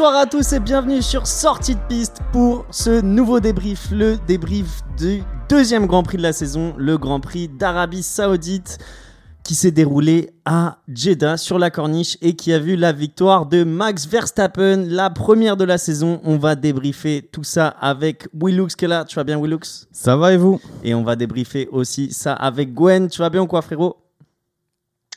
Bonsoir 0.00 0.18
à 0.18 0.24
tous 0.24 0.54
et 0.54 0.60
bienvenue 0.60 1.02
sur 1.02 1.26
Sortie 1.26 1.74
de 1.74 1.80
piste 1.86 2.20
pour 2.32 2.64
ce 2.70 3.02
nouveau 3.02 3.38
débrief, 3.38 3.90
le 3.92 4.16
débrief 4.26 4.80
du 4.96 5.22
deuxième 5.50 5.84
Grand 5.84 6.02
Prix 6.02 6.16
de 6.16 6.22
la 6.22 6.32
saison, 6.32 6.72
le 6.78 6.96
Grand 6.96 7.20
Prix 7.20 7.48
d'Arabie 7.48 8.02
Saoudite 8.02 8.78
qui 9.44 9.54
s'est 9.54 9.72
déroulé 9.72 10.30
à 10.46 10.78
Jeddah 10.88 11.36
sur 11.36 11.58
la 11.58 11.68
corniche 11.68 12.16
et 12.22 12.34
qui 12.34 12.50
a 12.54 12.58
vu 12.58 12.76
la 12.76 12.92
victoire 12.92 13.44
de 13.44 13.62
Max 13.62 14.06
Verstappen, 14.06 14.86
la 14.88 15.10
première 15.10 15.58
de 15.58 15.64
la 15.64 15.76
saison. 15.76 16.22
On 16.24 16.38
va 16.38 16.54
débriefer 16.54 17.28
tout 17.30 17.44
ça 17.44 17.68
avec 17.68 18.26
Willux 18.32 18.68
qui 18.78 18.86
est 18.86 18.88
là. 18.88 19.04
Tu 19.04 19.16
vas 19.16 19.24
bien 19.24 19.38
Willux? 19.38 19.86
Ça 19.92 20.16
va 20.16 20.32
et 20.32 20.38
vous? 20.38 20.62
Et 20.82 20.94
on 20.94 21.02
va 21.02 21.14
débriefer 21.14 21.68
aussi 21.72 22.10
ça 22.10 22.32
avec 22.32 22.72
Gwen. 22.72 23.08
Tu 23.08 23.18
vas 23.18 23.28
bien 23.28 23.42
ou 23.42 23.46
quoi 23.46 23.60
frérot? 23.60 23.98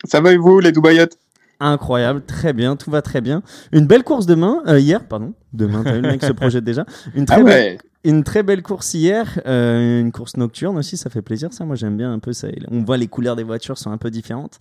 Ça 0.04 0.20
va 0.20 0.34
et 0.34 0.38
vous 0.38 0.60
les 0.60 0.74
Dubaïotes? 0.74 1.18
Incroyable, 1.64 2.24
très 2.26 2.54
bien, 2.54 2.76
tout 2.76 2.92
va 2.92 3.02
très 3.02 3.22
bien. 3.22 3.42
Une 3.72 3.88
belle 3.88 4.04
course 4.04 4.26
demain, 4.26 4.62
euh, 4.68 4.80
hier, 4.80 5.08
pardon. 5.08 5.34
Demain, 5.54 5.84
t'as 5.84 5.94
vu 5.94 6.02
le 6.02 6.10
mec 6.10 6.24
se 6.24 6.32
projette 6.34 6.64
déjà. 6.64 6.86
Une 7.16 7.26
très, 7.26 7.42
Ah 7.42 7.44
belle, 7.44 7.46
ouais 7.46 7.78
une 8.04 8.24
très 8.24 8.44
belle 8.44 8.62
course 8.62 8.94
hier, 8.94 9.40
euh, 9.48 10.02
une 10.02 10.12
course 10.12 10.36
nocturne 10.36 10.78
aussi, 10.78 10.98
ça 10.98 11.10
fait 11.10 11.22
plaisir 11.22 11.54
ça. 11.54 11.66
Moi 11.66 11.76
j'aime 11.76 11.98
bien 11.98 12.12
un 12.12 12.20
peu 12.20 12.34
ça. 12.34 12.50
On 12.70 12.84
voit 12.84 12.98
les 12.98 13.08
couleurs 13.08 13.36
des 13.36 13.44
voitures 13.44 13.78
sont 13.78 13.92
un 13.92 13.98
peu 13.98 14.12
différentes. 14.12 14.60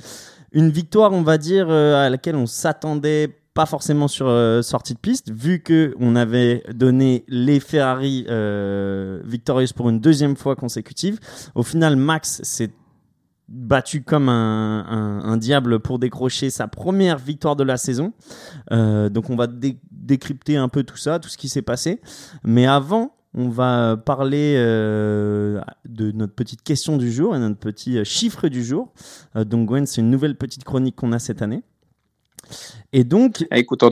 Une 0.52 0.70
victoire, 0.70 1.12
on 1.12 1.22
va 1.22 1.38
dire, 1.38 1.66
euh, 1.68 2.06
à 2.06 2.10
laquelle 2.10 2.36
on 2.36 2.46
s'attendait 2.46 3.30
pas 3.54 3.66
forcément 3.66 4.08
sur 4.08 4.28
euh, 4.28 4.62
sortie 4.62 4.94
de 4.94 4.98
piste, 4.98 5.30
vu 5.30 5.60
que 5.60 5.94
on 5.98 6.16
avait 6.16 6.62
donné 6.72 7.24
les 7.28 7.60
Ferrari 7.60 8.24
euh, 8.28 9.20
victorieuses 9.24 9.72
pour 9.72 9.90
une 9.90 10.00
deuxième 10.00 10.36
fois 10.36 10.56
consécutive. 10.56 11.18
Au 11.54 11.62
final, 11.62 11.96
Max 11.96 12.40
s'est 12.44 12.70
battu 13.48 14.02
comme 14.02 14.28
un, 14.28 15.36
diable 15.36 15.80
pour 15.80 15.98
décrocher 15.98 16.50
sa 16.50 16.68
première 16.68 17.18
victoire 17.18 17.56
de 17.56 17.64
la 17.64 17.76
saison. 17.76 18.12
Euh, 18.70 19.08
donc 19.08 19.30
on 19.30 19.36
va 19.36 19.46
dé- 19.46 19.78
décrypter 19.90 20.56
un 20.56 20.68
peu 20.68 20.82
tout 20.84 20.96
ça, 20.96 21.18
tout 21.18 21.28
ce 21.28 21.36
qui 21.36 21.48
s'est 21.48 21.62
passé. 21.62 22.00
Mais 22.44 22.66
avant, 22.66 23.14
on 23.34 23.48
va 23.48 23.96
parler 23.96 24.54
euh, 24.56 25.60
de 25.86 26.12
notre 26.12 26.34
petite 26.34 26.62
question 26.62 26.96
du 26.96 27.10
jour 27.12 27.34
et 27.34 27.38
notre 27.38 27.58
petit 27.58 27.98
euh, 27.98 28.04
chiffre 28.04 28.48
du 28.48 28.62
jour. 28.64 28.92
Donc 29.34 29.68
Gwen, 29.68 29.86
c'est 29.86 30.00
une 30.00 30.10
nouvelle 30.10 30.36
petite 30.36 30.64
chronique 30.64 30.96
qu'on 30.96 31.12
a 31.12 31.18
cette 31.18 31.42
année. 31.42 31.62
Et 32.92 33.04
donc, 33.04 33.46
Ah, 33.50 33.58
Écoute, 33.58 33.82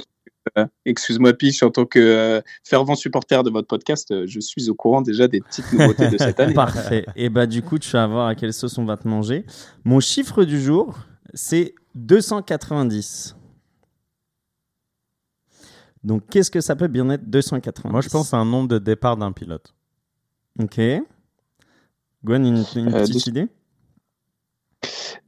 excuse-moi 0.84 1.32
Piche, 1.34 1.62
en 1.62 1.70
tant 1.70 1.84
que 1.86 1.98
euh, 1.98 2.40
fervent 2.64 2.94
supporter 2.94 3.42
de 3.42 3.50
votre 3.50 3.66
podcast, 3.68 4.10
euh, 4.10 4.24
je 4.26 4.40
suis 4.40 4.68
au 4.70 4.74
courant 4.74 5.02
déjà 5.02 5.28
des 5.28 5.40
petites 5.40 5.72
nouveautés 5.72 6.08
de 6.08 6.18
cette 6.18 6.40
année. 6.40 6.54
Parfait. 6.54 7.04
Et 7.16 7.28
bah 7.28 7.46
du 7.46 7.62
coup, 7.62 7.78
tu 7.78 7.90
vas 7.90 8.06
voir 8.06 8.26
à 8.26 8.34
quelle 8.34 8.52
sauce 8.52 8.78
on 8.78 8.84
va 8.84 8.96
te 8.96 9.06
manger. 9.06 9.44
Mon 9.84 10.00
chiffre 10.00 10.44
du 10.44 10.60
jour, 10.60 10.98
c'est 11.34 11.74
290. 11.94 13.36
Donc 16.02 16.22
qu'est-ce 16.30 16.50
que 16.50 16.60
ça 16.62 16.76
peut 16.76 16.88
bien 16.88 17.08
être 17.10 17.28
290 17.28 17.92
Moi, 17.92 18.00
je 18.00 18.08
pense 18.08 18.32
à 18.32 18.38
un 18.38 18.44
nombre 18.46 18.68
de 18.68 18.78
départ 18.78 19.16
d'un 19.16 19.32
pilote. 19.32 19.74
Ok. 20.58 20.80
Gwen, 22.24 22.44
une, 22.46 22.64
une 22.76 22.94
Euh, 22.94 23.00
petite 23.02 23.14
deux- 23.26 23.28
idée? 23.30 23.48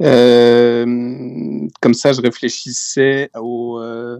Euh, 0.00 1.68
comme 1.80 1.94
ça, 1.94 2.12
je 2.12 2.20
réfléchissais 2.22 3.30
au, 3.38 3.78
euh, 3.78 4.18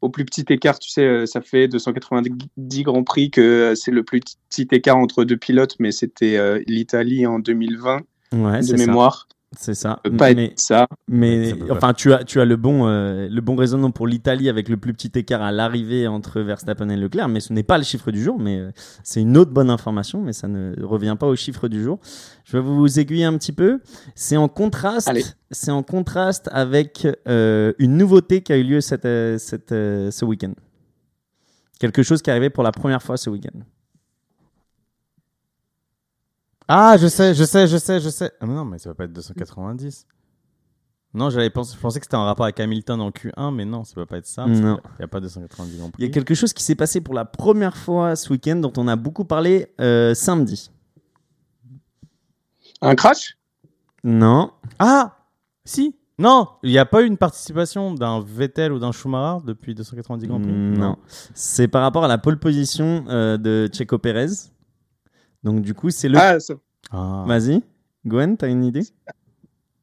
au 0.00 0.08
plus 0.08 0.24
petit 0.24 0.44
écart. 0.48 0.78
Tu 0.78 0.90
sais, 0.90 1.04
euh, 1.04 1.26
ça 1.26 1.40
fait 1.40 1.68
290 1.68 2.82
Grands 2.82 3.04
Prix 3.04 3.30
que 3.30 3.40
euh, 3.40 3.74
c'est 3.74 3.90
le 3.90 4.02
plus 4.02 4.20
petit 4.48 4.68
écart 4.72 4.96
entre 4.96 5.24
deux 5.24 5.36
pilotes, 5.36 5.76
mais 5.78 5.92
c'était 5.92 6.36
euh, 6.36 6.62
l'Italie 6.66 7.26
en 7.26 7.38
2020 7.38 8.00
Ouais, 8.32 8.60
de 8.60 8.76
ça. 8.76 9.26
C'est 9.56 9.74
ça. 9.74 9.90
Ça 9.90 10.00
peut 10.02 10.16
pas 10.16 10.34
Mais, 10.34 10.46
être 10.46 10.60
ça. 10.60 10.86
mais 11.08 11.50
Ça 11.50 11.56
enfin, 11.70 11.94
tu 11.94 12.12
as, 12.12 12.24
tu 12.24 12.40
as 12.40 12.44
le 12.44 12.56
bon, 12.56 12.88
euh, 12.88 13.28
le 13.28 13.40
bon 13.40 13.54
raisonnement 13.56 13.90
pour 13.90 14.06
l'Italie 14.06 14.48
avec 14.48 14.68
le 14.68 14.76
plus 14.76 14.92
petit 14.92 15.10
écart 15.14 15.40
à 15.40 15.52
l'arrivée 15.52 16.08
entre 16.08 16.40
Verstappen 16.40 16.88
et 16.88 16.96
Leclerc, 16.96 17.28
mais 17.28 17.40
ce 17.40 17.52
n'est 17.52 17.62
pas 17.62 17.78
le 17.78 17.84
chiffre 17.84 18.10
du 18.10 18.22
jour, 18.22 18.38
mais 18.38 18.58
euh, 18.58 18.70
c'est 19.04 19.20
une 19.20 19.36
autre 19.36 19.52
bonne 19.52 19.70
information, 19.70 20.20
mais 20.20 20.32
ça 20.32 20.48
ne 20.48 20.82
revient 20.82 21.16
pas 21.18 21.26
au 21.26 21.36
chiffre 21.36 21.68
du 21.68 21.82
jour. 21.82 22.00
Je 22.44 22.56
vais 22.56 22.62
vous 22.62 22.98
aiguiller 22.98 23.24
un 23.24 23.36
petit 23.38 23.52
peu. 23.52 23.80
C'est 24.14 24.36
en 24.36 24.48
contraste, 24.48 25.10
c'est 25.50 25.70
en 25.70 25.82
contraste 25.82 26.48
avec 26.52 27.06
euh, 27.28 27.72
une 27.78 27.96
nouveauté 27.96 28.42
qui 28.42 28.52
a 28.52 28.56
eu 28.56 28.64
lieu 28.64 28.80
cette, 28.80 29.08
cette, 29.38 29.70
ce 29.70 30.24
week-end. 30.24 30.52
Quelque 31.78 32.02
chose 32.02 32.20
qui 32.20 32.30
est 32.30 32.32
arrivé 32.32 32.50
pour 32.50 32.64
la 32.64 32.72
première 32.72 33.02
fois 33.02 33.16
ce 33.16 33.30
week-end. 33.30 33.60
Ah, 36.68 36.96
je 36.98 37.06
sais, 37.06 37.34
je 37.34 37.44
sais, 37.44 37.66
je 37.68 37.76
sais, 37.76 38.00
je 38.00 38.08
sais. 38.08 38.32
Ah, 38.40 38.46
mais 38.46 38.54
non, 38.54 38.64
mais 38.64 38.78
ça 38.78 38.90
va 38.90 38.94
pas 38.94 39.04
être 39.04 39.12
290. 39.12 40.06
Non, 41.14 41.30
j'avais 41.30 41.48
pensé, 41.48 41.74
je 41.76 41.80
pensais 41.80 41.98
que 42.00 42.04
c'était 42.06 42.16
en 42.16 42.24
rapport 42.26 42.44
avec 42.44 42.60
Hamilton 42.60 43.00
en 43.00 43.10
Q1, 43.10 43.54
mais 43.54 43.64
non, 43.64 43.84
ça 43.84 43.94
va 43.96 44.04
pas 44.04 44.18
être 44.18 44.26
ça. 44.26 44.44
parce 44.44 44.58
Non. 44.58 44.76
qu'il 44.76 44.90
n'y 44.98 45.04
a 45.04 45.08
pas 45.08 45.20
290 45.20 45.78
Grand 45.78 45.90
Il 45.98 46.02
y 46.02 46.04
a 46.04 46.08
Prix. 46.08 46.10
quelque 46.10 46.34
chose 46.34 46.52
qui 46.52 46.62
s'est 46.62 46.74
passé 46.74 47.00
pour 47.00 47.14
la 47.14 47.24
première 47.24 47.76
fois 47.76 48.16
ce 48.16 48.30
week-end 48.30 48.56
dont 48.56 48.72
on 48.76 48.86
a 48.88 48.96
beaucoup 48.96 49.24
parlé 49.24 49.72
euh, 49.80 50.12
samedi. 50.14 50.70
Un 52.82 52.94
crash? 52.94 53.38
Non. 54.04 54.50
Ah 54.78 55.16
Si 55.64 55.96
Non, 56.18 56.48
il 56.62 56.70
n'y 56.70 56.78
a 56.78 56.84
pas 56.84 57.02
eu 57.02 57.06
une 57.06 57.16
participation 57.16 57.94
d'un 57.94 58.20
Vettel 58.20 58.72
ou 58.72 58.78
d'un 58.78 58.92
Schumacher 58.92 59.42
depuis 59.46 59.74
290 59.74 60.26
Grand 60.26 60.40
Prix? 60.40 60.52
Non. 60.52 60.96
C'est 61.32 61.68
par 61.68 61.80
rapport 61.82 62.04
à 62.04 62.08
la 62.08 62.18
pole 62.18 62.38
position 62.38 63.04
euh, 63.08 63.38
de 63.38 63.70
Checo 63.72 63.96
Pérez. 63.98 64.26
Donc 65.46 65.62
du 65.62 65.74
coup, 65.74 65.90
c'est 65.90 66.08
le... 66.08 66.18
ah, 66.18 66.40
ça- 66.40 66.54
Ah. 66.90 67.24
Vas-y, 67.26 67.62
Gwen, 68.04 68.36
t'as 68.36 68.48
une 68.48 68.64
idée? 68.64 68.82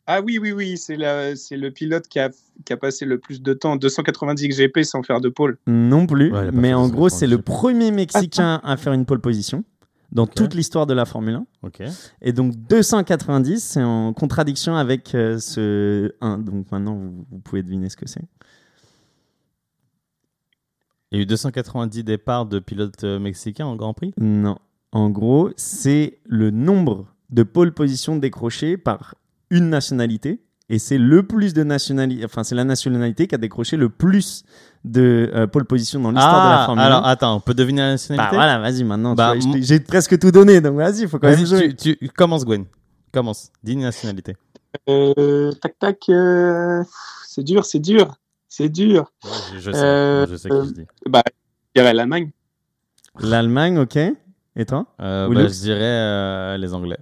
Ah 0.05 0.19
oui, 0.21 0.37
oui, 0.37 0.51
oui, 0.51 0.77
c'est 0.77 0.97
la- 0.97 1.33
c'est 1.37 1.55
le 1.55 1.71
pilote 1.71 2.07
qui 2.09 2.19
a, 2.19 2.29
qui 2.65 2.73
a 2.73 2.77
passé 2.77 3.05
le 3.05 3.17
plus 3.17 3.41
de 3.41 3.53
temps, 3.53 3.77
290 3.77 4.49
GP 4.49 4.83
sans 4.83 5.01
faire 5.03 5.21
de 5.21 5.29
pôle. 5.29 5.57
Non 5.65 6.05
plus, 6.05 6.33
Ouais, 6.33 6.51
mais 6.51 6.73
en 6.73 6.89
gros, 6.89 7.07
c'est 7.07 7.27
le 7.27 7.37
premier 7.41 7.91
Mexicain 7.91 8.59
à 8.63 8.75
faire 8.75 8.91
une 8.91 9.05
pole 9.05 9.21
position 9.21 9.63
dans 10.11 10.27
toute 10.27 10.53
l'histoire 10.53 10.85
de 10.85 10.93
la 10.93 11.05
Formule 11.05 11.35
1. 11.35 11.45
Ok. 11.63 11.81
Et 12.21 12.33
donc 12.33 12.53
290, 12.67 13.63
c'est 13.63 13.81
en 13.81 14.11
contradiction 14.11 14.75
avec 14.75 15.15
euh, 15.15 15.39
ce 15.39 16.13
1. 16.19 16.39
Donc 16.39 16.69
maintenant, 16.73 16.95
vous, 16.95 17.25
vous 17.31 17.39
pouvez 17.39 17.63
deviner 17.63 17.87
ce 17.89 17.95
que 17.95 18.05
c'est. 18.07 18.21
Il 21.11 21.17
y 21.17 21.19
a 21.19 21.23
eu 21.23 21.25
290 21.25 22.03
départs 22.03 22.45
de 22.47 22.59
pilotes 22.59 23.03
euh, 23.05 23.19
mexicains 23.19 23.65
en 23.65 23.75
Grand 23.77 23.93
Prix? 23.93 24.13
Non. 24.17 24.57
En 24.93 25.09
gros, 25.09 25.49
c'est 25.57 26.19
le 26.25 26.49
nombre 26.51 27.07
de 27.29 27.43
pole 27.43 27.73
position 27.73 28.15
décrochées 28.15 28.77
par 28.77 29.15
une 29.49 29.69
nationalité. 29.69 30.39
Et 30.69 30.79
c'est 30.79 30.97
le 30.97 31.23
plus 31.23 31.53
de 31.53 31.63
nationalité, 31.63 32.23
enfin 32.23 32.43
c'est 32.43 32.55
la 32.55 32.63
nationalité 32.63 33.27
qui 33.27 33.35
a 33.35 33.37
décroché 33.37 33.75
le 33.75 33.89
plus 33.89 34.43
de 34.85 35.29
euh, 35.35 35.45
pole 35.45 35.65
position 35.65 35.99
dans 35.99 36.11
l'histoire 36.11 36.45
de 36.45 36.49
la 36.49 36.61
Ah, 36.61 36.65
Formule 36.65 36.83
1. 36.83 36.85
alors 36.85 37.05
attends, 37.05 37.35
on 37.35 37.39
peut 37.41 37.53
deviner 37.53 37.81
la 37.81 37.87
Bah 37.87 37.91
nationalité 37.91 38.35
voilà, 38.35 38.59
vas-y 38.59 38.83
maintenant. 38.85 39.13
Bah, 39.13 39.33
J'ai 39.59 39.79
presque 39.81 40.17
tout 40.17 40.31
donné, 40.31 40.61
donc 40.61 40.77
vas-y, 40.77 41.01
il 41.01 41.07
faut 41.09 41.19
quand 41.19 41.29
même 41.29 41.45
jouer. 41.45 41.75
tu, 41.75 41.97
tu- 41.97 42.09
commence 42.09 42.45
Gwen. 42.45 42.65
Commence. 43.11 43.51
Dis 43.61 43.73
une 43.73 43.81
nationalité. 43.81 44.35
Euh, 44.89 45.51
tac, 45.61 45.77
tac, 45.79 45.97
euh, 46.09 46.81
c'est 47.27 47.43
dur, 47.43 47.65
c'est 47.65 47.79
dur, 47.79 48.15
c'est 48.47 48.69
dur. 48.69 49.11
je, 49.53 49.59
je 49.59 49.71
sais. 49.71 49.77
Euh, 49.77 50.25
je 50.27 50.35
sais 50.37 50.49
qui 50.49 50.55
qui 50.55 50.61
je 50.63 50.69
je 50.69 50.73
dis. 50.73 50.85
Bah, 51.09 51.23
je 51.75 51.81
dirais 51.81 51.93
l'Allemagne. 51.93 52.31
L'Allemagne, 53.19 53.77
ok. 53.79 53.99
Et 54.55 54.65
toi 54.65 54.85
Euh, 55.01 55.27
bah, 55.33 55.47
je 55.47 55.59
dirais 55.61 55.79
euh, 55.81 56.57
les 56.57 56.73
Anglais. 56.73 56.97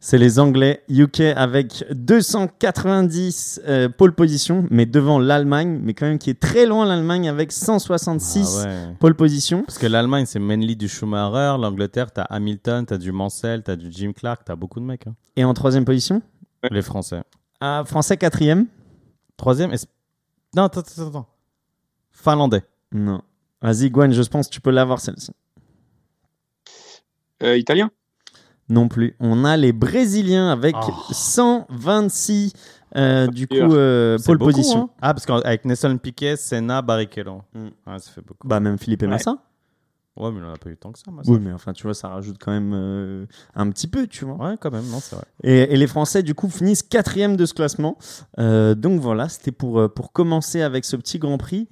C'est 0.00 0.18
les 0.18 0.38
Anglais, 0.38 0.82
UK 0.88 1.20
avec 1.36 1.84
290 1.90 3.62
euh, 3.66 3.88
pole 3.88 4.12
position, 4.14 4.66
mais 4.70 4.86
devant 4.86 5.18
l'Allemagne, 5.18 5.80
mais 5.82 5.94
quand 5.94 6.06
même 6.06 6.18
qui 6.18 6.30
est 6.30 6.38
très 6.38 6.64
loin 6.66 6.86
l'Allemagne 6.86 7.28
avec 7.28 7.50
166 7.50 8.62
Ah 8.64 8.68
ouais. 8.68 8.94
pole 9.00 9.14
position. 9.14 9.62
Parce 9.62 9.78
que 9.78 9.86
l'Allemagne, 9.86 10.26
c'est 10.26 10.38
mainly 10.38 10.76
du 10.76 10.88
Schumacher. 10.88 11.56
L'Angleterre, 11.60 12.12
t'as 12.12 12.22
Hamilton, 12.24 12.86
t'as 12.86 12.98
du 12.98 13.10
Mansell, 13.10 13.62
t'as 13.62 13.74
du 13.76 13.90
Jim 13.90 14.12
Clark, 14.14 14.42
t'as 14.44 14.54
beaucoup 14.54 14.80
de 14.80 14.84
mecs. 14.84 15.06
hein. 15.06 15.14
Et 15.34 15.44
en 15.44 15.54
troisième 15.54 15.84
position 15.84 16.22
Les 16.70 16.82
Français. 16.82 17.22
Ah, 17.60 17.82
Français 17.86 18.16
quatrième 18.16 18.66
Troisième, 19.36 19.70
non, 20.54 20.64
attends, 20.64 20.80
attends, 20.80 21.08
attends. 21.08 21.26
Finlandais. 22.12 22.62
Non. 22.92 23.20
Vas-y 23.60 23.90
Gwen, 23.90 24.12
je 24.12 24.22
pense 24.22 24.48
que 24.48 24.52
tu 24.54 24.60
peux 24.60 24.70
l'avoir 24.70 25.00
celle-ci. 25.00 25.32
Euh, 27.42 27.56
italien? 27.56 27.90
Non 28.68 28.88
plus. 28.88 29.14
On 29.20 29.44
a 29.44 29.56
les 29.56 29.72
Brésiliens 29.72 30.50
avec 30.50 30.74
Oh. 30.76 30.92
126 31.12 32.52
euh, 32.96 33.26
du 33.26 33.46
coup 33.46 33.54
euh, 33.54 34.16
pole 34.24 34.38
beaucoup, 34.38 34.50
position. 34.52 34.84
hein. 34.84 34.90
Ah, 35.02 35.14
parce 35.14 35.26
qu'avec 35.26 35.64
Nelson 35.64 35.98
Piquet, 36.02 36.36
Senna, 36.36 36.82
Barrichello. 36.82 37.42
Mm. 37.54 37.64
Ouais, 37.86 37.98
ça 37.98 38.10
fait 38.10 38.22
beaucoup. 38.22 38.46
Bah 38.48 38.58
même 38.60 38.78
Philippe 38.78 39.02
et 39.02 39.06
Ouais. 39.06 39.12
Massa. 39.12 39.36
Ouais, 40.16 40.30
mais 40.32 40.38
il 40.38 40.44
en 40.44 40.54
a 40.54 40.56
pas 40.56 40.70
eu 40.70 40.76
tant 40.78 40.92
que 40.92 40.98
ça, 40.98 41.10
moi. 41.10 41.22
Oui, 41.26 41.38
mais 41.38 41.52
enfin 41.52 41.74
tu 41.74 41.82
vois, 41.82 41.92
ça 41.92 42.08
rajoute 42.08 42.38
quand 42.40 42.50
même 42.50 42.72
euh, 42.74 43.26
un 43.54 43.68
petit 43.70 43.86
peu, 43.86 44.06
tu 44.06 44.24
vois. 44.24 44.36
Ouais, 44.36 44.54
quand 44.58 44.70
même, 44.70 44.86
non, 44.86 44.98
c'est 44.98 45.14
vrai. 45.14 45.26
Et, 45.44 45.74
et 45.74 45.76
les 45.76 45.86
Français, 45.86 46.22
du 46.22 46.34
coup, 46.34 46.48
finissent 46.48 46.82
quatrième 46.82 47.36
de 47.36 47.44
ce 47.44 47.52
classement. 47.52 47.98
Euh, 48.38 48.74
donc 48.74 48.98
voilà, 49.00 49.28
c'était 49.28 49.52
pour, 49.52 49.78
euh, 49.78 49.88
pour 49.88 50.12
commencer 50.12 50.62
avec 50.62 50.86
ce 50.86 50.96
petit 50.96 51.18
Grand 51.18 51.36
Prix. 51.36 51.68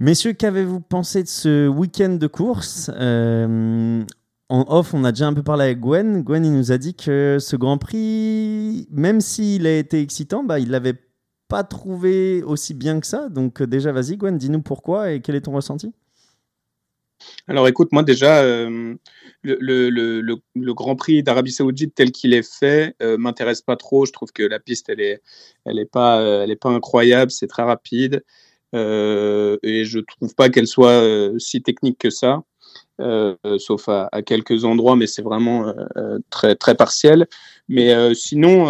Messieurs, 0.00 0.32
qu'avez-vous 0.32 0.80
pensé 0.80 1.22
de 1.22 1.28
ce 1.28 1.68
week-end 1.68 2.16
de 2.16 2.26
course? 2.26 2.90
Euh, 2.94 4.02
En 4.50 4.64
off, 4.66 4.94
on 4.94 5.04
a 5.04 5.12
déjà 5.12 5.28
un 5.28 5.32
peu 5.32 5.44
parlé 5.44 5.66
avec 5.66 5.78
Gwen. 5.78 6.24
Gwen, 6.24 6.44
il 6.44 6.52
nous 6.52 6.72
a 6.72 6.78
dit 6.78 6.96
que 6.96 7.36
ce 7.38 7.54
Grand 7.54 7.78
Prix, 7.78 8.88
même 8.90 9.20
s'il 9.20 9.64
a 9.64 9.78
été 9.78 10.00
excitant, 10.00 10.42
bah, 10.42 10.58
il 10.58 10.70
l'avait 10.70 10.96
pas 11.46 11.62
trouvé 11.62 12.42
aussi 12.42 12.74
bien 12.74 12.98
que 12.98 13.06
ça. 13.06 13.28
Donc, 13.28 13.62
euh, 13.62 13.66
déjà, 13.68 13.92
vas-y, 13.92 14.16
Gwen, 14.16 14.36
dis-nous 14.36 14.60
pourquoi 14.60 15.12
et 15.12 15.20
quel 15.20 15.36
est 15.36 15.42
ton 15.42 15.52
ressenti? 15.52 15.92
Alors, 17.46 17.68
écoute, 17.68 17.92
moi, 17.92 18.02
déjà, 18.02 18.42
euh, 18.42 18.96
le, 19.44 20.72
Grand 20.72 20.96
Prix 20.96 21.22
d'Arabie 21.22 21.52
Saoudite 21.52 21.94
tel 21.94 22.10
qu'il 22.10 22.34
est 22.34 22.42
fait 22.42 22.96
euh, 23.02 23.16
m'intéresse 23.18 23.62
pas 23.62 23.76
trop. 23.76 24.04
Je 24.04 24.10
trouve 24.10 24.32
que 24.32 24.42
la 24.42 24.58
piste, 24.58 24.88
elle 24.88 25.00
est, 25.00 25.22
elle 25.64 25.78
est 25.78 25.86
pas, 25.86 26.44
pas 26.60 26.70
incroyable. 26.70 27.30
C'est 27.30 27.46
très 27.46 27.62
rapide. 27.62 28.24
et 28.72 29.84
je 29.84 30.00
trouve 30.00 30.34
pas 30.34 30.48
qu'elle 30.48 30.66
soit 30.66 31.30
si 31.38 31.62
technique 31.62 31.98
que 31.98 32.10
ça. 32.10 32.42
Euh, 33.00 33.34
sauf 33.58 33.88
à, 33.88 34.08
à, 34.12 34.20
quelques 34.20 34.64
endroits, 34.64 34.94
mais 34.94 35.06
c'est 35.06 35.22
vraiment 35.22 35.72
euh, 35.96 36.18
très, 36.28 36.54
très 36.54 36.74
partiel. 36.74 37.26
Mais 37.68 37.94
euh, 37.94 38.14
sinon, 38.14 38.66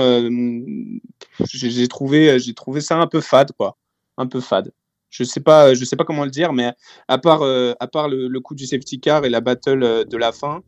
j'ai 1.52 1.88
trouvé, 1.88 2.38
j'ai 2.38 2.54
trouvé 2.54 2.80
ça 2.80 2.96
un 2.98 3.06
peu 3.06 3.20
fade, 3.20 3.52
quoi. 3.52 3.76
Un 4.16 4.26
peu 4.26 4.40
fade. 4.40 4.72
Je 5.08 5.24
sais 5.24 5.40
pas, 5.40 5.74
je 5.74 5.84
sais 5.84 5.96
pas 5.96 6.04
comment 6.04 6.24
le 6.24 6.30
dire, 6.30 6.52
mais 6.52 6.72
à 7.08 7.18
part, 7.18 7.42
à 7.42 7.86
part 7.88 8.08
le, 8.08 8.38
coup 8.38 8.54
du 8.54 8.66
safety 8.66 9.00
car 9.00 9.24
et 9.24 9.30
la 9.30 9.40
battle 9.40 10.06
de 10.08 10.16
la 10.16 10.30
fin, 10.30 10.62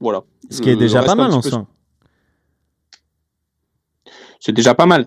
voilà. 0.00 0.24
Ce 0.50 0.60
qui 0.60 0.70
est 0.70 0.76
déjà 0.76 1.02
pas 1.02 1.14
mal 1.14 1.32
en 1.32 1.42
soi. 1.42 1.66
C'est 4.40 4.52
déjà 4.52 4.74
pas 4.74 4.86
mal, 4.86 5.06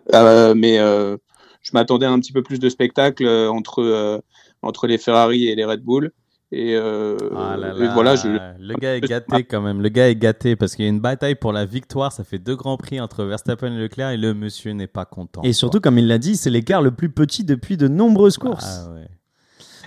mais 0.55 0.77
je 0.77 1.71
m'attendais 1.73 2.05
à 2.05 2.11
un 2.11 2.19
petit 2.19 2.31
peu 2.31 2.43
plus 2.43 2.59
de 2.59 2.69
spectacle 2.69 3.27
entre, 3.27 4.21
entre 4.61 4.87
les 4.87 4.97
Ferrari 4.97 5.47
et 5.49 5.55
les 5.55 5.65
Red 5.65 5.81
Bull. 5.81 6.13
Et, 6.51 6.75
euh, 6.75 7.17
ah 7.35 7.57
voilà, 7.93 8.15
le 8.59 8.75
gars 8.75 8.95
est 8.95 9.01
gâté 9.01 9.43
quand 9.43 9.61
même. 9.61 9.81
Le 9.81 9.89
gars 9.89 10.09
est 10.09 10.15
gâté 10.15 10.55
parce 10.55 10.75
qu'il 10.75 10.85
y 10.85 10.87
a 10.87 10.91
une 10.91 10.99
bataille 10.99 11.35
pour 11.35 11.51
la 11.51 11.65
victoire. 11.65 12.11
Ça 12.11 12.23
fait 12.23 12.37
deux 12.37 12.55
grands 12.55 12.77
prix 12.77 13.01
entre 13.01 13.23
Verstappen 13.23 13.73
et 13.73 13.79
Leclerc 13.79 14.11
et 14.11 14.17
le 14.17 14.33
monsieur 14.33 14.71
n'est 14.71 14.87
pas 14.87 15.05
content. 15.05 15.41
Et 15.43 15.53
surtout, 15.53 15.79
comme 15.79 15.97
il 15.97 16.07
l'a 16.07 16.17
dit, 16.17 16.35
c'est 16.37 16.51
l'écart 16.51 16.81
le 16.81 16.91
plus 16.91 17.09
petit 17.09 17.43
depuis 17.43 17.77
de 17.77 17.87
nombreuses 17.87 18.37
courses. 18.37 18.85
Ah 18.87 18.93
ouais. 18.93 19.07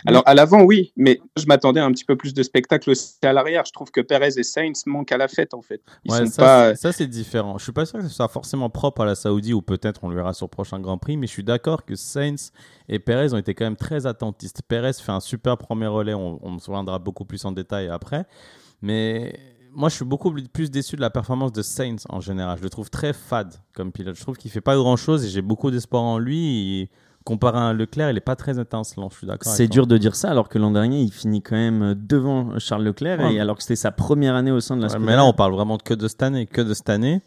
Alors 0.07 0.23
à 0.27 0.35
l'avant, 0.35 0.63
oui, 0.63 0.93
mais 0.97 1.21
je 1.37 1.47
m'attendais 1.47 1.81
à 1.81 1.85
un 1.85 1.93
petit 1.93 2.05
peu 2.05 2.17
plus 2.17 2.35
de 2.35 2.43
spectacle 2.43 2.91
aussi 2.91 3.15
à 3.23 3.33
l'arrière. 3.33 3.65
Je 3.67 3.73
trouve 3.73 3.91
que 3.91 4.01
Perez 4.01 4.39
et 4.39 4.43
Sainz 4.43 4.85
manquent 4.87 5.13
à 5.13 5.17
la 5.17 5.29
fête 5.29 5.55
en 5.55 5.63
fait. 5.63 5.83
Ils 6.05 6.13
sont 6.13 6.27
ça, 6.27 6.43
pas... 6.43 6.75
ça 6.77 6.93
c'est 6.93 7.07
différent. 7.07 7.59
Je 7.59 7.65
suis 7.65 7.73
pas 7.73 7.87
sûr 7.87 7.99
que 7.99 8.09
ce 8.09 8.15
soit 8.15 8.29
forcément 8.29 8.71
propre 8.71 9.03
à 9.03 9.05
la 9.07 9.15
Saoudi 9.15 9.53
ou 9.53 9.63
peut-être 9.63 10.05
on 10.05 10.09
le 10.09 10.17
verra 10.17 10.35
sur 10.35 10.47
le 10.47 10.51
prochain 10.51 10.81
Grand 10.81 10.99
Prix, 10.99 11.17
mais 11.17 11.27
je 11.27 11.33
suis 11.33 11.45
d'accord 11.45 11.85
que 11.85 11.97
Sainz 11.97 12.53
et 12.89 12.99
Perez 12.99 13.33
ont 13.33 13.39
été 13.39 13.55
quand 13.55 13.65
même 13.65 13.77
très 13.77 14.07
attentistes. 14.07 14.63
Perez 14.67 14.93
fait 14.93 15.13
un 15.13 15.21
super 15.21 15.59
premier 15.59 15.87
relais, 15.87 16.15
on, 16.15 16.39
on 16.43 16.59
se 16.59 16.71
reviendra 16.71 16.99
beaucoup 16.99 17.25
plus 17.25 17.45
en 17.45 17.53
détail 17.53 17.89
après, 17.89 18.27
mais 18.83 19.39
moi, 19.75 19.89
je 19.89 19.97
suis 19.97 20.05
beaucoup 20.05 20.35
plus 20.53 20.71
déçu 20.71 20.97
de 20.97 21.01
la 21.01 21.11
performance 21.11 21.53
de 21.53 21.63
Sainz 21.63 22.05
en 22.09 22.21
général. 22.21 22.59
Je 22.59 22.63
le 22.63 22.71
trouve 22.71 22.91
très 22.91 23.13
fade 23.13 23.55
comme 23.75 23.93
pilote. 23.93 24.17
Je 24.17 24.23
trouve 24.23 24.37
qu'il 24.37 24.51
fait 24.51 24.61
pas 24.61 24.75
grand 24.77 24.97
chose 24.97 25.25
et 25.25 25.29
j'ai 25.29 25.43
beaucoup 25.43 25.71
d'espoir 25.71 26.03
en 26.03 26.19
lui. 26.19 26.81
Et 26.81 26.91
comparé 27.29 27.59
à 27.59 27.73
Leclerc, 27.75 28.11
il 28.11 28.15
n'est 28.15 28.21
pas 28.21 28.37
très 28.37 28.59
étincelant, 28.59 29.11
je 29.11 29.19
suis 29.19 29.27
d'accord. 29.27 29.53
C'est 29.53 29.69
dur 29.69 29.87
de 29.87 29.99
dire 29.99 30.17
ça, 30.17 30.31
alors 30.31 30.49
que 30.49 30.59
l'an 30.59 30.71
dernier, 30.71 31.03
il 31.03 31.13
finit 31.13 31.43
quand 31.43 31.57
même 31.57 31.95
devant 31.95 32.59
Charles 32.59 32.85
Leclerc, 32.85 33.21
et 33.31 33.39
alors 33.39 33.57
que 33.57 33.63
c'était 33.63 33.77
sa 33.77 33.91
première 33.91 34.35
année 34.35 34.51
au 34.51 34.61
sein 34.61 34.79
de 34.79 34.83
la 34.83 34.89
ouais, 34.89 34.99
Mais 34.99 35.15
là, 35.15 35.27
on 35.27 35.35
parle 35.35 35.53
vraiment 35.53 35.77
que 35.77 35.93
de 35.93 36.09
cette 36.09 36.23
année, 36.23 36.47
que 36.47 36.63
de 36.63 36.73
cette 36.73 36.89
année. 36.89 37.21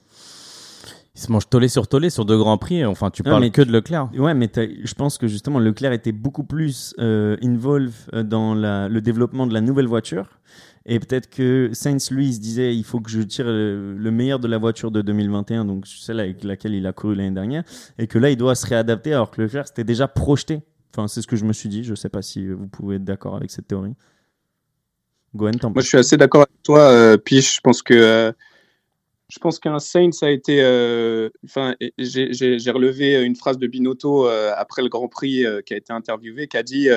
Il 1.14 1.22
se 1.22 1.32
mange 1.32 1.48
tollé 1.50 1.68
sur 1.68 1.88
tollé 1.88 2.10
sur 2.10 2.26
deux 2.26 2.38
grands 2.38 2.58
prix. 2.58 2.84
Enfin, 2.86 3.12
tu 3.12 3.22
parles 3.22 3.52
que 3.52 3.62
de 3.62 3.72
Leclerc. 3.72 4.10
Ouais, 4.18 4.34
mais 4.34 4.50
je 4.56 4.94
pense 4.96 5.20
que 5.20 5.28
justement 5.28 5.60
Leclerc 5.60 5.92
était 5.92 6.14
beaucoup 6.14 6.46
plus 6.46 6.96
euh, 7.00 7.36
involved 7.44 7.94
euh, 8.14 8.24
dans 8.24 8.56
la, 8.56 8.88
le 8.88 9.02
développement 9.02 9.46
de 9.46 9.54
la 9.54 9.62
nouvelle 9.62 9.88
voiture. 9.88 10.40
Et 10.86 11.00
peut-être 11.00 11.30
que 11.30 11.70
Sainz, 11.74 12.10
lui, 12.12 12.34
se 12.34 12.40
disait 12.40 12.76
il 12.76 12.84
faut 12.84 13.00
que 13.00 13.10
je 13.12 13.22
tire 13.22 13.46
le, 13.48 14.12
meilleur 14.12 14.40
de 14.40 14.48
la 14.48 14.58
voiture 14.58 14.92
de 14.92 15.02
2021, 15.02 15.66
donc 15.66 15.86
celle 15.88 16.20
avec 16.20 16.44
laquelle 16.44 16.74
il 16.74 16.88
a 16.88 16.94
couru 16.94 17.16
l'année 17.16 17.32
dernière, 17.32 17.64
et 18.00 18.08
que 18.08 18.18
là, 18.18 18.32
il 18.32 18.38
doit 18.38 18.56
se 18.56 18.66
réadapter 18.66 19.14
alors 19.14 19.30
que 19.32 19.42
Leclerc 19.42 19.68
s'était 19.68 19.84
déjà 19.84 20.08
projeté. 20.08 20.62
Enfin, 20.94 21.08
c'est 21.08 21.22
ce 21.22 21.28
que 21.28 21.36
je 21.36 21.46
me 21.46 21.54
suis 21.54 21.70
dit. 21.70 21.84
Je 21.84 21.92
ne 21.92 21.96
sais 21.96 22.10
pas 22.10 22.22
si 22.22 22.48
vous 22.48 22.68
pouvez 22.68 22.96
être 22.96 23.04
d'accord 23.04 23.36
avec 23.36 23.52
cette 23.52 23.68
théorie. 23.68 23.96
Gwen, 25.34 25.56
Moi, 25.64 25.74
je 25.78 25.88
suis 25.88 25.98
assez 25.98 26.18
d'accord 26.18 26.42
avec 26.42 26.64
toi, 26.64 26.80
euh, 26.92 27.18
Piche. 27.18 27.56
Je 27.58 27.62
pense 27.62 27.82
que. 27.82 27.94
Euh, 27.94 28.32
je 29.30 29.40
pense 29.40 29.60
qu'un 29.60 29.80
Sainz 29.80 30.24
a 30.24 30.30
été. 30.30 30.62
Euh, 30.62 31.30
enfin, 31.46 31.76
j'ai 31.98 32.72
relevé 32.72 33.24
une 33.24 33.38
phrase 33.38 33.58
de 33.58 33.66
Binotto 33.66 34.28
euh, 34.28 34.52
après 34.58 34.82
le 34.82 34.90
Grand 34.90 35.08
Prix 35.08 35.46
qui 35.66 35.74
a 35.74 35.78
été 35.78 35.94
interviewé, 35.94 36.50
qui 36.50 36.58
a 36.58 36.64
dit 36.64 36.90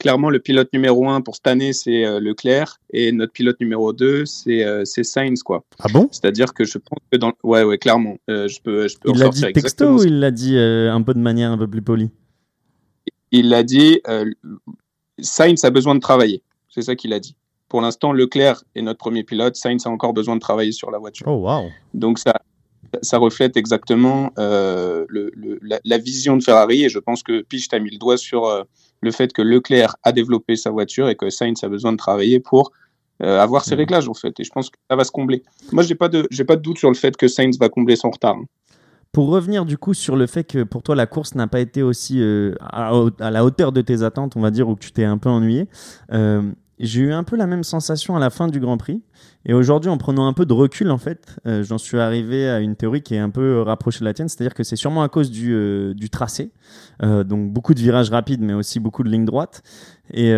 clairement, 0.00 0.30
le 0.30 0.40
pilote 0.40 0.72
numéro 0.72 1.08
un 1.08 1.20
pour 1.20 1.36
cette 1.36 1.46
année, 1.46 1.72
c'est 1.72 2.04
euh, 2.04 2.18
Leclerc. 2.18 2.80
Et 2.92 3.12
notre 3.12 3.32
pilote 3.32 3.60
numéro 3.60 3.92
2, 3.92 4.24
euh, 4.48 4.84
c'est 4.84 5.04
Sainz. 5.04 5.44
Quoi. 5.44 5.62
Ah 5.78 5.86
bon? 5.92 6.08
C'est-à-dire 6.10 6.52
que 6.52 6.64
je 6.64 6.78
pense 6.78 6.98
que 7.12 7.16
dans. 7.16 7.32
Ouais, 7.44 7.62
ouais, 7.62 7.78
clairement. 7.78 8.16
Euh, 8.28 8.48
je 8.48 8.60
peux, 8.60 8.88
je 8.88 8.98
peux 8.98 9.10
il 9.12 9.18
l'a 9.18 9.28
dit 9.28 9.52
texto 9.52 10.00
ou 10.00 10.02
il 10.02 10.18
l'a 10.18 10.32
dit 10.32 10.58
un 10.58 11.02
peu 11.02 11.14
de 11.14 11.20
manière 11.20 11.52
un 11.52 11.58
peu 11.58 11.68
plus 11.68 11.82
polie? 11.82 12.10
Il 13.30 13.50
l'a 13.50 13.62
dit 13.62 14.00
Sainz 15.20 15.64
a 15.64 15.70
besoin 15.70 15.94
de 15.94 16.00
travailler. 16.00 16.42
C'est 16.68 16.82
ça 16.82 16.96
qu'il 16.96 17.12
a 17.12 17.20
dit. 17.20 17.36
Pour 17.68 17.80
l'instant, 17.80 18.12
Leclerc 18.12 18.64
est 18.74 18.82
notre 18.82 18.98
premier 18.98 19.22
pilote. 19.22 19.54
Sainz 19.54 19.86
a 19.86 19.90
encore 19.90 20.12
besoin 20.12 20.34
de 20.34 20.40
travailler 20.40 20.72
sur 20.72 20.90
la 20.90 20.98
voiture. 20.98 21.28
Oh, 21.28 21.48
wow. 21.48 21.68
Donc, 21.94 22.18
ça, 22.18 22.34
ça 23.02 23.18
reflète 23.18 23.56
exactement 23.56 24.32
le, 24.36 25.30
la, 25.84 25.98
vision 25.98 26.36
de 26.36 26.42
Ferrari. 26.42 26.84
Et 26.84 26.88
je 26.88 26.98
pense 26.98 27.22
que 27.22 27.42
Piche 27.42 27.68
t'a 27.68 27.78
mis 27.78 27.90
le 27.90 27.98
doigt 27.98 28.16
sur 28.16 28.66
le 29.00 29.10
fait 29.10 29.32
que 29.32 29.42
Leclerc 29.42 29.96
a 30.02 30.12
développé 30.12 30.56
sa 30.56 30.70
voiture 30.70 31.08
et 31.08 31.16
que 31.16 31.30
Sainz 31.30 31.62
a 31.64 31.68
besoin 31.68 31.92
de 31.92 31.96
travailler 31.96 32.40
pour 32.40 32.72
euh, 33.22 33.38
avoir 33.38 33.64
ses 33.64 33.74
mhm. 33.74 33.80
réglages 33.80 34.08
en 34.08 34.14
fait. 34.14 34.38
Et 34.40 34.44
je 34.44 34.50
pense 34.50 34.70
que 34.70 34.78
ça 34.88 34.96
va 34.96 35.04
se 35.04 35.10
combler. 35.10 35.42
Moi, 35.72 35.82
j'ai 35.82 35.94
pas 35.94 36.08
de 36.08 36.26
j'ai 36.30 36.44
pas 36.44 36.56
de 36.56 36.62
doute 36.62 36.78
sur 36.78 36.88
le 36.88 36.96
fait 36.96 37.16
que 37.16 37.28
Sainz 37.28 37.58
va 37.58 37.68
combler 37.68 37.96
son 37.96 38.10
retard. 38.10 38.36
Hein. 38.36 38.46
Pour 39.12 39.28
revenir 39.28 39.64
du 39.64 39.76
coup 39.76 39.92
sur 39.92 40.14
le 40.14 40.28
fait 40.28 40.44
que 40.44 40.62
pour 40.62 40.84
toi 40.84 40.94
la 40.94 41.06
course 41.06 41.34
n'a 41.34 41.48
pas 41.48 41.58
été 41.58 41.82
aussi 41.82 42.22
euh, 42.22 42.54
à, 42.60 42.92
la 43.18 43.44
hauteur 43.44 43.72
de 43.72 43.80
tes 43.80 44.02
attentes, 44.02 44.36
on 44.36 44.40
va 44.40 44.52
dire, 44.52 44.68
ou 44.68 44.76
que 44.76 44.80
tu 44.80 44.92
t'es 44.92 45.04
un 45.04 45.18
peu 45.18 45.28
ennuyé, 45.28 45.66
euh, 46.12 46.42
j'ai 46.82 47.02
eu 47.02 47.12
un 47.12 47.24
peu 47.24 47.36
la 47.36 47.46
même 47.46 47.62
sensation 47.62 48.16
à 48.16 48.18
la 48.18 48.30
fin 48.30 48.48
du 48.48 48.58
Grand 48.58 48.78
Prix. 48.78 49.02
Et 49.44 49.52
aujourd'hui, 49.52 49.90
en 49.90 49.98
prenant 49.98 50.26
un 50.26 50.32
peu 50.32 50.46
de 50.46 50.52
recul, 50.52 50.90
en 50.90 50.98
fait, 50.98 51.36
euh, 51.46 51.62
j'en 51.62 51.78
suis 51.78 51.98
arrivé 51.98 52.48
à 52.48 52.60
une 52.60 52.74
théorie 52.74 53.02
qui 53.02 53.14
est 53.14 53.18
un 53.18 53.30
peu 53.30 53.60
rapprochée 53.60 54.00
de 54.00 54.04
la 54.04 54.14
tienne, 54.14 54.28
c'est-à-dire 54.28 54.54
que 54.54 54.64
c'est 54.64 54.76
sûrement 54.76 55.02
à 55.02 55.08
cause 55.08 55.30
du, 55.30 55.52
euh, 55.52 55.94
tracé, 56.10 56.52
euh, 57.02 57.22
donc 57.22 57.52
beaucoup 57.52 57.74
de 57.74 57.80
virages 57.80 58.10
rapides, 58.10 58.40
mais 58.40 58.54
aussi 58.54 58.80
beaucoup 58.80 59.02
de 59.02 59.10
lignes 59.10 59.26
droites. 59.26 59.62
Et 60.12 60.32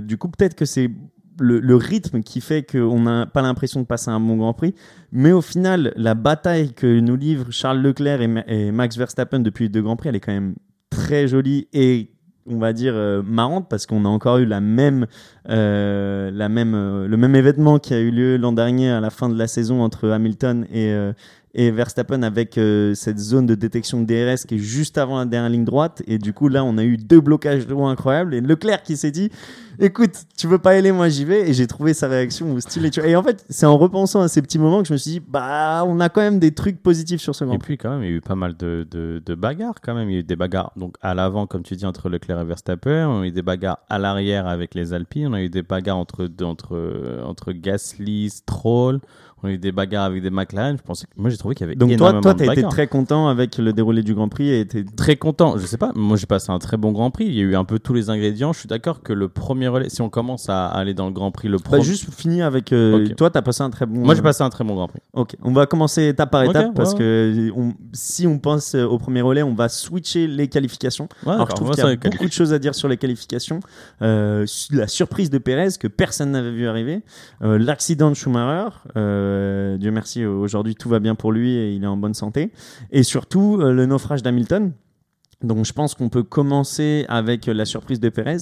du 0.00 0.16
coup, 0.16 0.28
peut-être 0.28 0.54
que 0.54 0.64
c'est 0.64 0.90
le, 1.38 1.76
rythme 1.76 2.22
qui 2.22 2.40
fait 2.40 2.62
qu'on 2.62 3.00
n'a 3.00 3.26
pas 3.26 3.42
l'impression 3.42 3.80
de 3.80 3.86
passer 3.86 4.10
un 4.10 4.20
bon 4.20 4.36
Grand 4.36 4.54
Prix, 4.54 4.74
mais 5.12 5.32
au 5.32 5.42
final, 5.42 5.92
la 5.96 6.14
bataille 6.14 6.72
que 6.72 7.00
nous 7.00 7.16
livre 7.16 7.50
Charles 7.50 7.80
Leclerc 7.80 8.22
et, 8.22 8.44
et 8.46 8.72
Max 8.72 8.96
Verstappen 8.96 9.40
depuis 9.40 9.68
deux 9.68 9.82
Grands 9.82 9.96
Prix, 9.96 10.08
elle 10.08 10.16
est 10.16 10.20
quand 10.20 10.32
même 10.32 10.54
très 10.88 11.28
jolie 11.28 11.68
et 11.72 12.10
on 12.50 12.58
va 12.58 12.72
dire 12.72 12.92
euh, 12.94 13.22
marrante 13.24 13.68
parce 13.68 13.86
qu'on 13.86 14.04
a 14.04 14.08
encore 14.08 14.38
eu 14.38 14.48
euh, 14.50 15.06
euh, 15.48 16.30
le 16.30 17.16
même 17.16 17.34
événement 17.34 17.78
qui 17.78 17.94
a 17.94 17.98
eu 17.98 18.10
lieu 18.10 18.36
l'an 18.36 18.52
dernier 18.52 18.90
à 18.90 19.00
la 19.00 19.10
fin 19.10 19.28
de 19.28 19.38
la 19.38 19.46
saison 19.46 19.82
entre 19.82 20.08
Hamilton 20.08 20.66
et, 20.72 20.94
et 21.54 21.70
Verstappen 21.70 22.22
avec 22.22 22.58
cette 22.94 23.18
zone 23.18 23.46
de 23.46 23.54
détection 23.54 24.00
de 24.00 24.06
DRS 24.06 24.46
qui 24.46 24.56
est 24.56 24.58
juste 24.58 24.98
avant 24.98 25.18
la 25.18 25.24
dernière 25.24 25.50
ligne 25.50 25.64
droite 25.64 26.02
et 26.06 26.18
du 26.18 26.32
coup 26.32 26.48
là 26.48 26.64
on 26.64 26.78
a 26.78 26.84
eu 26.84 26.96
deux 26.96 27.20
blocages 27.20 27.66
de 27.66 27.74
incroyables 27.74 28.34
et 28.34 28.40
Leclerc 28.40 28.82
qui 28.82 28.96
s'est 28.96 29.10
dit 29.10 29.30
écoute, 29.80 30.24
tu 30.36 30.46
veux 30.46 30.58
pas 30.58 30.72
aller, 30.72 30.92
moi 30.92 31.08
j'y 31.08 31.24
vais. 31.24 31.48
Et 31.48 31.54
j'ai 31.54 31.66
trouvé 31.66 31.94
sa 31.94 32.08
réaction 32.08 32.52
au 32.52 32.60
style. 32.60 32.88
Et, 33.04 33.16
en 33.16 33.22
fait, 33.22 33.44
c'est 33.48 33.66
en 33.66 33.76
repensant 33.76 34.20
à 34.20 34.28
ces 34.28 34.42
petits 34.42 34.58
moments 34.58 34.82
que 34.82 34.88
je 34.88 34.92
me 34.92 34.98
suis 34.98 35.12
dit, 35.12 35.20
bah, 35.20 35.84
on 35.86 36.00
a 36.00 36.08
quand 36.08 36.20
même 36.20 36.38
des 36.38 36.52
trucs 36.52 36.82
positifs 36.82 37.20
sur 37.20 37.34
ce 37.34 37.44
Grand 37.44 37.54
Et 37.54 37.58
puis, 37.58 37.78
quand 37.78 37.90
même, 37.90 38.02
il 38.02 38.10
y 38.10 38.12
a 38.12 38.16
eu 38.16 38.20
pas 38.20 38.34
mal 38.34 38.56
de, 38.56 38.86
de, 38.90 39.34
bagarres, 39.34 39.80
quand 39.82 39.94
même. 39.94 40.10
Il 40.10 40.12
y 40.12 40.16
a 40.16 40.20
eu 40.20 40.24
des 40.24 40.36
bagarres 40.36 40.72
donc 40.76 40.96
à 41.00 41.14
l'avant, 41.14 41.46
comme 41.46 41.62
tu 41.62 41.76
dis, 41.76 41.86
entre 41.86 42.08
Leclerc 42.08 42.40
et 42.40 42.44
Verstappen. 42.44 43.08
On 43.08 43.22
a 43.22 43.26
eu 43.26 43.32
des 43.32 43.42
bagarres 43.42 43.78
à 43.88 43.98
l'arrière 43.98 44.46
avec 44.46 44.74
les 44.74 44.92
Alpines. 44.92 45.28
On 45.28 45.34
a 45.34 45.42
eu 45.42 45.48
des 45.48 45.62
bagarres 45.62 45.98
entre, 45.98 46.28
entre, 46.42 47.22
entre 47.24 47.52
Gasly, 47.52 48.30
Stroll. 48.30 49.00
On 49.42 49.48
a 49.48 49.52
eu 49.52 49.58
des 49.58 49.72
bagarres 49.72 50.04
avec 50.04 50.22
des 50.22 50.30
McLaren. 50.30 50.76
Je 50.76 50.82
pensais, 50.82 51.06
moi, 51.16 51.30
j'ai 51.30 51.36
trouvé 51.36 51.54
qu'il 51.54 51.66
y 51.66 51.68
avait 51.68 51.76
Donc, 51.76 51.96
toi, 51.96 52.20
toi, 52.20 52.34
tu 52.34 52.48
as 52.48 52.52
été 52.52 52.62
très 52.64 52.86
content 52.86 53.28
avec 53.28 53.58
le 53.58 53.72
déroulé 53.72 54.02
du 54.02 54.14
Grand 54.14 54.28
Prix 54.28 54.50
et 54.50 54.66
très 54.96 55.16
content. 55.16 55.56
Je 55.56 55.66
sais 55.66 55.78
pas. 55.78 55.92
Moi, 55.94 56.16
j'ai 56.16 56.26
passé 56.26 56.50
un 56.50 56.58
très 56.58 56.76
bon 56.76 56.92
Grand 56.92 57.10
Prix. 57.10 57.26
Il 57.26 57.34
y 57.34 57.40
a 57.40 57.44
eu 57.44 57.56
un 57.56 57.64
peu 57.64 57.78
tous 57.78 57.94
les 57.94 58.10
ingrédients. 58.10 58.52
Je 58.52 58.60
suis 58.60 58.68
d'accord 58.68 59.02
que 59.02 59.12
le 59.12 59.28
premier 59.28 59.68
relais, 59.68 59.88
si 59.88 60.02
on 60.02 60.10
commence 60.10 60.48
à 60.48 60.66
aller 60.66 60.94
dans 60.94 61.06
le 61.06 61.12
Grand 61.12 61.30
Prix, 61.30 61.48
le 61.48 61.56
bah, 61.56 61.64
premier. 61.64 61.82
juste 61.82 62.12
fini 62.12 62.42
avec. 62.42 62.72
Euh, 62.72 63.06
toi, 63.16 63.30
tu 63.30 63.38
as 63.38 63.42
passé 63.42 63.62
un 63.62 63.70
très 63.70 63.86
bon. 63.86 64.00
Moi, 64.00 64.14
j'ai 64.14 64.22
passé 64.22 64.42
un 64.42 64.50
très 64.50 64.64
bon 64.64 64.74
Grand 64.74 64.88
Prix. 64.88 65.00
Ok. 65.14 65.36
On 65.42 65.52
va 65.52 65.66
commencer 65.66 66.08
étape 66.08 66.30
par 66.30 66.44
étape 66.44 66.74
parce 66.74 66.94
que 66.94 67.50
si 67.92 68.26
on 68.26 68.38
pense 68.38 68.74
au 68.74 68.98
premier 68.98 69.22
relais, 69.22 69.42
on 69.42 69.54
va 69.54 69.68
switcher 69.68 70.26
les 70.26 70.48
qualifications. 70.48 71.08
Alors, 71.26 71.48
je 71.48 71.54
trouve 71.54 71.70
qu'il 71.70 71.84
y 71.84 71.86
a 71.86 71.96
beaucoup 71.96 72.26
de 72.26 72.32
choses 72.32 72.52
à 72.52 72.58
dire 72.58 72.74
sur 72.74 72.88
les 72.88 72.96
qualifications. 72.96 73.60
Euh, 74.02 74.46
la 74.70 74.86
surprise 74.86 75.30
de 75.30 75.38
Perez 75.38 75.70
que 75.78 75.88
personne 75.88 76.32
n'avait 76.32 76.52
vu 76.52 76.68
arriver. 76.68 77.02
Euh, 77.42 77.58
l'accident 77.58 78.10
de 78.10 78.14
Schumacher. 78.14 78.68
Dieu 79.78 79.90
merci 79.90 80.22
euh, 80.22 80.30
aujourd'hui 80.30 80.74
tout 80.74 80.88
va 80.88 80.98
bien 80.98 81.14
pour 81.14 81.32
lui 81.32 81.52
et 81.52 81.74
il 81.74 81.84
est 81.84 81.86
en 81.86 81.96
bonne 81.96 82.14
santé. 82.14 82.52
Et 82.90 83.02
surtout, 83.02 83.58
euh, 83.60 83.72
le 83.72 83.86
naufrage 83.86 84.22
d'Hamilton. 84.22 84.72
Donc 85.42 85.64
je 85.64 85.72
pense 85.72 85.94
qu'on 85.94 86.10
peut 86.10 86.22
commencer 86.22 87.06
avec 87.08 87.46
la 87.46 87.64
surprise 87.64 87.98
de 87.98 88.10
Perez, 88.10 88.36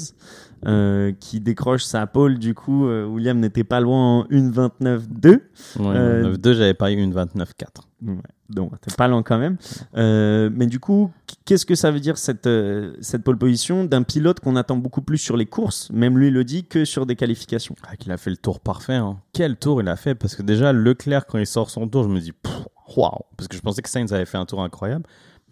euh, 0.66 1.12
qui 1.20 1.38
décroche 1.38 1.84
sa 1.84 2.08
pole. 2.08 2.40
Du 2.40 2.54
coup, 2.54 2.88
William 2.88 3.38
n'était 3.38 3.62
pas 3.62 3.78
loin 3.78 4.20
en 4.20 4.24
1.29.2. 4.24 5.40
Ouais, 5.78 6.36
2 6.36 6.54
j'avais 6.54 6.74
pas 6.74 6.90
eu 6.90 6.96
1.29.4. 6.96 8.24
Donc, 8.48 8.80
t'es 8.80 8.94
pas 8.94 9.08
loin 9.08 9.22
quand 9.22 9.38
même. 9.38 9.58
Euh, 9.96 10.48
mais 10.52 10.66
du 10.66 10.80
coup, 10.80 11.10
qu'est-ce 11.44 11.66
que 11.66 11.74
ça 11.74 11.90
veut 11.90 12.00
dire 12.00 12.16
cette, 12.16 12.46
euh, 12.46 12.94
cette 13.00 13.22
pole 13.22 13.36
position 13.36 13.84
d'un 13.84 14.02
pilote 14.02 14.40
qu'on 14.40 14.56
attend 14.56 14.76
beaucoup 14.76 15.02
plus 15.02 15.18
sur 15.18 15.36
les 15.36 15.44
courses, 15.44 15.90
même 15.90 16.16
lui 16.16 16.30
le 16.30 16.44
dit, 16.44 16.64
que 16.64 16.84
sur 16.86 17.04
des 17.04 17.14
qualifications 17.14 17.74
ah, 17.86 17.92
Il 18.04 18.10
a 18.10 18.16
fait 18.16 18.30
le 18.30 18.38
tour 18.38 18.60
parfait. 18.60 18.94
Hein. 18.94 19.18
Quel 19.34 19.56
tour 19.56 19.82
il 19.82 19.88
a 19.88 19.96
fait? 19.96 20.14
Parce 20.14 20.34
que 20.34 20.42
déjà, 20.42 20.72
Leclerc, 20.72 21.26
quand 21.26 21.38
il 21.38 21.46
sort 21.46 21.68
son 21.68 21.86
tour, 21.88 22.04
je 22.04 22.08
me 22.08 22.20
dis, 22.20 22.32
waouh 22.96 23.10
Parce 23.36 23.48
que 23.48 23.56
je 23.56 23.60
pensais 23.60 23.82
que 23.82 23.90
Sainz 23.90 24.12
avait 24.14 24.24
fait 24.24 24.38
un 24.38 24.46
tour 24.46 24.62
incroyable. 24.62 25.04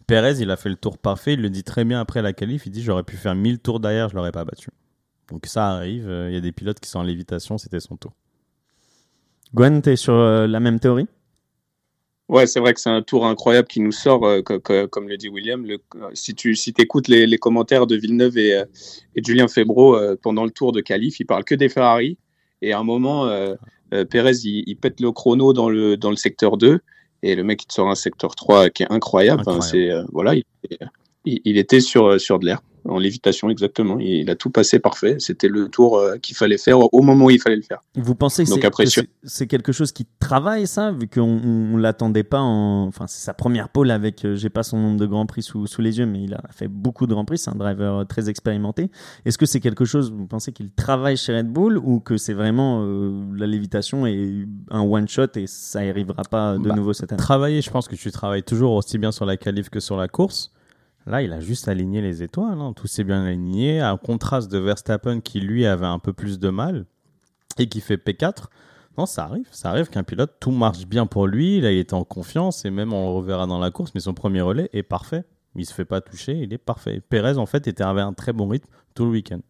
Perez, 0.07 0.41
il 0.41 0.51
a 0.51 0.57
fait 0.57 0.71
le 0.71 0.77
tour 0.77 0.97
parfait. 0.97 1.35
Il 1.35 1.43
le 1.43 1.51
dit 1.51 1.65
très 1.65 1.85
bien 1.85 2.01
après 2.01 2.23
la 2.23 2.33
qualif. 2.33 2.65
Il 2.65 2.71
dit, 2.71 2.83
j'aurais 2.83 3.03
pu 3.03 3.17
faire 3.17 3.35
1000 3.35 3.59
tours 3.59 3.81
derrière, 3.81 4.09
je 4.09 4.15
l'aurais 4.15 4.33
pas 4.33 4.45
battu. 4.45 4.71
Donc 5.29 5.45
ça 5.47 5.69
arrive. 5.73 6.09
Euh, 6.09 6.31
il 6.31 6.35
y 6.35 6.39
a 6.39 6.41
des 6.41 6.53
pilotes 6.53 6.81
qui 6.81 6.89
sont 6.89 7.01
en 7.01 7.03
lévitation, 7.03 7.59
c'était 7.59 7.81
son 7.81 7.97
tour. 7.97 8.13
Gwen, 9.55 9.83
tu 9.83 9.91
es 9.91 9.97
sur 9.97 10.15
la 10.15 10.61
même 10.61 10.81
théorie? 10.81 11.09
Ouais, 12.29 12.47
c'est 12.49 12.59
vrai 12.59 12.75
que 12.75 12.81
c'est 12.81 12.91
un 12.91 13.03
tour 13.03 13.25
incroyable 13.25 13.69
qui 13.69 13.81
nous 13.81 13.93
sort, 13.93 14.27
euh, 14.27 14.43
comme 14.43 15.09
le 15.09 15.17
dit 15.17 15.29
William. 15.29 15.65
Le, 15.65 15.79
euh, 15.95 16.11
si 16.13 16.35
tu 16.35 16.57
si 16.57 16.75
écoutes 16.77 17.07
les, 17.07 17.25
les, 17.25 17.39
commentaires 17.39 17.87
de 17.87 17.95
Villeneuve 17.95 18.37
et, 18.37 18.55
euh, 18.55 18.65
et 19.15 19.23
Julien 19.23 19.47
Febro 19.47 19.97
pendant 20.23 20.45
le 20.45 20.51
tour 20.51 20.73
de 20.73 20.81
qualif, 20.81 21.21
ils 21.21 21.25
parlent 21.25 21.45
que 21.45 21.55
des 21.55 21.69
Ferrari. 21.69 22.19
Et 22.63 22.73
à 22.73 22.81
un 22.81 22.85
moment, 22.85 23.31
Pérez, 24.11 24.39
il, 24.45 24.65
il, 24.67 24.77
pète 24.77 25.01
le 25.01 25.13
chrono 25.13 25.53
dans 25.53 25.69
le, 25.69 25.97
dans 25.97 26.11
le 26.11 26.17
secteur 26.17 26.57
2. 26.57 26.81
Et 27.23 27.35
le 27.37 27.45
mec, 27.45 27.63
il 27.63 27.67
te 27.67 27.75
sort 27.75 27.89
un 27.89 27.95
secteur 27.95 28.35
3 28.35 28.71
qui 28.71 28.83
est 28.83 28.91
incroyable. 28.91 29.45
c'est, 29.63 29.91
voilà, 30.11 30.35
il, 30.35 30.43
il, 31.27 31.59
était 31.59 31.81
sur, 31.81 32.21
sur 32.21 32.39
de 32.39 32.47
l'air 32.47 32.63
en 32.89 32.99
lévitation 32.99 33.51
exactement. 33.51 33.99
Il 33.99 34.31
a 34.31 34.37
tout 34.37 34.51
passé 34.51 34.79
parfait. 34.79 35.17
C'était 35.19 35.49
le 35.49 35.69
tour 35.69 35.99
euh, 35.99 36.17
qu'il 36.19 36.37
fallait 36.37 36.59
faire 36.59 36.79
au 36.93 37.03
moment 37.03 37.27
où 37.27 37.31
il 37.31 37.41
fallait 37.41 37.57
le 37.57 37.63
faire. 37.63 37.81
Vous 37.95 38.15
pensez 38.15 38.45
que 38.45 38.51
c'est 39.25 39.47
quelque 39.47 39.73
chose 39.73 39.93
qui 39.93 40.07
travaille 40.21 40.67
ça, 40.67 40.93
vu 40.93 41.09
qu'on 41.09 41.27
ne 41.27 41.81
l'attendait 41.81 42.23
pas 42.23 42.41
en. 42.41 42.87
Enfin, 42.87 43.07
c'est 43.07 43.25
sa 43.25 43.35
première 43.35 43.69
pole 43.69 43.91
avec, 43.91 44.25
euh, 44.25 44.37
j'ai 44.37 44.51
pas 44.51 44.63
son 44.63 44.79
nombre 44.79 44.99
de 44.99 45.07
grands 45.07 45.27
prix 45.27 45.43
sous, 45.43 45.67
sous, 45.67 45.83
les 45.83 45.99
yeux, 45.99 46.07
mais 46.07 46.23
il 46.23 46.35
a 46.35 46.43
fait 46.51 46.69
beaucoup 46.69 47.07
de 47.07 47.13
grands 47.13 47.25
prix. 47.25 47.39
C'est 47.39 47.51
un 47.51 47.57
driver 47.57 48.01
euh, 48.01 48.05
très 48.05 48.29
expérimenté. 48.29 48.91
Est-ce 49.25 49.39
que 49.39 49.47
c'est 49.47 49.61
quelque 49.61 49.85
chose, 49.85 50.13
vous 50.13 50.27
pensez 50.27 50.53
qu'il 50.53 50.71
travaille 50.71 51.17
chez 51.17 51.37
Red 51.37 51.49
Bull 51.49 51.79
ou 51.79 52.01
que 52.01 52.17
c'est 52.17 52.35
vraiment 52.35 52.85
la 53.35 53.47
lévitation 53.47 54.07
et 54.07 54.47
un 54.71 54.81
one 54.81 55.09
shot 55.09 55.37
et 55.37 55.47
ça 55.47 55.81
arrivera 55.81 56.23
pas 56.23 56.57
de 56.59 56.69
bah, 56.69 56.75
nouveau 56.75 56.93
cette 56.93 57.13
année? 57.13 57.19
Travailler, 57.19 57.63
je 57.63 57.71
pense 57.71 57.89
que 57.89 57.97
tu 57.97 58.11
travailles 58.11 58.43
toujours 58.43 58.73
aussi 58.73 58.99
bien 58.99 59.13
sur 59.13 59.27
la 59.27 59.37
qualif 59.37 59.71
que 59.71 59.81
sur 59.81 59.97
la 59.97 60.09
course. 60.09 60.53
Là, 61.07 61.23
il 61.23 61.33
a 61.33 61.41
juste 61.41 61.69
aligné 61.69 62.01
les 62.01 62.23
étoiles. 62.23 62.61
Hein. 62.61 62.73
Tout 62.75 62.89
s'est 62.89 63.05
bien 63.05 63.25
aligné. 63.25 63.81
Un 63.81 63.97
contraste 63.97 64.51
de 64.51 64.59
Verstappen 64.59 65.21
qui, 65.21 65.41
lui, 65.41 65.65
avait 65.65 65.87
un 65.87 66.01
peu 66.01 66.13
plus 66.13 66.39
de 66.39 66.49
mal 66.49 66.87
et 67.59 67.69
qui 67.69 67.81
fait 67.81 67.97
P4. 67.97 68.47
Non, 68.99 69.07
ça 69.07 69.25
arrive. 69.25 69.47
Ça 69.53 69.71
arrive 69.71 69.89
qu'un 69.89 70.03
pilote, 70.03 70.35
tout 70.41 70.51
marche 70.51 70.87
bien 70.87 71.07
pour 71.07 71.27
lui. 71.27 71.61
Là, 71.61 71.71
il 71.71 71.79
était 71.79 71.95
en 71.95 72.05
confiance 72.05 72.65
et 72.65 72.71
même 72.71 72.93
on 72.93 73.11
le 73.11 73.17
reverra 73.17 73.47
dans 73.47 73.59
la 73.59 73.71
course. 73.71 73.93
Mais 73.95 74.01
son 74.01 74.15
premier 74.15 74.41
relais 74.41 74.69
est 74.73 74.83
parfait. 74.83 75.25
Il 75.55 75.65
se 75.65 75.73
fait 75.73 75.85
pas 75.85 76.01
toucher. 76.01 76.39
Il 76.39 76.53
est 76.53 76.59
parfait. 76.59 77.01
Perez, 77.09 77.39
en 77.39 77.47
fait, 77.47 77.69
était 77.69 77.85
avait 77.85 78.01
un 78.01 78.13
très 78.13 78.33
bon 78.33 78.49
rythme 78.49 78.69
tout 78.95 79.05
le 79.05 79.11
week-end. 79.11 79.41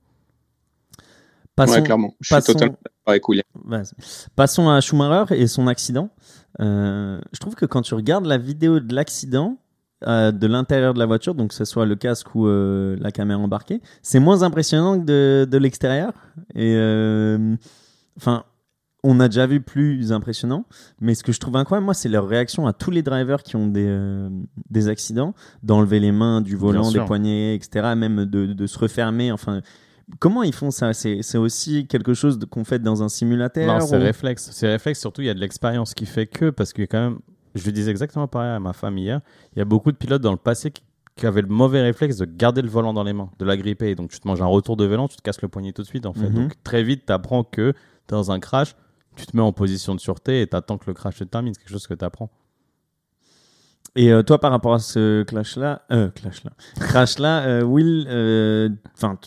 Passons, 1.55 1.83
clairement. 1.83 2.15
Je 2.21 2.35
suis 2.35 2.53
totalement 2.53 2.77
avec 3.07 3.25
Passons 4.35 4.69
à 4.69 4.81
Schumacher 4.83 5.41
et 5.41 5.47
son 5.47 5.69
accident. 5.69 6.11
Euh, 6.61 7.19
je 7.33 7.39
trouve 7.39 7.55
que 7.55 7.65
quand 7.65 7.81
tu 7.81 7.95
regardes 7.95 8.27
la 8.27 8.37
vidéo 8.37 8.79
de 8.79 8.95
l'accident, 8.95 9.57
euh, 10.07 10.31
de 10.33 10.47
l'intérieur 10.47 10.95
de 10.95 10.99
la 10.99 11.07
voiture, 11.07 11.35
donc 11.35 11.49
que 11.49 11.55
ce 11.55 11.65
soit 11.65 11.87
le 11.87 11.97
casque 11.97 12.35
ou 12.35 12.47
euh, 12.47 12.97
la 13.01 13.11
caméra 13.13 13.41
embarquée, 13.41 13.81
c'est 14.03 14.21
moins 14.21 14.43
impressionnant 14.43 15.01
que 15.01 15.05
de, 15.05 15.49
de 15.51 15.59
l'extérieur. 15.59 16.13
Et 16.55 16.75
euh, 16.77 17.57
enfin, 18.17 18.45
on 19.03 19.21
a 19.21 19.29
déjà 19.29 19.47
vu 19.47 19.61
plus 19.61 20.13
impressionnant, 20.13 20.67
mais 21.01 21.15
ce 21.15 21.23
que 21.23 21.33
je 21.33 21.41
trouve 21.41 21.57
incroyable, 21.57 21.85
moi, 21.85 21.95
c'est 21.95 22.09
leur 22.09 22.29
réaction 22.29 22.67
à 22.67 22.73
tous 22.73 22.91
les 22.91 23.03
drivers 23.03 23.43
qui 23.43 23.57
ont 23.57 23.69
des, 23.69 24.29
des 24.69 24.89
accidents, 24.89 25.35
d'enlever 25.63 26.01
les 26.01 26.13
mains 26.13 26.41
du 26.41 26.57
volant, 26.57 26.91
des 26.91 27.01
poignets, 27.01 27.55
etc., 27.55 27.95
même 27.97 28.27
de, 28.27 28.47
de 28.47 28.67
se 28.67 28.79
refermer. 28.79 29.33
Enfin, 29.33 29.63
Comment 30.21 30.45
ils 30.45 30.55
font 30.55 30.71
ça? 30.71 30.93
C'est 30.93 31.39
aussi 31.39 31.87
quelque 31.89 32.15
chose 32.15 32.39
qu'on 32.49 32.65
fait 32.65 32.79
dans 32.79 33.03
un 33.03 33.09
simulateur 33.09 33.67
Non, 33.67 33.85
c'est 33.85 33.97
réflexe. 33.97 34.51
C'est 34.53 34.69
réflexe, 34.69 35.01
surtout 35.01 35.23
il 35.23 35.27
y 35.27 35.31
a 35.31 35.35
de 35.35 35.41
l'expérience 35.41 35.95
qui 35.95 36.07
fait 36.07 36.27
que, 36.27 36.51
parce 36.51 36.73
que 36.73 36.83
quand 36.83 37.01
même, 37.01 37.19
je 37.57 37.65
lui 37.65 37.73
disais 37.73 37.91
exactement 37.91 38.29
pareil 38.29 38.51
à 38.51 38.61
ma 38.61 38.73
femme 38.73 38.99
hier. 38.99 39.21
Il 39.55 39.59
y 39.59 39.63
a 39.63 39.65
beaucoup 39.65 39.93
de 39.93 39.97
pilotes 39.97 40.23
dans 40.23 40.33
le 40.33 40.39
passé 40.39 40.71
qui, 40.71 40.83
avaient 41.25 41.41
le 41.43 41.49
mauvais 41.49 41.81
réflexe 41.81 42.19
de 42.19 42.27
garder 42.27 42.61
le 42.61 42.69
volant 42.69 42.93
dans 42.93 43.03
les 43.03 43.15
mains, 43.15 43.31
de 43.39 43.45
l'agripper. 43.47 43.95
Donc 43.95 44.11
tu 44.11 44.21
te 44.21 44.29
manges 44.29 44.43
un 44.43 44.47
retour 44.47 44.77
de 44.77 44.85
vélo, 44.85 45.09
tu 45.09 45.17
te 45.17 45.23
casses 45.23 45.41
le 45.41 45.49
poignet 45.49 45.73
tout 45.73 45.83
de 45.83 45.87
suite 45.87 46.05
en 46.05 46.13
fait. 46.13 46.29
Mhm. 46.29 46.35
Donc 46.35 46.63
très 46.63 46.83
vite, 46.83 47.05
tu 47.07 47.13
apprends 47.13 47.43
que 47.43 47.73
dans 48.09 48.31
un 48.31 48.39
crash, 48.39 48.77
tu 49.17 49.25
te 49.27 49.35
mets 49.35 49.43
en 49.43 49.53
position 49.53 49.95
de 49.95 50.01
sûreté 50.01 50.43
et 50.43 50.47
tu 50.47 50.55
attends 50.55 50.77
que 50.77 50.85
le 50.87 50.95
crash 50.95 51.17
se 51.17 51.25
termine. 51.25 51.55
C'est 51.55 51.61
quelque 51.61 51.73
chose 51.73 51.87
que 51.87 51.95
tu 51.95 52.05
apprends. 52.05 52.31
Et 53.97 54.13
euh, 54.13 54.23
toi, 54.23 54.39
par 54.39 54.51
rapport 54.51 54.75
à 54.75 54.79
ce 54.79 55.23
clash-là, 55.23 55.83
euh, 55.91 56.11
clash-là, 56.11 56.53
crash-là, 56.81 57.47
euh, 57.47 57.63
Will, 57.63 58.07
enfin, 58.95 59.19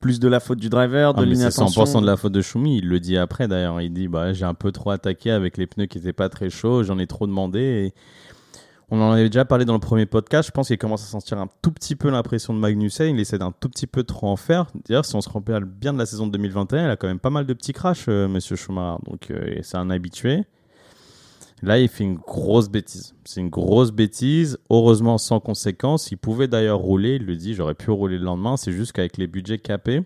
plus 0.00 0.20
de 0.20 0.28
la 0.28 0.40
faute 0.40 0.58
du 0.58 0.68
driver, 0.68 1.14
de 1.14 1.22
ah, 1.22 1.24
l'inattention. 1.24 1.86
C'est 1.86 1.98
100% 1.98 2.02
de 2.02 2.06
la 2.06 2.16
faute 2.16 2.32
de 2.32 2.42
Schumi. 2.42 2.78
Il 2.78 2.88
le 2.88 3.00
dit 3.00 3.16
après 3.16 3.48
d'ailleurs. 3.48 3.80
Il 3.80 3.92
dit 3.92 4.08
bah, 4.08 4.32
j'ai 4.32 4.44
un 4.44 4.54
peu 4.54 4.72
trop 4.72 4.90
attaqué 4.90 5.30
avec 5.30 5.56
les 5.56 5.66
pneus 5.66 5.86
qui 5.86 5.98
n'étaient 5.98 6.12
pas 6.12 6.28
très 6.28 6.50
chauds, 6.50 6.82
j'en 6.82 6.98
ai 6.98 7.06
trop 7.06 7.26
demandé. 7.26 7.60
Et 7.60 7.94
on 8.90 9.00
en 9.00 9.12
avait 9.12 9.28
déjà 9.28 9.44
parlé 9.44 9.64
dans 9.64 9.72
le 9.72 9.80
premier 9.80 10.06
podcast. 10.06 10.46
Je 10.48 10.52
pense 10.52 10.68
qu'il 10.68 10.78
commence 10.78 11.02
à 11.02 11.06
sentir 11.06 11.38
un 11.38 11.48
tout 11.62 11.72
petit 11.72 11.96
peu 11.96 12.08
l'impression 12.08 12.54
de 12.54 12.58
Magnussen. 12.58 13.16
Il 13.16 13.20
essaie 13.20 13.38
d'un 13.38 13.52
tout 13.52 13.68
petit 13.68 13.86
peu 13.86 14.04
trop 14.04 14.28
en 14.28 14.36
faire. 14.36 14.66
D'ailleurs, 14.86 15.04
si 15.04 15.16
on 15.16 15.20
se 15.20 15.28
rappelle 15.28 15.64
bien 15.64 15.92
de 15.92 15.98
la 15.98 16.06
saison 16.06 16.26
de 16.26 16.32
2021, 16.32 16.84
il 16.84 16.90
a 16.90 16.96
quand 16.96 17.08
même 17.08 17.18
pas 17.18 17.30
mal 17.30 17.46
de 17.46 17.52
petits 17.52 17.72
crashs, 17.72 18.06
euh, 18.08 18.28
monsieur 18.28 18.54
Schumacher. 18.54 19.02
Donc 19.06 19.30
euh, 19.30 19.58
c'est 19.62 19.76
un 19.76 19.90
habitué. 19.90 20.44
Là, 21.62 21.78
il 21.78 21.88
fait 21.88 22.04
une 22.04 22.16
grosse 22.16 22.68
bêtise. 22.68 23.14
C'est 23.24 23.40
une 23.40 23.48
grosse 23.48 23.90
bêtise, 23.90 24.58
heureusement 24.70 25.18
sans 25.18 25.40
conséquence. 25.40 26.10
Il 26.10 26.18
pouvait 26.18 26.48
d'ailleurs 26.48 26.78
rouler, 26.78 27.16
il 27.16 27.24
le 27.24 27.36
dit, 27.36 27.54
j'aurais 27.54 27.74
pu 27.74 27.90
rouler 27.90 28.18
le 28.18 28.24
lendemain. 28.24 28.56
C'est 28.56 28.72
juste 28.72 28.92
qu'avec 28.92 29.16
les 29.16 29.26
budgets 29.26 29.58
capés, 29.58 30.02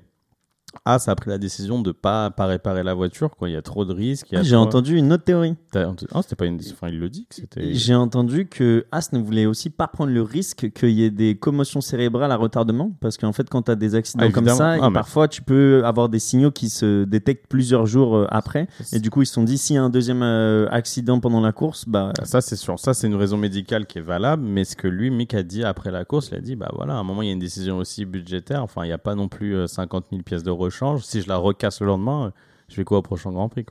ah, 0.84 0.98
ça 0.98 1.12
a 1.12 1.14
pris 1.14 1.30
la 1.30 1.38
décision 1.38 1.80
de 1.82 1.92
pas 1.92 2.30
pas 2.30 2.46
réparer 2.46 2.82
la 2.82 2.94
voiture. 2.94 3.30
Quoi. 3.36 3.48
Il 3.48 3.52
y 3.52 3.56
a 3.56 3.62
trop 3.62 3.84
de 3.84 3.92
risques. 3.92 4.28
Ah, 4.32 4.42
j'ai 4.42 4.56
entendu 4.56 4.96
une 4.96 5.12
autre 5.12 5.24
théorie. 5.24 5.56
Ah, 5.74 6.22
c'était 6.22 6.36
pas 6.36 6.46
une. 6.46 6.60
Enfin, 6.72 6.88
il 6.88 6.98
le 6.98 7.08
dit 7.08 7.26
que 7.28 7.34
c'était. 7.34 7.74
J'ai 7.74 7.94
entendu 7.94 8.46
que 8.46 8.86
As 8.92 9.12
ne 9.12 9.18
voulait 9.18 9.46
aussi 9.46 9.70
pas 9.70 9.88
prendre 9.88 10.12
le 10.12 10.22
risque 10.22 10.72
qu'il 10.72 10.90
y 10.90 11.04
ait 11.04 11.10
des 11.10 11.36
commotions 11.36 11.80
cérébrales 11.80 12.32
à 12.32 12.36
retardement, 12.36 12.92
parce 13.00 13.16
qu'en 13.16 13.32
fait, 13.32 13.48
quand 13.48 13.62
tu 13.62 13.70
as 13.70 13.76
des 13.76 13.94
accidents 13.94 14.26
ah, 14.28 14.32
comme 14.32 14.48
ça, 14.48 14.76
ah, 14.80 14.90
parfois 14.90 15.28
tu 15.28 15.42
peux 15.42 15.82
avoir 15.84 16.08
des 16.08 16.18
signaux 16.18 16.50
qui 16.50 16.68
se 16.68 17.04
détectent 17.04 17.46
plusieurs 17.48 17.86
jours 17.86 18.16
euh, 18.16 18.26
après. 18.30 18.68
Et 18.92 19.00
du 19.00 19.10
coup, 19.10 19.22
ils 19.22 19.26
se 19.26 19.34
sont 19.34 19.44
dit 19.44 19.58
s'il 19.58 19.76
y 19.76 19.78
a 19.78 19.82
un 19.82 19.90
deuxième 19.90 20.22
euh, 20.22 20.68
accident 20.70 21.20
pendant 21.20 21.40
la 21.40 21.52
course, 21.52 21.84
bah. 21.86 22.12
Ça, 22.24 22.40
c'est 22.40 22.56
sûr. 22.56 22.78
Ça, 22.78 22.94
c'est 22.94 23.06
une 23.06 23.16
raison 23.16 23.36
médicale 23.36 23.86
qui 23.86 23.98
est 23.98 24.02
valable. 24.02 24.42
Mais 24.44 24.64
ce 24.64 24.76
que 24.76 24.88
lui, 24.88 25.10
Mick 25.10 25.34
a 25.34 25.42
dit 25.42 25.64
après 25.64 25.90
la 25.90 26.04
course, 26.04 26.28
il 26.32 26.38
a 26.38 26.40
dit 26.40 26.56
bah 26.56 26.70
voilà, 26.74 26.94
à 26.94 26.98
un 26.98 27.04
moment, 27.04 27.22
il 27.22 27.26
y 27.26 27.30
a 27.30 27.32
une 27.32 27.38
décision 27.38 27.78
aussi 27.78 28.04
budgétaire. 28.04 28.62
Enfin, 28.62 28.84
il 28.84 28.88
n'y 28.88 28.92
a 28.92 28.98
pas 28.98 29.14
non 29.14 29.28
plus 29.28 29.66
50 29.66 30.04
euh, 30.04 30.08
000 30.10 30.22
pièces 30.22 30.42
de 30.42 30.50
rechange. 30.60 31.02
Si 31.02 31.20
je 31.20 31.28
la 31.28 31.36
recasse 31.36 31.80
le 31.80 31.86
lendemain, 31.88 32.32
je 32.70 32.76
vais 32.76 32.84
quoi 32.84 32.98
au 32.98 33.02
prochain 33.02 33.32
Grand 33.32 33.48
Prix 33.48 33.66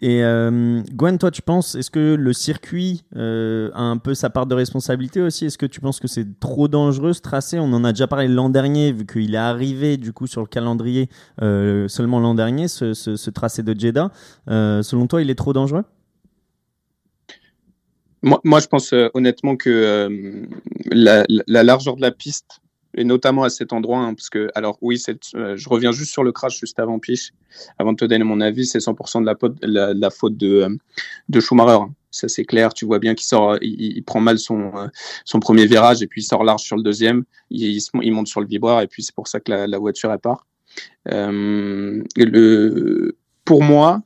Et 0.00 0.24
euh, 0.24 0.82
Gwen, 0.92 1.18
toi, 1.18 1.30
tu 1.30 1.42
penses, 1.42 1.74
est-ce 1.74 1.90
que 1.90 2.14
le 2.14 2.32
circuit 2.32 3.04
euh, 3.16 3.70
a 3.74 3.82
un 3.82 3.98
peu 3.98 4.14
sa 4.14 4.30
part 4.30 4.46
de 4.46 4.54
responsabilité 4.54 5.20
aussi? 5.20 5.44
Est-ce 5.44 5.58
que 5.58 5.66
tu 5.66 5.80
penses 5.80 6.00
que 6.00 6.08
c'est 6.08 6.40
trop 6.40 6.66
dangereux 6.66 7.12
ce 7.12 7.20
tracé? 7.20 7.58
On 7.58 7.72
en 7.72 7.84
a 7.84 7.92
déjà 7.92 8.06
parlé 8.06 8.28
l'an 8.28 8.48
dernier, 8.48 8.92
vu 8.92 9.04
qu'il 9.04 9.34
est 9.34 9.38
arrivé 9.38 9.98
du 9.98 10.12
coup 10.12 10.26
sur 10.26 10.40
le 10.40 10.46
calendrier 10.46 11.10
euh, 11.42 11.86
seulement 11.88 12.18
l'an 12.18 12.34
dernier, 12.34 12.66
ce, 12.68 13.30
tracé 13.30 13.62
de 13.62 13.78
Jeddah. 13.78 14.10
selon 14.46 15.06
toi, 15.06 15.20
il 15.20 15.28
est 15.28 15.34
trop 15.34 15.52
dangereux? 15.52 15.84
Moi, 18.22 18.40
moi, 18.42 18.58
je 18.58 18.68
pense 18.68 18.94
honnêtement 19.12 19.54
que 19.56 20.48
la, 20.90 21.26
la, 21.28 21.62
largeur 21.62 21.96
de 21.96 22.00
la 22.00 22.10
piste 22.10 22.62
et 22.96 23.04
notamment 23.04 23.42
à 23.42 23.50
cet 23.50 23.72
endroit, 23.72 23.98
hein, 23.98 24.14
parce 24.14 24.30
que, 24.30 24.48
alors 24.54 24.78
oui, 24.80 25.02
euh, 25.34 25.56
je 25.56 25.68
reviens 25.68 25.92
juste 25.92 26.12
sur 26.12 26.22
le 26.22 26.32
crash 26.32 26.58
juste 26.60 26.78
avant 26.78 26.98
Piche, 26.98 27.32
avant 27.78 27.92
de 27.92 27.96
te 27.96 28.04
donner 28.04 28.24
mon 28.24 28.40
avis, 28.40 28.66
c'est 28.66 28.78
100% 28.78 29.20
de 29.20 29.26
la, 30.00 30.10
faute 30.10 30.36
de, 30.36 30.62
euh, 30.62 30.76
de 31.28 31.40
Schumacher. 31.40 31.82
Hein. 31.82 31.94
Ça 32.14 32.28
c'est 32.28 32.44
clair, 32.44 32.72
tu 32.72 32.84
vois 32.84 33.00
bien 33.00 33.16
qu'il 33.16 33.26
il, 33.62 34.04
prend 34.04 34.20
mal 34.20 34.38
son, 34.38 34.70
euh, 34.76 35.38
premier 35.40 35.66
virage 35.66 36.00
et 36.00 36.06
puis 36.06 36.20
il 36.20 36.24
sort 36.24 36.44
large 36.44 36.62
sur 36.62 36.76
le 36.76 36.84
deuxième, 36.84 37.24
il, 37.50 37.82
monte 38.12 38.28
sur 38.28 38.40
le 38.40 38.46
vibreur 38.46 38.80
et 38.82 38.86
puis 38.86 39.02
c'est 39.02 39.14
pour 39.14 39.26
ça 39.26 39.40
que 39.40 39.50
la, 39.50 39.78
voiture 39.78 40.12
est 40.12 40.18
part. 40.18 40.46
Euh, 41.10 42.02
pour 43.44 43.64
moi, 43.64 44.02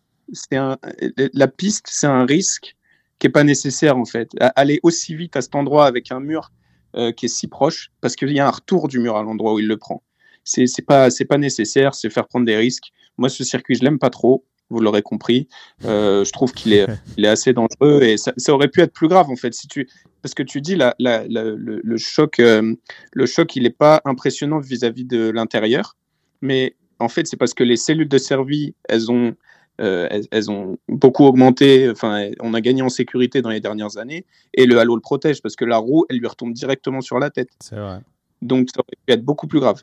la 0.48 1.48
piste, 1.48 1.86
c'est 1.90 2.06
un 2.06 2.24
risque 2.24 2.76
qui 3.18 3.26
est 3.26 3.30
pas 3.30 3.44
nécessaire 3.44 3.98
en 3.98 4.06
fait. 4.06 4.30
Aller 4.56 4.80
aussi 4.82 5.14
vite 5.14 5.36
à 5.36 5.42
cet 5.42 5.54
endroit 5.54 5.84
avec 5.84 6.10
un 6.10 6.20
mur 6.20 6.50
euh, 6.98 7.12
qui 7.12 7.26
est 7.26 7.28
si 7.28 7.46
proche, 7.46 7.90
parce 8.00 8.16
qu'il 8.16 8.32
y 8.32 8.40
a 8.40 8.46
un 8.46 8.50
retour 8.50 8.88
du 8.88 8.98
mur 8.98 9.16
à 9.16 9.22
l'endroit 9.22 9.54
où 9.54 9.58
il 9.58 9.66
le 9.66 9.76
prend. 9.76 10.02
C'est 10.44 10.66
pas 10.86 11.10
c'est 11.10 11.26
pas 11.26 11.38
nécessaire, 11.38 11.94
c'est 11.94 12.10
faire 12.10 12.26
prendre 12.26 12.46
des 12.46 12.56
risques. 12.56 12.90
Moi, 13.18 13.28
ce 13.28 13.44
circuit, 13.44 13.74
je 13.74 13.84
l'aime 13.84 13.98
pas 13.98 14.10
trop. 14.10 14.44
Vous 14.70 14.80
l'aurez 14.80 15.02
compris. 15.02 15.48
Euh, 15.84 16.24
je 16.24 16.32
trouve 16.32 16.52
qu'il 16.52 16.72
est, 16.72 16.86
il 17.16 17.24
est 17.24 17.28
assez 17.28 17.52
dangereux 17.52 18.02
et 18.02 18.16
ça, 18.16 18.32
ça, 18.36 18.52
aurait 18.52 18.68
pu 18.68 18.80
être 18.80 18.92
plus 18.92 19.08
grave 19.08 19.30
en 19.30 19.36
fait 19.36 19.54
si 19.54 19.66
tu, 19.66 19.88
parce 20.22 20.34
que 20.34 20.42
tu 20.42 20.60
dis 20.60 20.76
la, 20.76 20.94
la, 20.98 21.26
le, 21.26 21.56
le, 21.56 21.96
choc, 21.96 22.38
euh, 22.38 22.74
le 23.12 23.26
choc, 23.26 23.56
il 23.56 23.66
est 23.66 23.76
pas 23.76 24.00
impressionnant 24.04 24.58
vis-à-vis 24.58 25.04
de 25.04 25.30
l'intérieur, 25.30 25.96
mais 26.42 26.76
en 26.98 27.08
fait, 27.08 27.26
c'est 27.26 27.36
parce 27.36 27.54
que 27.54 27.64
les 27.64 27.76
cellules 27.76 28.08
de 28.08 28.18
Servi, 28.18 28.74
elles 28.88 29.10
ont 29.10 29.34
euh, 29.80 30.06
elles, 30.10 30.24
elles 30.30 30.50
ont 30.50 30.76
beaucoup 30.88 31.24
augmenté. 31.24 31.88
Enfin, 31.90 32.30
on 32.40 32.54
a 32.54 32.60
gagné 32.60 32.82
en 32.82 32.88
sécurité 32.88 33.42
dans 33.42 33.50
les 33.50 33.60
dernières 33.60 33.96
années. 33.98 34.24
Et 34.54 34.66
le 34.66 34.78
halo 34.78 34.94
le 34.94 35.00
protège 35.00 35.42
parce 35.42 35.56
que 35.56 35.64
la 35.64 35.76
roue, 35.78 36.04
elle 36.08 36.18
lui 36.18 36.26
retombe 36.26 36.52
directement 36.52 37.00
sur 37.00 37.18
la 37.18 37.30
tête. 37.30 37.50
C'est 37.60 37.76
vrai. 37.76 38.00
Donc, 38.42 38.68
ça 38.74 38.80
aurait 38.80 38.96
pu 39.06 39.12
être 39.12 39.24
beaucoup 39.24 39.46
plus 39.46 39.60
grave. 39.60 39.82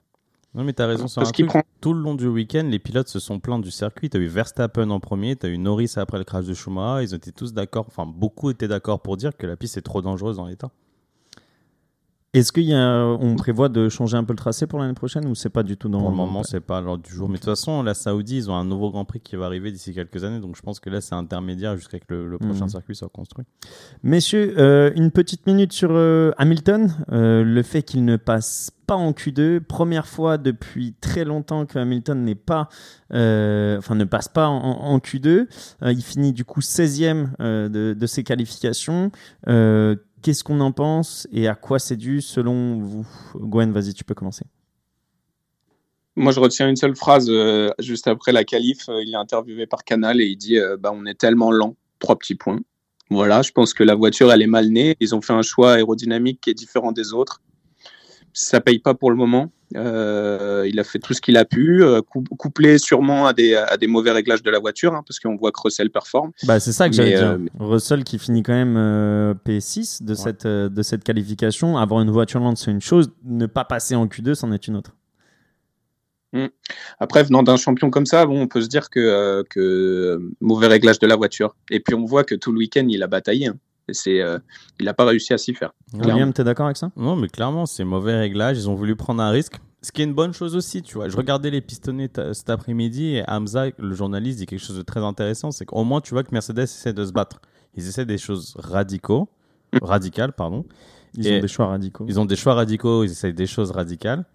Non, 0.53 0.63
mais 0.63 0.71
t'as 0.71 0.87
raison 0.87 1.07
sur 1.09 1.19
Parce 1.19 1.29
un 1.29 1.33
qu'il 1.33 1.47
truc. 1.47 1.61
prend- 1.63 1.69
Tout 1.81 1.93
le 1.93 1.99
long 1.99 2.15
du 2.15 2.27
week-end, 2.27 2.65
les 2.69 2.79
pilotes 2.79 3.09
se 3.09 3.19
sont 3.19 3.39
plaints 3.41 3.59
du 3.59 3.71
circuit. 3.71 4.09
T'as 4.09 4.19
eu 4.19 4.27
Verstappen 4.27 4.89
en 4.89 5.01
premier, 5.01 5.35
t'as 5.35 5.49
eu 5.49 5.57
Norris 5.57 5.91
après 5.97 6.17
le 6.17 6.23
crash 6.23 6.45
de 6.45 6.53
Schumacher. 6.53 7.03
Ils 7.03 7.13
étaient 7.13 7.31
tous 7.33 7.53
d'accord, 7.53 7.85
enfin, 7.87 8.05
beaucoup 8.05 8.49
étaient 8.49 8.69
d'accord 8.69 9.01
pour 9.01 9.17
dire 9.17 9.35
que 9.35 9.45
la 9.47 9.57
piste 9.57 9.75
est 9.77 9.81
trop 9.81 10.01
dangereuse 10.01 10.37
dans 10.37 10.45
l'état. 10.45 10.71
Est-ce 12.37 12.51
qu'on 12.51 13.35
prévoit 13.37 13.69
de 13.69 13.87
changer 13.89 14.17
un 14.17 14.23
peu 14.23 14.33
le 14.33 14.37
tracé 14.37 14.67
pour 14.67 14.79
l'année 14.79 14.93
prochaine 14.93 15.25
ou 15.27 15.35
c'est 15.35 15.49
pas 15.49 15.63
du 15.63 15.77
tout 15.77 15.87
dans 15.89 15.99
Pour 16.01 16.09
le 16.09 16.15
moment, 16.15 16.43
c'est 16.43 16.59
pas 16.59 16.81
l'ordre 16.81 17.03
du 17.03 17.11
jour. 17.11 17.29
Mais 17.29 17.35
de 17.35 17.39
toute 17.39 17.49
façon, 17.49 17.81
la 17.81 17.93
Saoudi, 17.93 18.37
ils 18.37 18.51
ont 18.51 18.55
un 18.55 18.65
nouveau 18.65 18.91
Grand 18.91 19.05
Prix 19.05 19.21
qui 19.21 19.35
va 19.35 19.45
arriver 19.45 19.71
d'ici 19.71 19.93
quelques 19.93 20.23
années. 20.23 20.39
Donc 20.41 20.55
je 20.55 20.61
pense 20.61 20.79
que 20.79 20.89
là, 20.89 20.99
c'est 21.01 21.15
intermédiaire 21.15 21.77
jusqu'à 21.77 21.97
que 21.99 22.05
le, 22.09 22.27
le 22.29 22.37
prochain 22.37 22.65
Mhm. 22.65 22.69
circuit 22.69 22.95
soit 22.95 23.09
construit. 23.09 23.45
Messieurs, 24.03 24.53
euh, 24.57 24.91
une 24.95 25.11
petite 25.11 25.47
minute 25.47 25.71
sur 25.73 25.89
euh, 25.91 26.31
Hamilton. 26.37 26.93
Euh, 27.11 27.43
le 27.43 27.63
fait 27.63 27.83
qu'il 27.83 28.03
ne 28.05 28.17
passe 28.17 28.71
pas 28.85 28.95
en 28.95 29.13
Q2, 29.13 29.61
première 29.61 30.05
fois 30.05 30.37
depuis 30.37 30.93
très 31.01 31.23
longtemps 31.25 31.65
que 31.65 31.79
Hamilton 31.79 32.21
n'est 32.23 32.35
pas, 32.35 32.69
euh, 33.13 33.77
enfin 33.79 33.95
ne 33.95 34.03
passe 34.03 34.27
pas 34.27 34.47
en, 34.47 34.59
en 34.61 34.97
Q2. 34.99 35.47
Euh, 35.83 35.91
il 35.91 36.03
finit 36.03 36.33
du 36.33 36.45
coup 36.45 36.59
16e 36.61 37.29
euh, 37.39 37.67
de, 37.69 37.95
de 37.97 38.05
ses 38.07 38.23
qualifications. 38.23 39.11
Qu'est-ce 40.25 40.43
qu'on 40.43 40.59
en 40.59 40.71
pense 40.71 41.27
et 41.31 41.47
à 41.47 41.53
quoi 41.53 41.77
c'est 41.77 41.97
dû 41.97 42.19
selon 42.19 42.79
vous 42.79 43.05
Gwen, 43.35 43.71
vas-y, 43.71 43.93
tu 43.93 44.03
peux 44.03 44.15
commencer. 44.15 44.43
Moi, 46.15 46.31
je 46.31 46.39
retiens 46.39 46.67
une 46.67 46.77
seule 46.77 46.95
phrase 46.95 47.27
euh, 47.29 47.69
juste 47.77 48.07
après 48.07 48.31
la 48.31 48.43
qualif. 48.43 48.89
euh, 48.89 49.03
il 49.03 49.13
est 49.13 49.17
interviewé 49.17 49.67
par 49.67 49.83
Canal 49.83 50.19
et 50.19 50.25
il 50.25 50.35
dit 50.35 50.57
euh, 50.57 50.77
bah, 50.77 50.91
On 50.91 51.05
est 51.05 51.13
tellement 51.13 51.51
lent. 51.51 51.75
Trois 51.99 52.17
petits 52.17 52.33
points. 52.33 52.59
Voilà, 53.11 53.43
je 53.43 53.51
pense 53.51 53.75
que 53.75 53.83
la 53.83 53.93
voiture, 53.93 54.31
elle 54.31 54.41
est 54.41 54.47
mal 54.47 54.69
née. 54.69 54.95
Ils 54.99 55.13
ont 55.13 55.21
fait 55.21 55.33
un 55.33 55.43
choix 55.43 55.73
aérodynamique 55.73 56.41
qui 56.41 56.49
est 56.49 56.55
différent 56.55 56.91
des 56.91 57.13
autres. 57.13 57.43
Ça 58.37 58.59
paye 58.59 58.79
pas 58.79 58.93
pour 58.93 59.11
le 59.11 59.15
moment. 59.15 59.49
Euh, 59.77 60.67
il 60.67 60.77
a 60.79 60.83
fait 60.83 60.99
tout 60.99 61.13
ce 61.13 61.21
qu'il 61.21 61.37
a 61.37 61.45
pu, 61.45 61.81
euh, 61.83 62.01
cou- 62.01 62.21
couplé 62.37 62.77
sûrement 62.77 63.25
à 63.25 63.33
des, 63.33 63.55
à 63.55 63.77
des 63.77 63.87
mauvais 63.87 64.11
réglages 64.11 64.43
de 64.43 64.51
la 64.51 64.59
voiture, 64.59 64.93
hein, 64.93 65.03
parce 65.07 65.19
qu'on 65.19 65.35
voit 65.37 65.51
que 65.53 65.59
Russell 65.61 65.89
performe. 65.89 66.31
Bah, 66.43 66.59
c'est 66.59 66.71
ça 66.73 66.87
que 66.89 66.95
j'allais 66.95 67.15
dire. 67.15 67.27
euh, 67.31 67.37
mais- 67.39 67.49
Russell 67.59 68.03
qui 68.03 68.19
finit 68.19 68.43
quand 68.43 68.53
même 68.53 68.75
euh, 68.77 69.33
P6 69.45 70.03
de, 70.03 70.13
cette, 70.13 70.45
de 70.45 70.81
cette 70.83 71.03
qualification. 71.03 71.77
Avoir 71.77 72.01
une 72.01 72.11
voiture 72.11 72.41
lente, 72.41 72.57
c'est 72.57 72.71
une 72.71 72.81
chose. 72.81 73.09
Ne 73.23 73.45
pas 73.47 73.63
passer 73.65 73.95
en 73.95 74.05
Q2, 74.05 74.33
c'en 74.35 74.51
est 74.51 74.67
une 74.67 74.75
autre. 74.75 74.91
Après, 76.99 77.23
venant 77.23 77.43
d'un 77.43 77.55
champion 77.55 77.89
comme 77.89 78.05
ça, 78.05 78.25
bon, 78.25 78.41
on 78.41 78.47
peut 78.47 78.59
se 78.61 78.67
dire 78.67 78.89
que, 78.89 79.43
que 79.49 80.19
mauvais 80.41 80.67
réglage 80.67 80.99
de 80.99 81.07
la 81.07 81.15
voiture. 81.15 81.55
Et 81.71 81.79
puis, 81.79 81.95
on 81.95 82.03
voit 82.03 82.25
que 82.25 82.35
tout 82.35 82.51
le 82.51 82.57
week-end, 82.57 82.85
il 82.89 83.01
a 83.03 83.07
bataillé. 83.07 83.47
hein. 83.47 83.55
C'est, 83.91 84.21
euh, 84.21 84.39
il 84.79 84.85
n'a 84.85 84.93
pas 84.93 85.05
réussi 85.05 85.33
à 85.33 85.37
s'y 85.37 85.53
faire. 85.53 85.71
William, 85.93 86.33
t'es 86.33 86.43
d'accord 86.43 86.65
avec 86.65 86.77
ça? 86.77 86.91
Non, 86.95 87.15
mais 87.15 87.27
clairement, 87.27 87.65
c'est 87.65 87.83
mauvais 87.83 88.17
réglage. 88.17 88.57
Ils 88.57 88.69
ont 88.69 88.75
voulu 88.75 88.95
prendre 88.95 89.21
un 89.21 89.29
risque. 89.29 89.55
Ce 89.81 89.91
qui 89.91 90.01
est 90.01 90.05
une 90.05 90.15
bonne 90.15 90.33
chose 90.33 90.55
aussi, 90.55 90.81
tu 90.81 90.95
vois. 90.95 91.09
Je 91.09 91.15
regardais 91.15 91.51
les 91.51 91.61
pistonnés 91.61 92.09
ta- 92.09 92.33
cet 92.33 92.49
après-midi 92.49 93.17
et 93.17 93.23
Hamza, 93.27 93.65
le 93.77 93.93
journaliste, 93.93 94.39
dit 94.39 94.47
quelque 94.47 94.63
chose 94.65 94.77
de 94.77 94.81
très 94.81 95.01
intéressant. 95.01 95.51
C'est 95.51 95.65
qu'au 95.65 95.83
moins, 95.83 96.01
tu 96.01 96.15
vois 96.15 96.23
que 96.23 96.29
Mercedes 96.31 96.59
essaie 96.63 96.93
de 96.93 97.05
se 97.05 97.11
battre. 97.11 97.39
Ils 97.75 97.87
essaient 97.87 98.05
des 98.07 98.17
choses 98.17 98.55
radicaux, 98.57 99.29
radicales, 99.83 100.33
pardon. 100.33 100.65
Ils 101.15 101.27
Et- 101.27 101.37
ont 101.37 101.41
des 101.41 101.47
choix 101.47 101.67
radicaux. 101.67 102.05
Ils 102.07 102.19
ont 102.19 102.25
des 102.25 102.35
choix 102.35 102.55
radicaux, 102.55 103.03
ils 103.03 103.11
essayent 103.11 103.33
des 103.35 103.45
choses 103.47 103.69
radicales. 103.71 104.25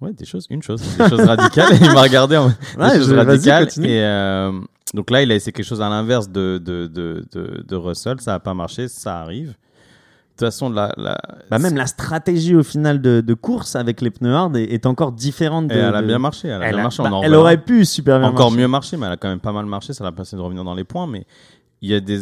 Ouais, 0.00 0.12
des 0.12 0.24
choses, 0.24 0.46
une 0.50 0.62
chose, 0.62 0.80
des 0.98 1.08
choses 1.08 1.20
radicales. 1.20 1.72
Et 1.74 1.76
il 1.84 1.92
m'a 1.92 2.02
regardé 2.02 2.36
en 2.38 2.44
mode, 2.44 2.54
des 2.76 2.82
Ouais, 2.82 2.94
choses 2.98 3.12
radicales. 3.12 3.68
Et 3.82 4.00
euh, 4.02 4.58
donc 4.94 5.10
là, 5.10 5.22
il 5.22 5.30
a 5.30 5.34
essayé 5.34 5.52
quelque 5.52 5.66
chose 5.66 5.82
à 5.82 5.88
l'inverse 5.90 6.30
de, 6.30 6.58
de, 6.64 6.86
de, 6.86 7.24
de, 7.32 7.62
de 7.68 7.76
Russell. 7.76 8.20
Ça 8.20 8.30
n'a 8.32 8.40
pas 8.40 8.54
marché, 8.54 8.88
ça 8.88 9.20
arrive. 9.20 9.48
De 9.48 10.38
toute 10.38 10.48
façon, 10.48 10.68
la, 10.70 10.92
la... 10.96 11.16
Bah, 11.50 11.58
même 11.58 11.76
la 11.76 11.86
stratégie 11.86 12.56
au 12.56 12.62
final 12.64 13.00
de, 13.00 13.20
de 13.20 13.34
course 13.34 13.76
avec 13.76 14.00
les 14.00 14.10
pneus 14.10 14.34
hard 14.34 14.56
est, 14.56 14.64
est 14.64 14.86
encore 14.86 15.12
différente. 15.12 15.68
De, 15.68 15.74
Et 15.74 15.78
elle 15.78 15.94
a 15.94 16.02
bien 16.02 16.18
marché. 16.18 16.48
Elle 16.48 16.62
a 16.62 16.66
Elle, 16.66 16.70
bien 16.72 16.78
a- 16.80 16.82
marché. 16.84 17.02
bah, 17.04 17.12
en 17.12 17.22
elle 17.22 17.34
aurait 17.34 17.62
pu 17.62 17.84
super 17.84 18.18
bien 18.18 18.28
encore 18.30 18.50
marcher. 18.50 18.62
mieux 18.62 18.68
marcher, 18.68 18.96
mais 18.96 19.06
elle 19.06 19.12
a 19.12 19.16
quand 19.16 19.28
même 19.28 19.38
pas 19.40 19.52
mal 19.52 19.66
marché. 19.66 19.92
Ça 19.92 20.02
l'a 20.02 20.10
passé 20.12 20.34
de 20.34 20.40
revenir 20.40 20.64
dans 20.64 20.74
les 20.74 20.82
points. 20.84 21.06
Mais 21.06 21.24
il 21.82 21.90
y 21.90 21.94
a 21.94 22.00
des, 22.00 22.18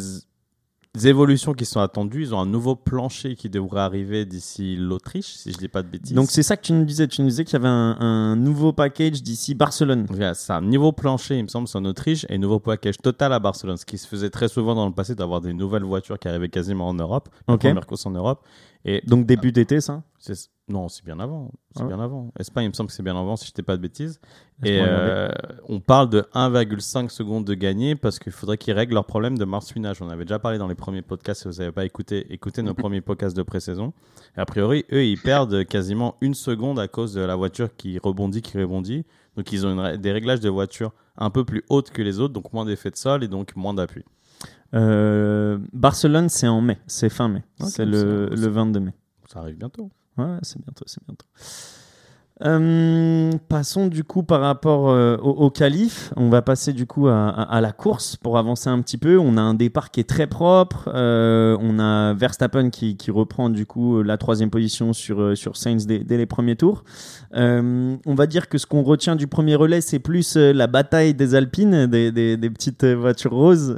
des 0.95 1.09
évolutions 1.09 1.55
qui 1.55 1.65
sont 1.65 1.81
attendues. 1.81 2.23
Ils 2.23 2.35
ont 2.35 2.41
un 2.41 2.47
nouveau 2.47 2.77
plancher 2.77 3.35
qui 3.35 3.49
devrait 3.49 3.81
arriver 3.81 4.27
d'ici 4.27 4.77
l'Autriche, 4.77 5.27
si 5.37 5.53
je 5.53 5.57
dis 5.59 5.69
pas 5.69 5.83
de 5.83 5.89
bêtises. 5.89 6.15
Donc 6.15 6.31
c'est 6.31 6.43
ça 6.43 6.57
que 6.57 6.63
tu 6.63 6.73
nous 6.75 6.85
disais. 6.85 7.09
Tu 7.09 7.23
nous 7.23 7.29
disais 7.29 7.45
qu'il 7.45 7.55
y 7.55 7.57
avait 7.57 7.69
un, 7.69 7.97
un 7.99 8.37
nouveau 8.37 8.73
package 8.73 9.23
d'ici 9.23 9.55
Barcelone. 9.55 10.07
Voilà, 10.11 10.35
c'est 10.35 10.53
un 10.53 10.61
niveau 10.61 10.93
plancher, 10.93 11.39
il 11.39 11.45
me 11.45 11.49
semble, 11.49 11.67
c'est 11.67 11.79
en 11.79 11.85
Autriche, 11.87 12.27
et 12.29 12.35
un 12.35 12.39
nouveau 12.39 12.59
package 12.61 12.99
total 12.99 13.33
à 13.33 13.39
Barcelone. 13.39 13.79
Ce 13.79 13.87
qui 13.87 13.97
se 13.97 14.07
faisait 14.07 14.31
très 14.31 14.49
souvent 14.49 14.75
dans 14.75 14.87
le 14.87 14.93
passé 14.93 15.15
d'avoir 15.15 15.41
des 15.41 15.55
nouvelles 15.55 15.85
voitures 15.85 16.19
qui 16.19 16.29
arrivaient 16.29 16.51
quasiment 16.51 16.89
en 16.89 16.95
Europe, 16.95 17.29
la 17.49 17.55
Ok. 17.55 17.61
première 17.61 17.87
course 17.87 18.05
en 18.05 18.11
Europe. 18.11 18.45
Et 18.85 19.03
Donc 19.07 19.27
début 19.27 19.53
d'été, 19.53 19.81
ça? 19.81 20.03
c'est- 20.19 20.51
non, 20.69 20.89
c'est 20.89 21.05
bien 21.05 21.19
avant. 21.21 21.51
C'est 21.73 21.81
Ah 21.81 21.87
ouais. 21.87 21.95
bien 21.95 22.01
avant. 22.03 22.33
Espagne, 22.39 22.65
il 22.65 22.69
me 22.69 22.73
semble 22.73 22.89
que 22.89 22.95
c'est 22.95 23.03
bien 23.03 23.19
avant, 23.19 23.37
si 23.37 23.49
je 23.49 23.53
dis 23.53 23.63
pas 23.63 23.77
de 23.77 23.83
bêtises. 23.83 24.21
Et 24.63 24.79
euh, 24.81 25.29
on 25.69 25.81
parle 25.81 26.09
de 26.09 26.21
1,5 26.35 27.09
secondes 27.11 27.45
de 27.45 27.55
gagné 27.55 27.97
parce 27.97 28.19
qu'il 28.21 28.31
faudrait 28.33 28.57
qu'ils 28.59 28.73
règlent 28.75 28.95
leur 28.95 29.05
problème 29.05 29.37
de 29.37 29.45
marsouinage. 29.45 30.01
On 30.01 30.09
avait 30.09 30.25
déjà 30.25 30.39
parlé 30.39 30.59
dans 30.59 30.69
les 30.69 30.75
premiers 30.77 31.03
podcasts. 31.03 31.43
Si 31.43 31.49
vous 31.49 31.55
n'avez 31.55 31.73
pas 31.73 31.85
écouté, 31.85 32.33
écoutez 32.33 32.63
nos 32.63 32.75
premiers 32.75 33.01
podcasts 33.01 33.37
de 33.37 33.43
pré-saison. 33.43 33.93
Et 34.37 34.41
a 34.41 34.47
priori, 34.47 34.85
eux, 34.93 35.05
ils 35.05 35.19
perdent 35.21 35.65
quasiment 35.65 36.15
une 36.21 36.35
seconde 36.35 36.79
à 36.79 36.87
cause 36.89 37.13
de 37.13 37.21
la 37.21 37.35
voiture 37.37 37.75
qui 37.77 37.99
rebondit, 37.99 38.41
qui 38.41 38.57
rebondit. 38.57 39.05
Donc, 39.37 39.51
ils 39.53 39.67
ont 39.67 39.77
une 39.77 39.97
des 39.97 40.13
réglages 40.13 40.41
de 40.41 40.49
voiture 40.49 40.93
un 41.17 41.31
peu 41.31 41.45
plus 41.45 41.65
hautes 41.71 41.91
que 41.91 42.03
les 42.03 42.21
autres, 42.21 42.33
donc 42.35 42.53
moins 42.53 42.65
d'effet 42.65 42.91
de 42.91 42.97
sol 42.97 43.25
et 43.25 43.29
donc 43.29 43.57
moins 43.57 43.75
d'appui. 43.75 44.05
Euh, 44.75 45.59
Barcelone, 45.73 46.29
c'est 46.29 46.49
en 46.49 46.61
mai. 46.61 46.79
C'est 46.87 47.09
fin 47.11 47.29
mai. 47.29 47.43
C'est 47.61 47.85
le, 47.85 48.29
c'est- 48.31 48.37
le 48.41 48.49
22 48.49 48.81
mai. 48.81 48.95
Ça 49.27 49.41
arrive 49.41 49.57
bientôt. 49.57 49.91
Ouais, 50.19 50.39
c'est 50.43 50.61
bientôt, 50.61 50.85
c'est 50.87 51.03
bientôt. 51.07 51.27
Euh, 52.45 53.31
passons 53.49 53.87
du 53.87 54.03
coup 54.05 54.23
par 54.23 54.41
rapport 54.41 54.91
euh, 54.91 55.17
au, 55.19 55.31
au 55.31 55.51
qualif. 55.51 56.13
On 56.17 56.29
va 56.29 56.43
passer 56.43 56.73
du 56.73 56.87
coup 56.87 57.09
à, 57.09 57.61
la 57.61 57.73
course 57.73 58.17
pour 58.17 58.39
avancer 58.39 58.69
un 58.69 58.81
petit 58.81 58.99
peu. 58.99 59.19
On 59.19 59.37
a 59.37 59.41
un 59.41 59.55
départ 59.55 59.91
qui 59.91 60.01
est 60.01 60.09
très 60.09 60.27
propre. 60.27 60.91
Euh, 60.93 61.57
on 61.61 61.79
a 61.79 62.15
Verstappen 62.15 62.71
qui, 62.71 62.97
reprend 63.13 63.51
du 63.51 63.67
coup 63.67 64.03
la 64.03 64.17
troisième 64.17 64.51
position 64.51 64.93
sur, 64.93 65.37
sur 65.37 65.57
Sainz 65.57 65.87
dès, 65.87 66.05
les 66.09 66.27
premiers 66.27 66.57
tours. 66.57 66.85
On 67.35 68.15
va 68.15 68.27
dire 68.27 68.49
que 68.49 68.59
ce 68.59 68.67
qu'on 68.67 68.83
retient 68.83 69.17
du 69.17 69.27
premier 69.27 69.55
relais, 69.55 69.81
c'est 69.81 69.99
plus 69.99 70.37
la 70.37 70.67
bataille 70.67 71.15
des 71.15 71.35
Alpines, 71.35 71.87
des, 71.87 72.11
des- 72.11 72.51
petites 72.51 72.85
voitures 72.85 73.33
roses. 73.33 73.77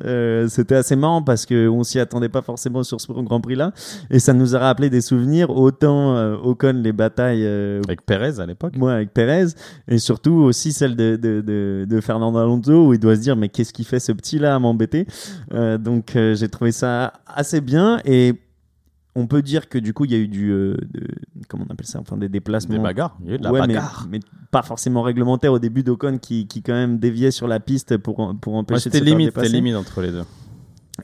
C'était 0.49 0.77
assez 0.77 0.97
marrant 0.97 1.23
parce 1.23 1.47
qu'on 1.47 1.83
s'y 1.83 1.99
attendait 1.99 2.29
pas 2.29 2.43
forcément 2.43 2.83
sur 2.83 3.01
ce 3.01 3.13
Grand 3.13 3.41
Prix-là. 3.41 3.73
Et 4.11 4.19
ça 4.19 4.33
nous 4.33 4.57
a 4.57 4.59
rappelé 4.59 4.91
des 4.91 5.01
souvenirs, 5.01 5.51
autant 5.51 6.17
euh, 6.17 6.37
Ocon, 6.43 6.81
les 6.83 6.93
batailles 6.93 7.47
Avec 7.47 8.05
Perez 8.05 8.41
à 8.41 8.47
l'époque. 8.55 8.77
moi 8.77 8.95
avec 8.95 9.13
Perez, 9.13 9.47
et 9.89 9.99
surtout 9.99 10.33
aussi 10.33 10.73
celle 10.73 10.97
de, 10.97 11.17
de, 11.17 11.41
de, 11.41 11.87
de 11.89 12.01
Fernando 12.01 12.39
Alonso, 12.39 12.87
où 12.89 12.95
il 12.95 12.99
doit 13.01 13.17
se 13.17 13.21
dire 13.21 13.37
mais 13.37 13.49
qu'est-ce 13.49 13.73
qu'il 13.73 13.85
fait 13.85 14.01
ce 14.01 14.13
petit-là 14.13 14.55
à 14.55 14.59
m'embêter? 14.59 15.07
Euh, 15.53 15.77
Donc 15.79 16.17
euh, 16.17 16.35
j'ai 16.35 16.49
trouvé 16.49 16.73
ça 16.73 17.13
assez 17.27 17.61
bien, 17.61 18.01
et 18.05 18.35
on 19.17 19.27
peut 19.29 19.43
dire 19.43 19.69
que 19.69 19.79
du 19.79 19.93
coup 19.95 20.05
il 20.07 20.11
y 20.13 20.15
a 20.15 20.19
eu 20.19 20.27
du... 20.29 20.51
euh, 20.51 20.77
de- 20.93 21.07
comment 21.49 21.65
on 21.69 21.73
appelle 21.73 21.87
ça? 21.87 22.01
Enfin 22.01 22.17
des 22.17 22.29
déplacements. 22.29 22.75
Des 22.75 22.81
bagarres. 22.81 23.17
Il 23.23 23.29
y 23.29 23.33
a 23.33 23.35
eu 23.35 23.39
de 23.39 23.45
la 23.45 23.53
Ouais, 23.53 23.61
mais- 23.61 23.67
bagarre. 23.69 24.07
Mais, 24.11 24.21
pas 24.51 24.63
forcément 24.63 25.03
réglementaire 25.03 25.53
au 25.53 25.59
début 25.59 25.83
d'Ocon 25.83 26.19
qui, 26.19 26.47
qui 26.47 26.63
quand 26.63 26.73
même 26.75 26.99
déviait 26.99 27.33
sur 27.33 27.49
la 27.49 27.59
piste 27.61 27.97
pour, 27.97 28.35
pour 28.41 28.53
Ouais, 28.55 28.59
empêcher 28.61 28.81
c'était 28.83 29.01
de 29.01 29.05
se 29.05 29.09
faire 29.11 29.19
limite, 29.19 29.35
c'était 29.35 29.49
limite 29.49 29.75
entre 29.75 30.01
les 30.01 30.13
deux. 30.13 30.23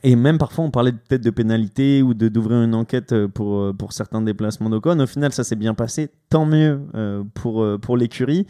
Et 0.03 0.15
même 0.15 0.37
parfois, 0.37 0.63
on 0.63 0.71
parlait 0.71 0.93
peut-être 0.93 1.23
de 1.23 1.29
pénalité 1.29 2.01
ou 2.01 2.13
de 2.13 2.29
d'ouvrir 2.29 2.61
une 2.61 2.75
enquête 2.75 3.11
euh, 3.11 3.27
pour, 3.27 3.59
euh, 3.59 3.73
pour 3.73 3.91
certains 3.93 4.21
déplacements 4.21 4.69
d'Ocon. 4.69 4.99
Au 4.99 5.05
final, 5.05 5.33
ça 5.33 5.43
s'est 5.43 5.57
bien 5.57 5.73
passé. 5.73 6.09
Tant 6.29 6.45
mieux 6.45 6.81
euh, 6.95 7.23
pour, 7.33 7.65
pour 7.81 7.97
l'écurie. 7.97 8.47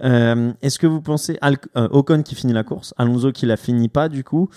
Est-ce 0.00 0.78
que 0.78 0.86
vous 0.86 1.02
pensez 1.02 1.38
Ocon 1.74 2.22
qui 2.22 2.34
finit 2.34 2.52
la 2.52 2.62
course, 2.62 2.94
Alonso 2.98 3.32
qui 3.32 3.46
la 3.46 3.56
finit 3.56 3.88
pas 3.88 4.08
du 4.08 4.22
coup 4.22 4.48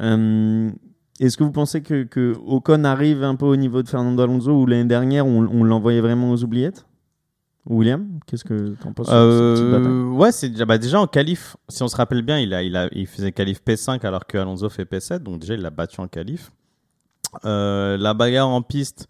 Est-ce 0.00 1.36
que 1.36 1.44
vous 1.44 1.52
pensez 1.52 1.80
que, 1.80 2.02
que 2.02 2.34
Ocon 2.44 2.82
arrive 2.82 3.22
un 3.22 3.36
peu 3.36 3.46
au 3.46 3.54
niveau 3.54 3.84
de 3.84 3.88
Fernando 3.88 4.20
Alonso 4.20 4.52
ou 4.52 4.66
l'année 4.66 4.88
dernière 4.88 5.26
on 5.26 5.62
l'envoyait 5.62 6.00
vraiment 6.00 6.32
aux 6.32 6.42
oubliettes? 6.42 6.84
William, 7.66 8.20
qu'est-ce 8.26 8.44
que 8.44 8.74
tu 8.80 8.88
en 8.88 8.92
penses 8.92 9.06
sur 9.08 9.14
cette 9.14 9.66
Euh, 9.86 10.10
ouais, 10.10 10.32
c'est 10.32 10.48
déjà, 10.48 10.64
bah, 10.64 10.78
déjà 10.78 11.00
en 11.00 11.06
qualif. 11.06 11.56
Si 11.68 11.82
on 11.82 11.88
se 11.88 11.96
rappelle 11.96 12.22
bien, 12.22 12.38
il 12.38 12.54
a, 12.54 12.62
il 12.62 12.74
a, 12.76 12.88
il 12.92 13.06
faisait 13.06 13.32
qualif 13.32 13.60
P5 13.66 14.04
alors 14.06 14.26
que 14.26 14.38
Alonso 14.38 14.68
fait 14.68 14.84
P7, 14.84 15.18
donc 15.18 15.40
déjà 15.40 15.54
il 15.54 15.60
l'a 15.60 15.70
battu 15.70 16.00
en 16.00 16.08
qualif. 16.08 16.50
Euh, 17.44 17.96
la 17.96 18.14
bagarre 18.14 18.48
en 18.48 18.62
piste, 18.62 19.08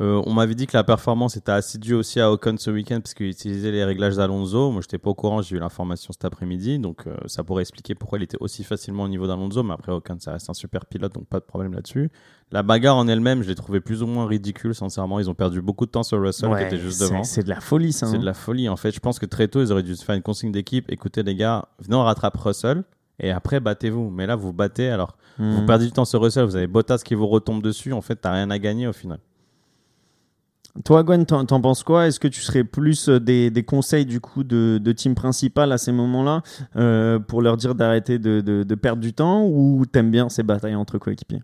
euh, 0.00 0.20
on 0.26 0.32
m'avait 0.32 0.56
dit 0.56 0.66
que 0.66 0.76
la 0.76 0.82
performance 0.82 1.36
était 1.36 1.52
assidue 1.52 1.94
aussi 1.94 2.18
à 2.18 2.32
Ocon 2.32 2.56
ce 2.58 2.70
week-end 2.70 3.00
parce 3.00 3.14
qu'il 3.14 3.26
utilisait 3.26 3.70
les 3.70 3.84
réglages 3.84 4.16
d'Alonso. 4.16 4.72
Moi, 4.72 4.80
j'étais 4.82 4.98
pas 4.98 5.10
au 5.10 5.14
courant, 5.14 5.40
j'ai 5.40 5.56
eu 5.56 5.60
l'information 5.60 6.12
cet 6.12 6.24
après-midi, 6.24 6.80
donc 6.80 7.06
euh, 7.06 7.16
ça 7.26 7.44
pourrait 7.44 7.62
expliquer 7.62 7.94
pourquoi 7.94 8.18
il 8.18 8.24
était 8.24 8.36
aussi 8.40 8.64
facilement 8.64 9.04
au 9.04 9.08
niveau 9.08 9.26
d'Alonso. 9.28 9.62
Mais 9.62 9.74
après, 9.74 9.92
Ocon, 9.92 10.16
ça 10.18 10.32
reste 10.32 10.50
un 10.50 10.54
super 10.54 10.86
pilote, 10.86 11.14
donc 11.14 11.26
pas 11.26 11.38
de 11.38 11.44
problème 11.44 11.74
là-dessus. 11.74 12.10
La 12.50 12.62
bagarre 12.62 12.96
en 12.96 13.06
elle-même, 13.06 13.42
je 13.42 13.48
l'ai 13.48 13.54
trouvé 13.54 13.80
plus 13.80 14.02
ou 14.02 14.06
moins 14.06 14.26
ridicule, 14.26 14.74
sincèrement. 14.74 15.20
Ils 15.20 15.30
ont 15.30 15.34
perdu 15.34 15.62
beaucoup 15.62 15.86
de 15.86 15.90
temps 15.90 16.02
sur 16.02 16.20
Russell 16.20 16.50
qui 16.56 16.62
était 16.62 16.78
juste 16.78 16.98
c'est- 16.98 17.10
devant. 17.10 17.24
C'est 17.24 17.42
de 17.44 17.48
la 17.48 17.60
folie 17.60 17.92
ça. 17.92 18.06
C'est 18.06 18.16
hein. 18.16 18.18
de 18.18 18.24
la 18.24 18.34
folie 18.34 18.68
en 18.68 18.76
fait. 18.76 18.90
Je 18.90 19.00
pense 19.00 19.18
que 19.20 19.26
très 19.26 19.48
tôt, 19.48 19.62
ils 19.62 19.70
auraient 19.72 19.82
dû 19.82 19.94
se 19.94 20.04
faire 20.04 20.14
une 20.16 20.22
consigne 20.22 20.52
d'équipe. 20.52 20.90
Écoutez 20.90 21.22
les 21.22 21.34
gars, 21.36 21.68
venez 21.78 21.94
on 21.94 22.02
rattrape 22.02 22.36
Russell 22.36 22.82
Et 23.20 23.30
après, 23.30 23.60
battez-vous. 23.60 24.10
Mais 24.10 24.26
là, 24.26 24.36
vous 24.36 24.52
battez. 24.52 24.88
Alors, 24.88 25.16
vous 25.38 25.62
Hmm. 25.62 25.66
perdez 25.66 25.86
du 25.86 25.92
temps 25.92 26.04
sur 26.04 26.20
Russell. 26.22 26.44
Vous 26.44 26.56
avez 26.56 26.66
Bottas 26.66 26.98
qui 27.04 27.14
vous 27.14 27.26
retombe 27.26 27.62
dessus. 27.62 27.92
En 27.92 28.00
fait, 28.00 28.16
t'as 28.16 28.32
rien 28.32 28.50
à 28.50 28.58
gagner 28.58 28.86
au 28.86 28.92
final. 28.92 29.18
Toi, 30.84 31.04
Gwen, 31.04 31.24
t'en, 31.24 31.44
penses 31.60 31.84
quoi? 31.84 32.08
Est-ce 32.08 32.18
que 32.18 32.26
tu 32.26 32.40
serais 32.40 32.64
plus 32.64 33.08
euh, 33.08 33.20
des, 33.20 33.48
des 33.50 33.62
conseils 33.62 34.06
du 34.06 34.20
coup 34.20 34.42
de, 34.42 34.80
de 34.82 34.92
team 34.92 35.14
principal 35.14 35.70
à 35.70 35.78
ces 35.78 35.92
moments-là 35.92 36.42
euh, 36.74 37.20
pour 37.20 37.42
leur 37.42 37.56
dire 37.56 37.76
d'arrêter 37.76 38.18
de, 38.18 38.40
de- 38.40 38.64
de 38.64 38.74
perdre 38.74 39.00
du 39.00 39.12
temps? 39.12 39.46
Ou 39.46 39.84
t'aimes 39.86 40.10
bien 40.10 40.28
ces 40.28 40.42
batailles 40.42 40.74
entre 40.74 40.98
coéquipiers? 40.98 41.42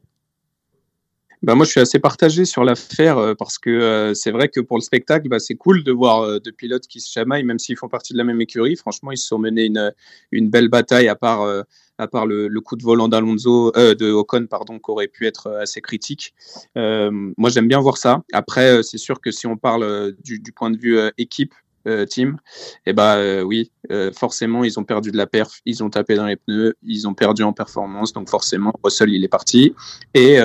Bah, 1.42 1.55
moi, 1.55 1.64
je 1.64 1.70
suis 1.70 1.81
assez 1.81 1.98
partagé 1.98 2.44
sur 2.44 2.64
l'affaire 2.64 3.16
euh, 3.16 3.35
parce 3.35 3.59
que 3.59 3.70
euh, 3.70 4.12
c'est 4.12 4.31
vrai 4.31 4.48
que 4.48 4.61
pour 4.61 4.76
le 4.76 4.83
spectacle, 4.83 5.26
bah, 5.29 5.38
c'est 5.38 5.55
cool 5.55 5.83
de 5.83 5.90
voir 5.90 6.20
euh, 6.20 6.38
deux 6.38 6.53
pilotes 6.53 6.87
qui 6.87 7.00
se 7.00 7.11
chamaillent, 7.11 7.44
même 7.44 7.59
s'ils 7.59 7.79
font 7.79 7.88
partie 7.88 8.12
de 8.12 8.18
la 8.18 8.24
même 8.24 8.42
écurie. 8.42 8.76
Franchement, 8.76 9.11
ils 9.11 9.16
se 9.16 9.26
sont 9.26 9.38
menés 9.38 9.64
une, 9.64 9.92
une 10.33 10.50
belle 10.50 10.68
bataille, 10.68 11.09
à 11.09 11.16
part, 11.16 11.40
euh, 11.40 11.62
à 11.96 12.09
part 12.09 12.26
le, 12.26 12.46
le 12.48 12.61
coup 12.61 12.76
de 12.76 12.83
volant 12.83 13.09
d'Alonso, 13.09 13.72
euh, 13.74 13.94
de 13.94 14.11
Ocon, 14.11 14.46
pardon, 14.48 14.79
qui 14.79 14.90
aurait 14.90 15.09
pu 15.09 15.26
être 15.26 15.46
euh, 15.46 15.62
assez 15.62 15.81
critique. 15.81 16.35
Moi, 16.76 17.48
j'aime 17.48 17.68
bien 17.68 17.81
voir 17.81 17.96
ça. 17.96 18.22
Après, 18.35 18.83
c'est 18.83 18.98
sûr 18.98 19.18
que 19.22 19.31
si 19.31 19.46
on 19.46 19.57
parle 19.57 20.14
du, 20.22 20.40
du 20.40 20.53
point 20.53 20.70
de 20.70 20.76
vue 20.76 20.98
équipe, 21.16 21.55
euh, 21.87 22.05
team, 22.05 22.38
eh 22.87 22.93
ben 22.93 23.16
euh, 23.16 23.43
oui, 23.43 23.71
euh, 23.90 24.12
forcément 24.12 24.64
ils 24.64 24.79
ont 24.79 24.85
perdu 24.85 25.11
de 25.11 25.16
la 25.16 25.27
perf, 25.27 25.61
ils 25.64 25.83
ont 25.83 25.90
tapé 25.90 26.14
dans 26.14 26.27
les 26.27 26.37
pneus, 26.37 26.77
ils 26.83 27.09
ont 27.09 27.14
perdu 27.14 27.43
en 27.43 27.53
performance, 27.53 28.12
donc 28.12 28.29
forcément 28.29 28.73
Russell 28.85 29.11
il 29.11 29.25
est 29.25 29.29
parti. 29.29 29.75
Et 30.14 30.38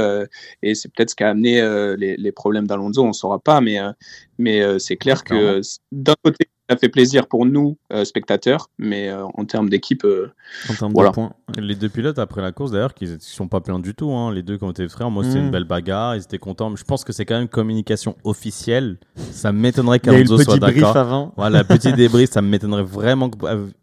et 0.61 0.75
c'est 0.75 0.91
peut-être 0.93 1.09
ce 1.09 1.15
qui 1.15 1.23
a 1.23 1.29
amené 1.29 1.61
les, 1.97 2.15
les 2.17 2.31
problèmes 2.31 2.67
d'Alonso, 2.67 3.03
on 3.03 3.13
saura 3.13 3.39
pas, 3.39 3.61
mais 3.61 3.77
mais 4.37 4.79
c'est 4.79 4.95
clair 4.95 5.23
que 5.23 5.61
d'un 5.91 6.15
côté 6.23 6.47
ça 6.69 6.77
fait 6.77 6.89
plaisir 6.89 7.27
pour 7.27 7.45
nous 7.45 7.77
euh, 7.93 8.03
spectateurs, 8.05 8.69
mais 8.79 9.09
euh, 9.09 9.25
en 9.35 9.45
termes 9.45 9.69
d'équipe, 9.69 10.03
euh, 10.03 10.31
en 10.69 10.73
termes 10.73 10.93
Voilà. 10.93 11.09
de 11.09 11.13
points 11.15 11.33
Les 11.57 11.75
deux 11.75 11.89
pilotes 11.89 12.17
après 12.19 12.41
la 12.41 12.51
course 12.51 12.71
d'ailleurs, 12.71 12.93
qui 12.93 13.05
ne 13.05 13.17
sont 13.19 13.47
pas 13.47 13.61
pleins 13.61 13.79
du 13.79 13.93
tout. 13.93 14.11
hein. 14.11 14.33
Les 14.33 14.41
deux 14.43 14.57
qui 14.57 14.63
ont 14.63 14.71
été 14.71 14.87
frères, 14.87 15.11
moi 15.11 15.23
c'était 15.23 15.39
Mm. 15.39 15.45
une 15.45 15.51
belle 15.51 15.63
bagarre, 15.65 16.15
ils 16.15 16.23
étaient 16.23 16.37
contents. 16.39 16.69
Mais 16.71 16.77
je 16.77 16.83
pense 16.83 17.03
que 17.03 17.13
c'est 17.13 17.25
quand 17.25 17.35
même 17.35 17.43
une 17.43 17.49
communication 17.49 18.15
officielle. 18.23 18.97
Ça 19.15 19.51
m'étonnerait 19.51 19.99
qu'Alonso 19.99 20.37
soit 20.39 20.57
d'accord. 20.57 20.97
avant. 20.97 21.33
Voilà, 21.37 21.63
petit 21.63 21.93
débrief, 21.93 22.31
ça 22.31 22.41
m'étonnerait 22.41 22.83
vraiment 22.83 23.29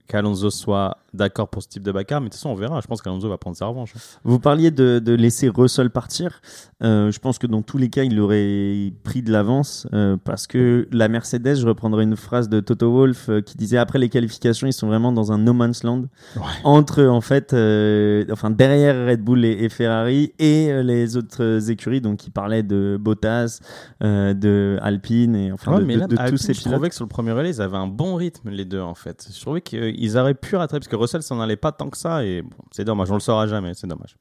qu'Alonso 0.08 0.50
soit 0.50 0.98
d'accord 1.14 1.48
pour 1.48 1.62
ce 1.62 1.68
type 1.68 1.82
de 1.82 1.92
bagarre. 1.92 2.20
Mais 2.20 2.28
de 2.28 2.32
toute 2.32 2.38
façon, 2.38 2.50
on 2.50 2.54
verra. 2.54 2.80
Je 2.80 2.86
pense 2.86 3.02
qu'Alonso 3.02 3.28
va 3.28 3.36
prendre 3.38 3.56
sa 3.56 3.66
revanche. 3.66 3.92
hein. 3.96 4.00
Vous 4.24 4.38
parliez 4.38 4.70
de, 4.70 4.98
de 4.98 5.12
laisser 5.14 5.48
Russell 5.48 5.90
partir. 5.90 6.40
Euh, 6.82 7.10
je 7.12 7.18
pense 7.18 7.38
que 7.38 7.46
dans 7.46 7.62
tous 7.62 7.78
les 7.78 7.88
cas, 7.90 8.02
il 8.02 8.18
aurait 8.20 8.92
pris 9.04 9.22
de 9.22 9.30
l'avance 9.30 9.86
euh, 9.92 10.16
parce 10.22 10.46
que 10.46 10.88
la 10.90 11.08
Mercedes, 11.08 11.56
je 11.56 11.66
reprendrai 11.66 12.04
une 12.04 12.16
phrase 12.16 12.48
de 12.48 12.60
Toto 12.60 12.90
Wolff 12.90 13.28
euh, 13.28 13.40
qui 13.40 13.56
disait 13.56 13.76
après 13.78 13.98
les 13.98 14.08
qualifications, 14.08 14.66
ils 14.66 14.72
sont 14.72 14.86
vraiment 14.88 15.12
dans 15.12 15.32
un 15.32 15.38
no 15.38 15.52
man's 15.52 15.84
land 15.84 16.04
Ouais. 16.36 16.42
entre 16.64 17.04
en 17.04 17.20
fait, 17.20 17.52
euh, 17.52 18.24
enfin 18.32 18.50
derrière 18.50 19.06
Red 19.08 19.22
Bull 19.22 19.44
et, 19.44 19.50
et 19.64 19.68
Ferrari 19.68 20.32
et 20.38 20.82
les 20.82 21.16
autres 21.16 21.70
écuries. 21.70 22.00
Donc, 22.00 22.26
il 22.26 22.30
parlait 22.30 22.62
de 22.62 22.96
Bottas, 23.00 23.60
de 24.00 24.78
Alpine 24.82 25.36
et 25.36 25.52
enfin 25.52 25.72
Ouais, 25.74 25.80
de, 25.80 25.84
mais 25.84 25.94
de- 25.94 26.00
là, 26.00 26.06
de 26.06 26.16
Alpine, 26.18 26.36
tous 26.36 26.42
ces 26.42 26.54
je 26.54 26.58
pilotes. 26.60 26.72
trouvais 26.74 26.88
que 26.88 26.94
sur 26.94 27.04
le 27.04 27.08
premier 27.08 27.32
relais, 27.32 27.50
ils 27.50 27.62
avaient 27.62 27.76
un 27.76 27.86
bon 27.86 28.14
rythme, 28.16 28.50
les 28.50 28.64
deux, 28.64 28.80
en 28.80 28.94
fait. 28.94 29.28
Je 29.34 29.40
trouvais 29.40 29.60
qu'ils 29.94 30.18
auraient 30.18 30.34
pu 30.34 30.56
rattraper, 30.56 30.80
parce 30.80 30.88
que 30.88 30.96
Russell 30.96 31.22
s'en 31.22 31.40
allait 31.40 31.56
pas 31.56 31.72
tant 31.72 31.90
que 31.90 31.96
ça, 31.96 32.24
et 32.24 32.42
bon, 32.42 32.56
c'est 32.70 32.84
dommage, 32.84 33.10
on 33.10 33.14
le 33.14 33.20
saura 33.20 33.46
jamais, 33.46 33.74
c'est 33.74 33.86
dommage. 33.86 34.16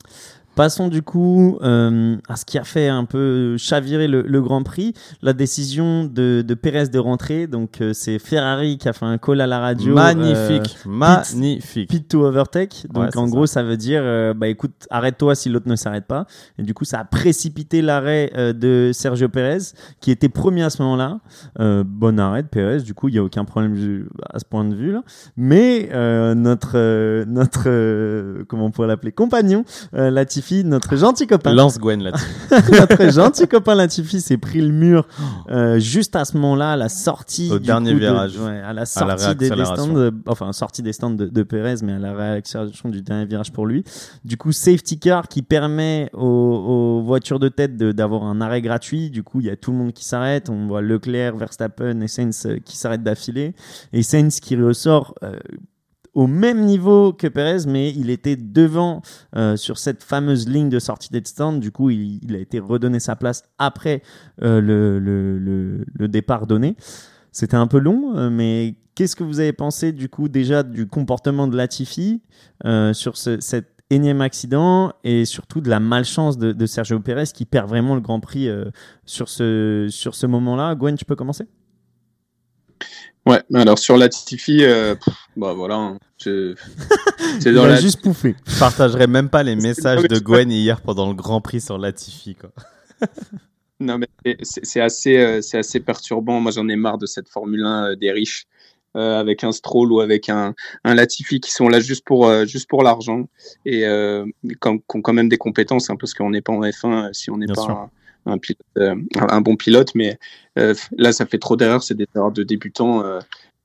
Passons 0.56 0.90
du 0.90 1.02
coup 1.02 1.58
euh, 1.62 2.18
à 2.28 2.36
ce 2.36 2.46
qui 2.46 2.58
a 2.58 2.64
fait 2.64 2.88
un 2.88 3.06
peu 3.06 3.56
chavirer 3.58 4.08
le, 4.08 4.22
le 4.22 4.42
Grand 4.42 4.64
Prix, 4.64 4.94
la 5.22 5.34
décision 5.34 6.04
de, 6.04 6.44
de 6.46 6.54
Pérez 6.54 6.88
de 6.88 7.00
rentrer. 7.00 7.48
Donc 7.48 7.80
euh, 7.82 7.94
c'est 7.94 8.20
Ferrari 8.20 8.78
qui 8.78 8.90
a 8.90 8.94
fait 8.94 9.06
un 9.06 9.18
call 9.18 9.42
à 9.42 9.48
la 9.48 9.60
radio. 9.60 9.94
magnifique, 9.94 10.78
euh, 10.86 10.90
magnifique. 10.90 11.90
Pit 11.90 12.08
to 12.08 12.26
overtake. 12.26 12.86
Donc 12.90 13.02
Ouais, 13.04 13.18
en 13.18 13.28
gros, 13.28 13.46
ça 13.46 13.64
veut 13.64 13.78
dire, 13.78 14.04
bah 14.36 14.48
écoute, 14.48 14.74
arrête-toi 14.90 15.36
si 15.36 15.50
l'autre 15.50 15.68
ne 15.68 15.76
s'arrête 15.76 16.06
pas. 16.06 16.28
Et 16.60 16.64
du 16.64 16.74
coup, 16.74 16.86
ça 16.86 17.00
a 17.00 17.06
précipité 17.06 17.82
l'arrêt 17.82 18.32
de 18.54 18.92
Sergio 18.94 19.30
Pérez, 19.30 19.74
qui 20.02 20.12
était 20.12 20.30
premier 20.30 20.64
à 20.64 20.70
ce 20.70 20.82
moment-là. 20.84 21.20
Bon 21.84 22.20
arrêt 22.20 22.44
de 22.44 22.48
Pérez, 22.48 22.82
du 22.82 22.94
coup, 22.94 23.08
il 23.08 23.14
n'y 23.14 23.20
a 23.20 23.24
aucun 23.24 23.46
problème 23.46 24.08
à 24.32 24.38
ce 24.40 24.46
point 24.46 24.66
de 24.66 24.76
vue 24.76 24.92
là. 24.92 25.04
Mais 25.38 25.90
notre, 26.36 27.24
notre 27.26 28.44
comment 28.48 28.66
on 28.66 28.72
pourrait 28.72 28.88
l'appeler, 28.88 29.12
compagnon, 29.12 29.64
euh, 29.96 30.10
Latifi, 30.42 30.64
notre 30.64 30.96
gentil 30.96 31.28
copain, 31.28 31.54
Lance 31.54 31.78
Gwen 31.78 32.02
là-dessus. 32.02 32.26
notre 32.72 33.12
gentil 33.12 33.48
copain 33.48 33.76
Latifi 33.76 34.20
s'est 34.22 34.38
pris 34.38 34.62
le 34.62 34.72
mur 34.72 35.08
euh, 35.50 35.80
juste 35.80 36.16
à 36.16 36.26
ce 36.26 36.36
moment-là, 36.38 36.72
à 36.74 36.76
la 36.76 36.90
sortie 36.90 37.50
Au 37.52 37.60
du 37.60 37.68
dernier 37.68 37.92
coup, 37.94 38.00
de- 38.00 38.06
virage. 38.06 38.38
ouais, 38.40 38.60
à 38.60 38.74
la 38.74 38.82
À 38.96 39.06
la 39.06 39.18
sortie 39.18 39.36
des, 39.36 39.48
stands, 39.66 40.10
enfin 40.28 40.52
sortie 40.54 40.82
des 40.82 40.94
stands 40.94 41.12
de, 41.12 41.28
de 41.28 41.44
Perez, 41.44 41.76
mais 41.84 41.94
à 41.94 42.00
la 42.00 42.14
réaccélération 42.14 42.90
du 42.90 43.02
dernier 43.02 43.26
virage 43.26 43.52
pour 43.52 43.66
lui. 43.68 43.84
Du 44.26 44.38
coup, 44.38 44.52
safety 44.52 45.00
car 45.00 45.28
qui 45.28 45.42
permet 45.44 46.10
aux, 46.14 46.20
aux 46.20 47.02
voitures 47.04 47.40
de 47.40 47.50
tête 47.50 47.78
d'avoir 47.78 48.24
un 48.24 48.42
arrêt 48.42 48.62
gratuit. 48.62 49.10
Du 49.10 49.24
coup, 49.24 49.40
il 49.42 49.48
y 49.48 49.50
a 49.50 49.56
tout 49.56 49.72
le 49.72 49.78
monde 49.78 49.94
qui 49.94 50.06
s'arrête. 50.06 50.50
On 50.50 50.68
voit 50.68 50.82
Leclerc, 50.82 51.36
Verstappen 51.38 52.02
et 52.02 52.08
Sainz 52.08 52.46
euh, 52.46 52.58
qui 52.66 52.78
s'arrêtent 52.78 53.04
d'affilée. 53.04 53.54
Et 53.94 54.02
Sainz 54.04 54.40
qui 54.40 54.56
ressort. 54.56 55.14
euh, 55.24 55.36
au 56.14 56.28
même 56.28 56.66
niveau 56.66 57.14
que 57.14 57.28
Perez, 57.28 57.66
mais 57.68 57.92
il 57.92 58.10
était 58.10 58.36
devant 58.36 59.02
euh, 59.36 59.56
sur 59.56 59.78
cette 59.78 60.04
fameuse 60.04 60.48
ligne 60.48 60.70
de 60.70 60.80
sortie 60.80 61.10
des 61.10 61.22
stands. 61.24 61.54
Du 61.54 61.72
coup, 61.72 61.90
il, 61.90 62.36
a 62.36 62.40
été 62.40 62.60
redonné 62.60 63.00
sa 63.00 63.16
place 63.16 63.44
après 63.58 64.02
euh, 64.42 64.60
le, 64.62 66.08
départ 66.08 66.48
donné. 66.48 66.76
C'était 67.32 67.56
un 67.56 67.68
peu 67.68 67.80
long, 67.80 68.18
euh, 68.18 68.30
mais 68.30 68.76
qu'est-ce 68.96 69.16
que 69.16 69.24
vous 69.24 69.40
avez 69.40 69.54
pensé 69.54 69.94
du 69.94 70.10
coup 70.10 70.28
déjà 70.28 70.64
du 70.64 70.86
comportement 70.86 71.48
de 71.48 71.56
Latifi 71.56 72.22
sur 72.92 73.16
ce, 73.16 73.40
cet 73.40 73.70
énième 73.90 74.20
accident 74.22 74.94
et 75.06 75.24
surtout 75.24 75.62
de 75.62 75.70
la 75.70 75.80
malchance 75.80 76.38
de, 76.38 76.66
Sergio 76.66 77.00
Pérez 77.00 77.28
qui 77.34 77.46
perd 77.46 77.70
vraiment 77.70 77.96
le 77.96 78.02
Grand 78.02 78.20
Prix 78.20 78.50
sur 79.06 79.30
ce 79.30 80.26
moment-là? 80.26 80.76
Gwen, 80.76 80.98
tu 80.98 81.06
peux 81.06 81.16
commencer? 81.16 81.48
Ouais. 83.26 83.42
Alors 83.54 83.80
sur 83.80 83.98
Latifi, 83.98 84.64
euh, 84.64 84.96
pff, 84.96 85.14
bah 85.38 85.54
voilà, 85.54 85.76
hein, 85.76 85.98
je- 86.18 86.56
c'est 87.40 87.50
Il 87.50 87.56
dans 87.56 87.64
a 87.64 87.70
la 87.70 87.82
juste 87.82 88.02
pouffé. 88.02 88.36
Je 88.48 88.60
partagerai 88.60 89.08
même 89.08 89.30
pas 89.30 89.44
les 89.44 89.56
messages 89.56 90.04
de. 90.04 90.20
Gwen 90.20 90.52
hier 90.52 90.82
pendant 90.82 91.08
le 91.10 91.16
Grand 91.16 91.42
Prix 91.42 91.62
sur 91.62 91.78
Latifi. 91.78 92.36
Quoi. 92.36 92.52
Non, 93.80 93.98
mais 93.98 94.38
c'est 94.44 94.80
assez, 94.80 95.18
euh, 95.18 95.42
c'est 95.42 95.58
assez 95.58 95.80
perturbant. 95.80 96.40
Moi, 96.40 96.52
j'en 96.52 96.68
ai 96.70 96.76
marre 96.76 97.00
de 97.00 97.08
cette 97.08 97.28
Formule 97.28 97.66
1 97.66 97.84
euh, 97.84 97.96
des 97.96 98.12
riches, 98.12 98.46
euh, 98.96 99.20
avec 99.20 99.44
un 99.44 99.52
Stroll 99.52 99.92
ou 99.92 100.02
avec 100.02 100.30
un, 100.30 100.54
un 100.84 100.94
Latifi 100.94 101.40
qui 101.40 101.52
sont 101.52 101.68
là 101.68 101.80
juste 101.80 102.06
pour, 102.06 102.28
euh, 102.28 102.46
juste 102.46 102.70
pour 102.70 102.84
l'argent 102.84 103.28
et 103.66 103.88
euh, 103.88 104.24
qui 104.48 104.68
ont 104.70 104.78
quand 105.02 105.14
même 105.14 105.30
des 105.30 105.40
compétences, 105.40 105.90
hein, 105.90 105.96
parce 106.00 106.14
qu'on 106.14 106.30
n'est 106.30 106.42
pas 106.44 106.54
en 106.54 106.62
F1 106.62 107.08
euh, 107.08 107.10
si 107.12 107.32
on 107.32 107.38
n'est 107.38 107.48
pas 107.48 107.56
sûr. 107.64 107.88
Un, 108.26 108.34
un, 108.34 108.38
pilote, 108.38 108.60
euh, 108.78 108.96
un- 109.30 109.42
bon 109.42 109.56
pilote. 109.56 109.94
Mais 109.96 110.18
euh, 110.60 110.74
là, 110.98 111.12
ça 111.12 111.26
fait 111.26 111.38
trop 111.40 111.56
d'erreurs, 111.56 111.84
c'est 111.84 111.96
des 111.96 112.08
erreurs 112.16 112.32
de 112.32 112.44
débutants. 112.44 113.04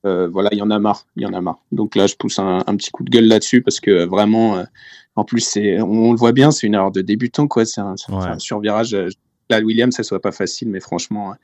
euh, 0.05 0.27
voilà, 0.29 0.49
il 0.53 0.57
y 0.57 0.61
en 0.61 0.71
a 0.71 0.79
marre, 0.79 1.05
il 1.17 1.23
y 1.23 1.25
en 1.25 1.33
a 1.33 1.41
marre. 1.41 1.59
Donc 1.71 1.95
là, 1.95 2.07
je 2.07 2.15
pousse 2.15 2.39
un, 2.39 2.59
un 2.65 2.75
petit 2.77 2.91
coup 2.91 3.03
de 3.03 3.09
gueule 3.09 3.27
là-dessus 3.27 3.61
parce 3.61 3.79
que 3.79 4.05
vraiment, 4.05 4.57
euh, 4.57 4.63
en 5.15 5.23
plus, 5.25 5.41
c'est, 5.41 5.81
on, 5.81 5.89
on 6.09 6.11
le 6.11 6.17
voit 6.17 6.31
bien, 6.31 6.51
c'est 6.51 6.65
une 6.67 6.75
erreur 6.75 6.91
de 6.91 7.01
débutant, 7.01 7.47
quoi. 7.47 7.65
C'est 7.65 7.81
un, 7.81 7.95
c'est 7.97 8.11
Ouais. 8.13 8.23
un 8.27 8.39
survirage. 8.39 8.95
Là, 9.49 9.59
Williams, 9.59 9.95
ça 9.95 10.03
soit 10.03 10.21
pas 10.21 10.31
facile, 10.31 10.69
mais 10.69 10.79
franchement, 10.79 11.35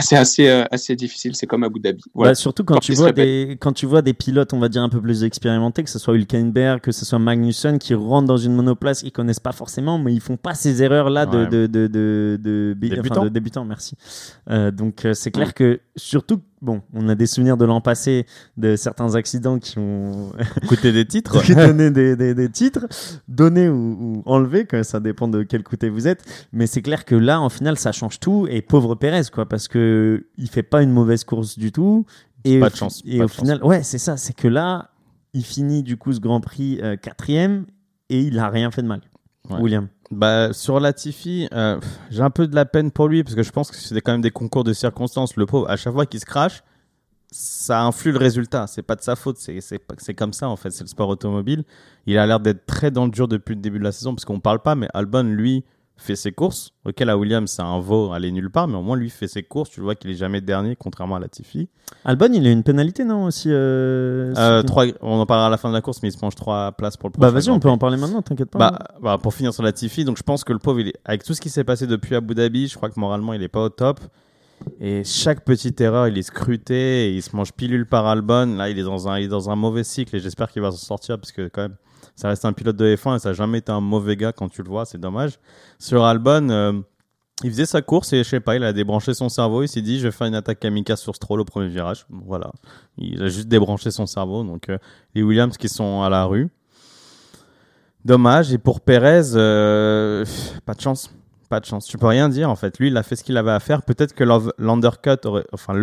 c'est 0.00 0.16
assez, 0.16 0.48
euh, 0.48 0.64
assez 0.70 0.96
difficile. 0.96 1.34
C'est 1.36 1.46
comme 1.46 1.62
Abu 1.64 1.78
Dhabi. 1.80 2.02
Voilà. 2.14 2.30
Bah, 2.30 2.34
surtout 2.34 2.64
quand 2.64 2.74
Quand 2.74 2.80
tu, 2.80 2.94
vois 2.94 3.12
des, 3.12 3.56
quand 3.60 3.72
tu 3.72 3.84
vois 3.86 4.00
des 4.02 4.14
pilotes, 4.14 4.52
on 4.54 4.58
va 4.58 4.68
dire, 4.68 4.82
un 4.82 4.88
peu 4.88 5.00
plus 5.00 5.24
expérimentés, 5.24 5.82
que 5.84 5.90
ce 5.90 5.98
soit 5.98 6.14
Hülkenberg, 6.14 6.80
que 6.80 6.92
ce 6.92 7.04
soit 7.04 7.18
Magnussen, 7.18 7.78
qui 7.78 7.94
rentrent 7.94 8.28
dans 8.28 8.36
une 8.38 8.54
monoplace 8.54 9.02
qu'ils 9.02 9.12
connaissent 9.12 9.40
pas 9.40 9.52
forcément, 9.52 9.98
mais 9.98 10.14
ils 10.14 10.20
font 10.20 10.36
pas 10.38 10.54
ces 10.54 10.82
erreurs-là 10.82 11.26
de, 11.26 11.38
Ouais. 11.38 11.46
de, 11.48 11.66
de, 11.66 11.86
de, 11.86 12.38
de, 12.42 12.74
bi- 12.76 12.88
enfin, 12.92 12.96
Débutants. 13.02 13.24
de 13.24 13.28
débutants. 13.28 13.64
Merci. 13.64 13.94
Euh, 14.50 14.70
donc, 14.70 15.04
euh, 15.04 15.12
c'est 15.14 15.30
clair 15.30 15.52
que, 15.54 15.80
surtout, 15.96 16.40
bon, 16.60 16.82
on 16.92 17.08
a 17.08 17.14
des 17.14 17.26
souvenirs 17.26 17.56
de 17.56 17.64
l'an 17.64 17.80
passé 17.80 18.26
de 18.56 18.76
certains 18.76 19.14
accidents 19.14 19.58
qui 19.58 19.78
ont 19.78 20.32
Coûter 20.68 20.92
des 20.92 21.06
titres 21.06 21.42
qui 21.44 21.54
donné 21.54 21.90
des, 21.90 22.16
des, 22.16 22.34
des 22.34 22.48
titres, 22.50 22.86
donnés 23.28 23.68
ou, 23.68 23.96
ou 24.00 24.22
enlevés, 24.26 24.66
que 24.66 24.82
ça 24.82 25.00
dépend 25.00 25.28
de 25.28 25.42
quel 25.42 25.62
côté 25.62 25.88
vous 25.88 26.06
êtes. 26.08 26.24
Mais 26.52 26.66
c'est 26.66 26.82
clair 26.82 27.04
que 27.04 27.14
là, 27.14 27.40
en 27.40 27.48
final, 27.48 27.78
ça 27.78 27.92
change 27.92 28.20
tout. 28.20 28.46
Et 28.50 28.62
pauvre 28.62 28.94
Pérez, 28.94 29.22
quoi, 29.32 29.46
parce 29.46 29.68
que 29.68 30.26
il 30.36 30.48
fait 30.48 30.62
pas 30.62 30.82
une 30.82 30.90
mauvaise 30.90 31.24
course 31.24 31.58
du 31.58 31.72
tout. 31.72 32.06
Et 32.44 32.60
Pas 32.60 32.66
au 32.66 32.70
de 32.70 32.76
chance, 32.76 33.02
Et 33.04 33.18
pas 33.18 33.24
au 33.24 33.28
chance. 33.28 33.38
final, 33.38 33.62
ouais, 33.64 33.82
c'est 33.82 33.98
ça. 33.98 34.16
C'est 34.16 34.34
que 34.34 34.48
là, 34.48 34.90
il 35.34 35.44
finit 35.44 35.82
du 35.82 35.96
coup 35.96 36.12
ce 36.12 36.20
Grand 36.20 36.40
Prix 36.40 36.80
euh, 36.82 36.96
quatrième 36.96 37.66
et 38.08 38.20
il 38.20 38.38
a 38.38 38.48
rien 38.48 38.70
fait 38.70 38.82
de 38.82 38.86
mal. 38.86 39.00
Ouais. 39.50 39.60
William. 39.60 39.88
Bah, 40.10 40.52
sur 40.52 40.80
Latifi, 40.80 41.48
euh, 41.52 41.78
j'ai 42.10 42.22
un 42.22 42.30
peu 42.30 42.46
de 42.46 42.54
la 42.54 42.64
peine 42.64 42.90
pour 42.90 43.08
lui 43.08 43.22
parce 43.22 43.34
que 43.34 43.42
je 43.42 43.50
pense 43.50 43.70
que 43.70 43.76
c'est 43.76 44.00
quand 44.00 44.12
même 44.12 44.20
des 44.20 44.30
concours 44.30 44.64
de 44.64 44.72
circonstances. 44.72 45.36
Le 45.36 45.46
pauvre, 45.46 45.68
à 45.70 45.76
chaque 45.76 45.92
fois 45.92 46.06
qu'il 46.06 46.20
se 46.20 46.26
crache, 46.26 46.62
ça 47.30 47.82
influe 47.82 48.12
le 48.12 48.18
résultat. 48.18 48.66
C'est 48.66 48.82
pas 48.82 48.96
de 48.96 49.02
sa 49.02 49.16
faute, 49.16 49.36
c'est 49.38 50.14
comme 50.14 50.32
ça 50.32 50.48
en 50.48 50.56
fait. 50.56 50.70
C'est 50.70 50.84
le 50.84 50.88
sport 50.88 51.08
automobile. 51.08 51.64
Il 52.06 52.16
a 52.18 52.26
l'air 52.26 52.40
d'être 52.40 52.64
très 52.66 52.90
dans 52.90 53.04
le 53.04 53.10
dur 53.10 53.28
depuis 53.28 53.54
le 53.54 53.60
début 53.60 53.78
de 53.78 53.84
la 53.84 53.92
saison 53.92 54.14
parce 54.14 54.24
qu'on 54.24 54.40
parle 54.40 54.60
pas, 54.60 54.74
mais 54.74 54.88
Albon, 54.94 55.24
lui, 55.24 55.64
fait 55.98 56.16
ses 56.16 56.32
courses. 56.32 56.70
Ok, 56.86 57.00
la 57.00 57.18
Williams, 57.18 57.50
c'est 57.50 57.60
un 57.62 57.80
veau, 57.80 58.12
aller 58.12 58.30
nulle 58.32 58.50
part, 58.50 58.66
mais 58.68 58.76
au 58.76 58.82
moins 58.82 58.96
lui 58.96 59.10
fait 59.10 59.28
ses 59.28 59.42
courses. 59.42 59.68
Tu 59.68 59.80
vois 59.80 59.94
qu'il 59.94 60.10
est 60.10 60.14
jamais 60.14 60.40
dernier, 60.40 60.76
contrairement 60.76 61.16
à 61.16 61.18
Latifi. 61.20 61.68
Albon, 62.04 62.30
il 62.32 62.46
a 62.46 62.50
une 62.50 62.62
pénalité, 62.62 63.04
non 63.04 63.24
aussi 63.24 63.48
euh, 63.50 64.32
Euh, 64.36 64.62
trois- 64.62 64.86
on 65.02 65.18
en 65.20 65.26
parlera 65.26 65.48
à 65.48 65.50
la 65.50 65.56
fin 65.58 65.68
de 65.68 65.74
la 65.74 65.80
course, 65.80 66.00
mais 66.02 66.08
il 66.08 66.12
se 66.12 66.18
mange 66.22 66.34
trois 66.36 66.72
places 66.72 66.96
pour 66.96 67.08
le 67.10 67.12
Bah 67.14 67.26
prochain 67.28 67.34
vas-y, 67.34 67.46
Grand 67.46 67.56
on 67.56 67.60
peut 67.60 67.68
en 67.68 67.78
parler 67.78 67.96
maintenant, 67.96 68.22
t'inquiète 68.22 68.50
pas. 68.50 68.58
Bah, 68.58 68.78
bah, 69.02 69.18
pour 69.22 69.34
finir 69.34 69.52
sur 69.52 69.62
Latifi, 69.62 70.04
donc 70.04 70.16
je 70.16 70.22
pense 70.22 70.44
que 70.44 70.52
le 70.52 70.58
pauvre, 70.60 70.80
il 70.80 70.88
est- 70.88 70.98
avec 71.04 71.24
tout 71.24 71.34
ce 71.34 71.40
qui 71.40 71.50
s'est 71.50 71.64
passé 71.64 71.86
depuis 71.86 72.14
Abu 72.14 72.34
Dhabi, 72.34 72.68
je 72.68 72.76
crois 72.76 72.88
que 72.90 72.98
moralement, 72.98 73.32
il 73.34 73.42
est 73.42 73.48
pas 73.48 73.62
au 73.64 73.68
top. 73.68 74.00
Et 74.80 75.04
chaque 75.04 75.44
petite 75.44 75.80
erreur, 75.80 76.08
il 76.08 76.18
est 76.18 76.22
scruté, 76.22 77.08
et 77.08 77.14
il 77.14 77.22
se 77.22 77.34
mange 77.34 77.52
pilule 77.52 77.86
par 77.86 78.06
Albon. 78.06 78.56
Là, 78.56 78.68
il 78.70 78.78
est 78.78 78.82
dans 78.82 79.08
un, 79.08 79.18
il 79.18 79.24
est 79.26 79.28
dans 79.28 79.50
un 79.50 79.56
mauvais 79.56 79.84
cycle, 79.84 80.16
et 80.16 80.20
j'espère 80.20 80.50
qu'il 80.50 80.62
va 80.62 80.70
s'en 80.70 80.76
sortir, 80.78 81.18
parce 81.18 81.32
que 81.32 81.48
quand 81.48 81.62
même, 81.62 81.76
ça 82.18 82.28
reste 82.28 82.44
un 82.44 82.52
pilote 82.52 82.74
de 82.76 82.96
F1, 82.96 83.16
et 83.16 83.18
ça 83.20 83.28
n'a 83.28 83.32
jamais 83.32 83.58
été 83.58 83.70
un 83.70 83.80
mauvais 83.80 84.16
gars 84.16 84.32
quand 84.32 84.48
tu 84.48 84.62
le 84.62 84.68
vois, 84.68 84.84
c'est 84.84 84.98
dommage. 84.98 85.38
Sur 85.78 86.04
Albon, 86.04 86.48
euh, 86.50 86.72
il 87.44 87.50
faisait 87.50 87.66
sa 87.66 87.80
course, 87.80 88.12
et 88.12 88.24
je 88.24 88.28
sais 88.28 88.40
pas, 88.40 88.56
il 88.56 88.64
a 88.64 88.72
débranché 88.72 89.14
son 89.14 89.28
cerveau, 89.28 89.62
il 89.62 89.68
s'est 89.68 89.82
dit, 89.82 90.00
je 90.00 90.04
vais 90.08 90.10
faire 90.10 90.26
une 90.26 90.34
attaque 90.34 90.58
kamikaze 90.58 90.98
sur 91.00 91.14
Stroll 91.14 91.40
au 91.40 91.44
premier 91.44 91.68
virage. 91.68 92.06
Voilà. 92.10 92.50
Il 92.96 93.22
a 93.22 93.28
juste 93.28 93.46
débranché 93.46 93.92
son 93.92 94.06
cerveau, 94.06 94.42
donc 94.42 94.68
euh, 94.68 94.78
les 95.14 95.22
Williams 95.22 95.56
qui 95.56 95.68
sont 95.68 96.02
à 96.02 96.08
la 96.08 96.24
rue. 96.24 96.48
Dommage. 98.04 98.52
Et 98.52 98.58
pour 98.58 98.80
Perez, 98.80 99.34
euh, 99.34 100.24
pas 100.64 100.74
de 100.74 100.80
chance. 100.80 101.10
Pas 101.48 101.60
de 101.60 101.64
chance. 101.66 101.86
Tu 101.86 101.98
peux 101.98 102.06
rien 102.06 102.28
dire 102.28 102.50
en 102.50 102.56
fait. 102.56 102.78
Lui, 102.78 102.88
il 102.88 102.96
a 102.96 103.02
fait 103.02 103.16
ce 103.16 103.24
qu'il 103.24 103.36
avait 103.36 103.50
à 103.50 103.60
faire. 103.60 103.82
Peut-être 103.82 104.14
que 104.14 104.24
l'ov- 104.24 104.52
l'undercut 104.58 105.16
aurait, 105.24 105.44
enfin, 105.52 105.74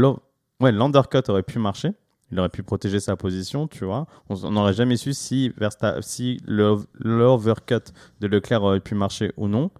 ouais, 0.59 0.71
l'undercut 0.71 1.23
aurait 1.29 1.43
pu 1.43 1.59
marcher. 1.59 1.91
Il 2.31 2.39
aurait 2.39 2.49
pu 2.49 2.63
protéger 2.63 2.99
sa 2.99 3.15
position, 3.15 3.67
tu 3.67 3.85
vois. 3.85 4.07
On 4.29 4.51
n'aurait 4.51 4.73
jamais 4.73 4.97
su 4.97 5.13
si, 5.13 5.51
Versta- 5.59 6.01
si 6.01 6.39
l'overcut 6.47 7.91
de 8.19 8.27
Leclerc 8.27 8.63
aurait 8.63 8.79
pu 8.79 8.95
marcher 8.95 9.31
ou 9.38 9.47
non. 9.47 9.71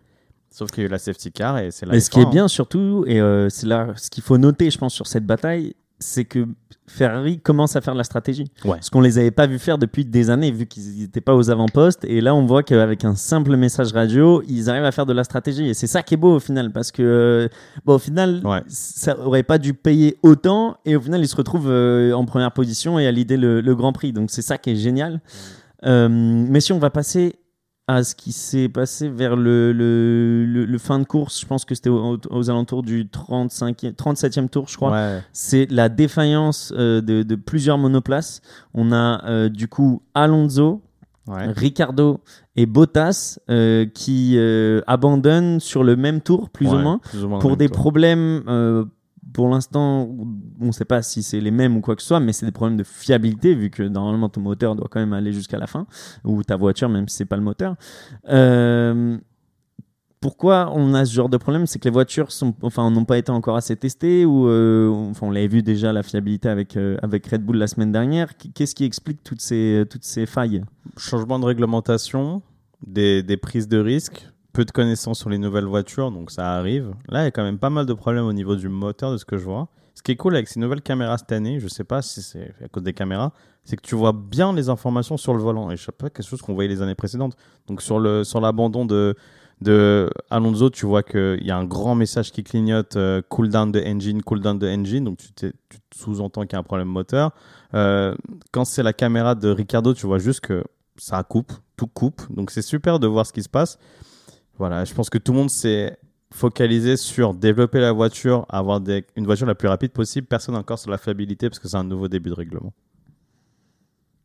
Sauf 0.51 0.71
qu'il 0.71 0.84
y 0.84 0.86
a 0.86 0.88
eu 0.88 0.91
la 0.91 0.99
safety 0.99 1.31
car 1.31 1.58
et 1.58 1.71
c'est 1.71 1.86
là. 1.86 1.91
Mais 1.93 1.99
ce 1.99 2.10
qui 2.10 2.19
est 2.21 2.29
bien 2.29 2.47
surtout, 2.47 3.03
et 3.08 3.19
euh, 3.19 3.49
c'est 3.49 3.65
là 3.67 3.93
ce 3.97 4.10
qu'il 4.10 4.23
faut 4.23 4.38
noter, 4.38 4.69
je 4.71 4.77
pense, 4.77 4.93
sur 4.93 5.05
cette 5.08 5.25
bataille, 5.25 5.75
c'est 5.99 6.25
que 6.25 6.45
Ferrari 6.88 7.39
commence 7.39 7.75
à 7.75 7.81
faire 7.81 7.93
de 7.93 7.97
la 7.97 8.03
stratégie. 8.03 8.45
Ouais. 8.63 8.77
Ce 8.81 8.91
qu'on 8.91 9.01
les 9.01 9.17
avait 9.17 9.31
pas 9.31 9.47
vu 9.47 9.58
faire 9.58 9.77
depuis 9.77 10.05
des 10.05 10.29
années, 10.29 10.51
vu 10.51 10.65
qu'ils 10.67 10.99
n'étaient 10.99 11.21
pas 11.21 11.36
aux 11.36 11.49
avant-postes. 11.49 12.05
Et 12.05 12.21
là, 12.21 12.36
on 12.36 12.45
voit 12.45 12.62
qu'avec 12.63 13.03
un 13.05 13.15
simple 13.15 13.55
message 13.55 13.91
radio, 13.91 14.43
ils 14.47 14.69
arrivent 14.69 14.84
à 14.86 14.91
faire 14.91 15.05
de 15.08 15.13
la 15.13 15.23
stratégie. 15.23 15.67
Et 15.67 15.73
c'est 15.73 15.88
ça 15.88 16.03
qui 16.03 16.13
est 16.13 16.17
beau 16.17 16.36
au 16.36 16.39
final, 16.39 16.71
parce 16.71 16.91
que, 16.91 17.49
bon, 17.86 17.95
au 17.95 17.99
final, 17.99 18.41
Ouais. 18.45 18.62
ça 18.67 19.17
aurait 19.19 19.43
pas 19.43 19.58
dû 19.58 19.73
payer 19.73 20.17
autant. 20.21 20.77
Et 20.86 20.95
au 20.95 21.01
final, 21.01 21.21
ils 21.21 21.27
se 21.27 21.36
retrouvent 21.36 21.69
euh, 21.71 22.13
en 22.13 22.25
première 22.25 22.51
position 22.51 22.99
et 22.99 23.08
à 23.08 23.12
l'idée 23.12 23.38
le, 23.38 23.62
le 23.62 23.75
Grand 23.75 23.93
Prix. 23.93 24.13
Donc 24.13 24.29
c'est 24.29 24.43
ça 24.43 24.58
qui 24.60 24.71
est 24.71 24.75
génial. 24.75 25.21
Euh, 25.86 26.08
mais 26.10 26.60
si 26.62 26.71
on 26.73 26.79
va 26.79 26.89
passer 26.89 27.36
à 27.88 28.04
ce 28.04 28.15
qui 28.15 28.32
s'est 28.32 28.67
passé 28.67 29.10
vers 29.10 29.36
le, 29.36 29.71
le, 29.71 30.43
le- 30.45 30.65
le 30.65 30.78
fin 30.80 30.98
de 30.98 31.04
course, 31.04 31.39
je 31.39 31.45
pense 31.45 31.65
que 31.65 31.76
c'était 31.76 31.89
aux, 31.91 32.17
aux 32.30 32.50
alentours 32.50 32.82
du 32.82 33.08
35, 33.08 33.78
37e 33.95 34.50
tour, 34.50 34.67
je 34.67 34.76
crois. 34.76 34.91
Ouais. 34.91 35.19
C'est 35.34 35.67
la 35.69 35.88
défaillance 35.89 36.74
euh, 36.76 37.02
de, 37.02 37.21
de 37.24 37.36
plusieurs 37.36 37.78
monoplaces. 37.78 38.41
On 38.74 38.91
a 38.91 39.24
euh, 39.28 39.50
du 39.50 39.67
coup 39.67 40.02
Alonso, 40.13 40.82
Ouais. 41.28 41.48
Ricardo 41.56 42.19
et 42.56 42.67
Bottas 42.67 43.39
euh, 43.50 43.88
qui 43.88 44.38
abandonnent 44.86 45.60
sur 45.60 45.84
le 45.84 45.95
même 45.95 46.21
tour, 46.21 46.52
plus 46.52 46.67
ou 46.67 46.78
moins, 46.78 47.00
plus 47.00 47.24
ou 47.24 47.28
moins 47.30 47.39
pour 47.39 47.58
des 47.58 47.65
tour. 47.67 47.78
problèmes. 47.78 48.43
Pour 49.36 49.50
l'instant, 49.50 50.10
on 50.62 50.65
ne 50.67 50.71
sait 50.71 50.86
pas 50.86 51.02
si 51.02 51.21
c'est 51.21 51.41
les 51.41 51.52
mêmes 51.52 51.76
ou 51.76 51.82
quoi 51.82 51.98
que 51.98 52.02
ce 52.02 52.08
soit, 52.08 52.21
mais 52.21 52.32
c'est 52.32 52.45
des 52.45 52.54
problèmes 52.54 52.78
de 52.78 52.86
fiabilité, 52.86 53.54
vu 53.54 53.69
que 53.69 53.84
normalement 53.84 54.30
ton 54.30 54.39
moteur 54.39 54.78
doit 54.78 54.88
quand 54.89 55.02
même 55.02 55.12
aller 55.12 55.34
jusqu'à 55.34 55.58
la 55.58 55.67
fin, 55.67 55.88
ou 56.24 56.41
ta 56.41 56.56
voiture, 56.56 56.88
même 56.88 57.10
si 57.10 57.17
c'est 57.17 57.26
pas 57.26 57.36
le 57.36 57.41
moteur. 57.41 57.76
Euh, 58.30 59.17
pourquoi 60.21 60.71
on 60.74 60.93
a 60.93 61.04
ce 61.04 61.13
genre 61.13 61.28
de 61.28 61.36
problème? 61.36 61.67
C'est 61.67 61.80
que 61.80 61.84
les 61.84 61.91
voitures 61.91 62.30
n'ont 62.41 63.04
pas 63.04 63.17
été 63.17 63.30
encore 63.30 63.58
assez 63.58 63.76
testées, 63.76 64.24
ou 64.24 64.48
euh, 64.48 65.12
on 65.21 65.32
l'avait 65.32 65.50
vu 65.50 65.62
déjà 65.63 65.91
la 65.91 66.02
fiabilité 66.02 66.48
avec, 66.48 66.78
euh, 66.78 66.98
Red 67.04 67.43
Bull 67.43 67.58
la 67.58 67.67
semaine 67.67 67.91
dernière. 67.91 68.38
Qu'est-ce 68.38 68.74
qui 68.74 68.86
explique 68.86 69.21
toutes 69.21 69.41
ces, 69.41 69.84
toutes 69.89 70.06
ces 70.06 70.26
failles? 70.26 70.63
Changement 70.95 71.39
de 71.39 71.45
réglementation, 71.45 72.41
des, 72.88 73.21
des 73.21 73.36
prises 73.36 73.67
de 73.67 73.80
risques, 73.80 74.30
peu 74.55 74.63
de 74.63 74.71
connaissances 74.71 75.19
sur 75.19 75.29
les 75.29 75.37
nouvelles 75.37 75.65
voitures, 75.65 76.11
donc 76.11 76.31
ça 76.31 76.53
arrive. 76.53 76.93
Là, 77.09 77.21
il 77.21 77.25
y 77.25 77.27
a 77.27 77.31
quand 77.31 77.43
même 77.43 77.59
pas 77.59 77.69
mal 77.69 77.85
de 77.85 77.93
problèmes 77.93 78.23
au 78.23 78.31
niveau 78.31 78.55
du 78.55 78.69
moteur, 78.69 79.11
de 79.11 79.17
ce 79.17 79.25
que 79.25 79.37
je 79.37 79.43
vois. 79.43 79.67
Ce 79.95 80.01
qui 80.01 80.13
est 80.13 80.15
cool 80.15 80.33
avec 80.33 80.47
ces 80.47 80.61
nouvelles 80.61 80.81
caméras 80.81 81.17
cette 81.17 81.33
année, 81.33 81.59
je 81.59 81.67
sais 81.67 81.83
pas 81.83 82.01
si 82.01 82.21
c'est 82.21 82.53
à 82.63 82.69
cause 82.69 82.83
des 82.83 82.93
caméras, 82.93 83.33
c'est 83.65 83.75
que 83.75 83.81
tu 83.81 83.95
vois 83.95 84.13
bien 84.13 84.53
les 84.53 84.69
informations 84.69 85.17
sur 85.17 85.33
le 85.33 85.41
volant. 85.41 85.71
Et 85.71 85.77
je 85.77 85.83
sais 85.83 85.91
pas 85.91 86.09
quelque 86.09 86.25
chose 86.25 86.41
qu'on 86.41 86.53
voyait 86.53 86.69
les 86.69 86.81
années 86.81 86.95
précédentes. 86.95 87.35
Donc 87.67 87.81
sur 87.81 87.99
le 87.99 88.23
sur 88.23 88.39
l'abandon 88.39 88.85
de 88.85 89.15
de 89.61 90.09
Alonso, 90.29 90.69
tu 90.69 90.85
vois 90.85 91.03
qu'il 91.03 91.43
y 91.43 91.51
a 91.51 91.57
un 91.57 91.65
grand 91.65 91.95
message 91.95 92.31
qui 92.31 92.43
clignote 92.43 92.95
euh, 92.95 93.21
cool 93.27 93.49
down 93.49 93.71
de 93.71 93.81
engine, 93.81 94.21
cool 94.21 94.41
down 94.41 94.57
de 94.57 94.67
engine. 94.67 95.03
Donc 95.03 95.17
tu, 95.17 95.33
tu 95.33 95.53
sous-entends 95.93 96.41
qu'il 96.43 96.53
y 96.53 96.55
a 96.55 96.59
un 96.59 96.63
problème 96.63 96.89
moteur. 96.89 97.31
Euh, 97.73 98.15
quand 98.51 98.63
c'est 98.63 98.83
la 98.83 98.93
caméra 98.93 99.35
de 99.35 99.49
Ricardo, 99.49 99.93
tu 99.93 100.05
vois 100.07 100.19
juste 100.19 100.41
que 100.41 100.63
ça 100.97 101.23
coupe, 101.23 101.51
tout 101.75 101.87
coupe. 101.87 102.21
Donc 102.29 102.51
c'est 102.51 102.61
super 102.61 102.99
de 102.99 103.07
voir 103.07 103.25
ce 103.25 103.33
qui 103.33 103.43
se 103.43 103.49
passe. 103.49 103.79
Voilà, 104.57 104.85
je 104.85 104.93
pense 104.93 105.09
que 105.09 105.17
tout 105.17 105.31
le 105.33 105.39
monde 105.39 105.49
s'est 105.49 105.97
focalisé 106.31 106.97
sur 106.97 107.33
développer 107.33 107.79
la 107.79 107.91
voiture, 107.91 108.45
avoir 108.49 108.81
une 109.15 109.25
voiture 109.25 109.47
la 109.47 109.55
plus 109.55 109.67
rapide 109.67 109.91
possible. 109.91 110.27
Personne 110.27 110.55
encore 110.55 110.79
sur 110.79 110.91
la 110.91 110.97
fiabilité 110.97 111.49
parce 111.49 111.59
que 111.59 111.67
c'est 111.67 111.77
un 111.77 111.83
nouveau 111.83 112.07
début 112.07 112.29
de 112.29 112.35
règlement. 112.35 112.73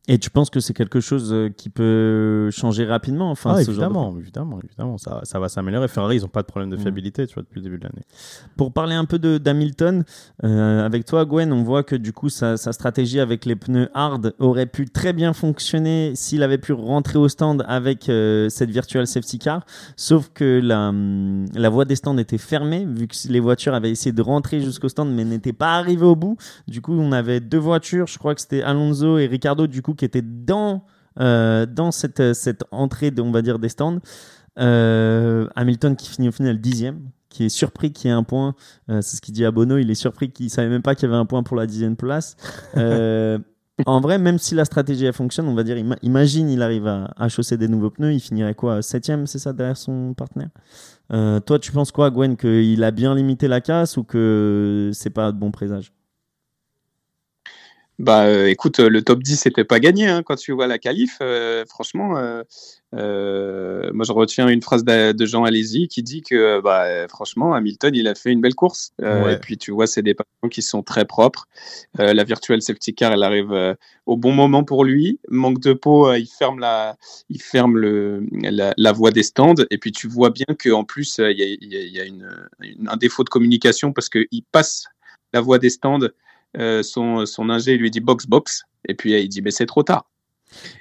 Et 0.09 0.19
tu 0.19 0.31
penses 0.31 0.51
que 0.51 0.59
c'est 0.61 0.73
quelque 0.75 0.99
chose 0.99 1.31
euh, 1.33 1.51
qui 1.51 1.69
peut 1.69 2.51
changer 2.51 2.85
rapidement 2.85 3.31
enfin, 3.31 3.55
ah, 3.57 3.63
ce 3.63 3.71
genre 3.71 3.75
de- 3.75 3.81
évidemment, 3.85 4.19
évidemment, 4.19 4.59
évidemment, 4.65 4.99
ça, 4.99 5.21
ça 5.25 5.39
va 5.39 5.49
s'améliorer. 5.49 5.87
Ferrari, 5.89 6.17
ils 6.17 6.23
n'ont 6.23 6.29
pas 6.29 6.41
de 6.43 6.47
problème 6.47 6.71
de 6.71 6.77
Mm. 6.77 6.81
fiabilité, 6.81 7.27
tu 7.27 7.35
vois, 7.35 7.43
depuis 7.43 7.59
le 7.61 7.65
début 7.65 7.79
de 7.79 7.85
l'année. 7.85 8.03
Pour 8.57 8.73
parler 8.73 8.95
un 8.95 9.05
peu 9.05 9.19
d'Hamilton, 9.19 10.05
euh, 10.43 10.85
avec 10.85 11.05
toi, 11.05 11.25
Gwen, 11.27 11.53
on 11.53 11.63
voit 11.63 11.83
que 11.85 11.95
du 11.95 12.13
coup, 12.13 12.29
sa, 12.29 12.57
sa 12.57 12.73
stratégie 12.73 13.21
avec 13.21 13.45
les 13.45 13.55
pneus 13.57 13.89
hard 13.95 14.33
aurait 14.39 14.67
pu 14.67 14.87
très 14.87 15.13
bien 15.13 15.33
fonctionner 15.33 16.13
s'il 16.17 16.43
avait 16.43 16.59
pu 16.59 16.73
rentrer 16.73 17.19
au 17.19 17.29
stand 17.29 17.65
avec 17.69 18.09
euh, 18.09 18.49
cette 18.49 18.71
virtual 18.71 19.07
safety 19.07 19.39
car. 19.39 19.65
Sauf 19.97 20.31
que 20.35 20.61
la, 20.63 20.93
la 21.55 21.69
voie 21.69 21.85
des 21.85 21.95
stands 21.97 22.17
était 22.19 22.39
fermée, 22.39 22.85
vu 22.89 23.07
que 23.07 23.15
les 23.29 23.41
voitures 23.41 23.75
avaient 23.75 23.91
essayé 23.91 24.13
de 24.13 24.23
rentrer 24.23 24.61
jusqu'au 24.61 24.89
stand, 24.89 25.13
mais 25.15 25.25
n'étaient 25.25 25.53
pas 25.53 25.75
arrivées 25.77 26.07
au 26.07 26.17
bout. 26.17 26.37
Du 26.67 26.81
coup, 26.81 26.95
on 26.95 27.13
avait 27.13 27.39
deux 27.41 27.59
voitures, 27.59 28.07
je 28.07 28.19
crois 28.19 28.35
que 28.35 28.41
c'était 28.41 28.63
Alonso 28.63 29.19
et 29.19 29.27
Ricardo, 29.27 29.67
du 29.67 29.83
coup, 29.83 29.95
qui 30.01 30.07
étaient 30.07 30.23
dans, 30.23 30.83
euh, 31.21 31.67
dans 31.67 31.91
cette, 31.91 32.33
cette 32.33 32.65
entrée, 32.71 33.11
de, 33.11 33.21
on 33.21 33.31
va 33.31 33.43
dire, 33.43 33.59
des 33.59 33.69
stands. 33.69 34.01
Euh, 34.59 35.47
Hamilton 35.55 35.95
qui 35.95 36.09
finit 36.09 36.29
au 36.29 36.33
final 36.33 36.59
dixième, 36.59 37.11
qui 37.29 37.45
est 37.45 37.49
surpris 37.51 37.93
qu'il 37.93 38.09
y 38.09 38.13
ait 38.13 38.17
un 38.17 38.23
point. 38.23 38.55
Euh, 38.89 39.03
c'est 39.03 39.19
ce 39.19 39.21
qu'il 39.21 39.35
dit 39.35 39.45
à 39.45 39.51
Bono. 39.51 39.77
Il 39.77 39.91
est 39.91 39.95
surpris 39.95 40.31
qu'il 40.31 40.49
savait 40.49 40.71
même 40.71 40.83
pas 40.83 40.95
qu'il 40.95 41.07
y 41.09 41.13
avait 41.13 41.21
un 41.21 41.27
point 41.27 41.43
pour 41.43 41.57
la 41.57 41.67
dixième 41.67 41.97
place. 41.97 42.37
En 43.87 44.01
vrai, 44.01 44.19
même 44.19 44.39
si 44.39 44.55
la 44.55 44.65
stratégie 44.65 45.11
fonctionne, 45.13 45.49
on 45.49 45.55
va 45.55 45.63
dire, 45.63 45.77
ima- 45.77 45.97
imagine 46.03 46.51
il 46.51 46.61
arrive 46.61 46.87
à, 46.87 47.15
à 47.17 47.29
chausser 47.29 47.57
des 47.57 47.67
nouveaux 47.69 47.91
pneus, 47.91 48.13
il 48.13 48.21
finirait 48.21 48.55
quoi 48.55 48.83
Septième, 48.83 49.27
c'est 49.27 49.39
ça, 49.39 49.53
derrière 49.55 49.77
son 49.77 50.13
partenaire? 50.15 50.51
Toi, 51.47 51.59
tu 51.59 51.73
penses 51.73 51.91
quoi, 51.91 52.11
Gwen 52.11 52.37
Qu'il 52.37 52.85
a 52.85 52.91
bien 52.91 53.15
limité 53.15 53.49
la 53.49 53.61
casse 53.61 53.97
ou 53.97 54.05
que 54.05 54.91
c'est 54.93 55.11
pas 55.11 55.33
de 55.33 55.39
bon 55.39 55.51
présage? 55.51 55.93
Bah, 58.01 58.25
euh, 58.25 58.47
écoute, 58.49 58.81
euh, 58.81 58.89
le 58.89 59.03
top 59.03 59.23
10 59.23 59.45
n'était 59.45 59.65
pas 59.65 59.79
gagné 59.79 60.07
hein, 60.09 60.23
quand 60.23 60.37
tu 60.37 60.53
vois 60.53 60.67
la 60.67 60.79
qualif. 60.79 61.19
euh, 61.21 61.67
franchement, 61.69 62.17
euh, 62.95 63.91
moi 63.93 64.05
je 64.07 64.13
retiens 64.13 64.49
une 64.49 64.63
phrase 64.63 64.85
de, 64.85 65.13
de 65.13 65.27
Jean 65.27 65.45
Alési 65.45 65.87
qui 65.87 66.03
dit 66.03 66.23
que 66.23 66.61
bah, 66.63 67.07
franchement, 67.09 67.53
Hamilton, 67.53 67.95
il 67.95 68.09
a 68.09 68.15
fait 68.15 68.31
une 68.33 68.41
belle 68.41 68.55
course. 68.55 68.93
Ouais. 69.01 69.35
Et 69.35 69.37
puis 69.37 69.59
tu 69.59 69.71
vois, 69.71 69.87
c'est 69.87 70.01
des 70.01 70.15
patrons 70.15 70.49
qui 70.51 70.63
sont 70.63 70.83
très 70.83 71.05
propres. 71.05 71.47
La 71.99 72.25
virtual 72.25 72.63
safety 72.63 72.95
car, 72.95 73.13
elle 73.13 73.23
arrive 73.23 73.77
au 74.07 74.17
bon 74.17 74.33
moment 74.33 74.65
pour 74.65 74.85
lui. 74.85 75.21
Manque 75.29 75.61
de 75.61 75.75
peau, 75.75 76.13
il 76.15 76.27
ferme 76.27 76.59
la, 76.59 76.97
il 77.29 77.43
ferme 77.43 77.77
le, 77.77 78.27
la, 78.33 78.73
la 78.79 78.93
voie 78.93 79.11
des 79.11 79.23
stands. 79.23 79.55
Et 79.71 79.77
puis 79.77 79.93
tu 79.93 80.09
vois 80.09 80.31
bien 80.31 80.47
qu'en 80.59 80.85
plus, 80.85 81.19
euh, 81.19 81.31
il 81.31 81.39
y 81.39 81.43
a, 81.43 81.47
il 81.47 81.73
y 81.73 81.77
a- 81.77 81.81
il 81.83 81.93
y 81.93 82.01
a 82.01 82.05
une, 82.07 82.29
une- 82.63 82.89
un 82.89 82.97
défaut 82.97 83.25
de 83.25 83.29
communication 83.29 83.93
parce 83.93 84.09
qu'il 84.09 84.43
passe 84.53 84.87
la 85.35 85.41
voie 85.43 85.59
des 85.59 85.69
stands. 85.71 86.09
Euh, 86.59 86.83
son, 86.83 87.27
son 87.27 87.49
ingé 87.49 87.77
lui 87.77 87.91
dit 87.91 88.01
box 88.01 88.27
box 88.27 88.65
et 88.89 88.95
puis 88.95 89.13
il 89.13 89.29
dit 89.29 89.43
mais 89.43 89.51
c'est 89.51 89.67
trop 89.67 89.83
tard. 89.83 90.11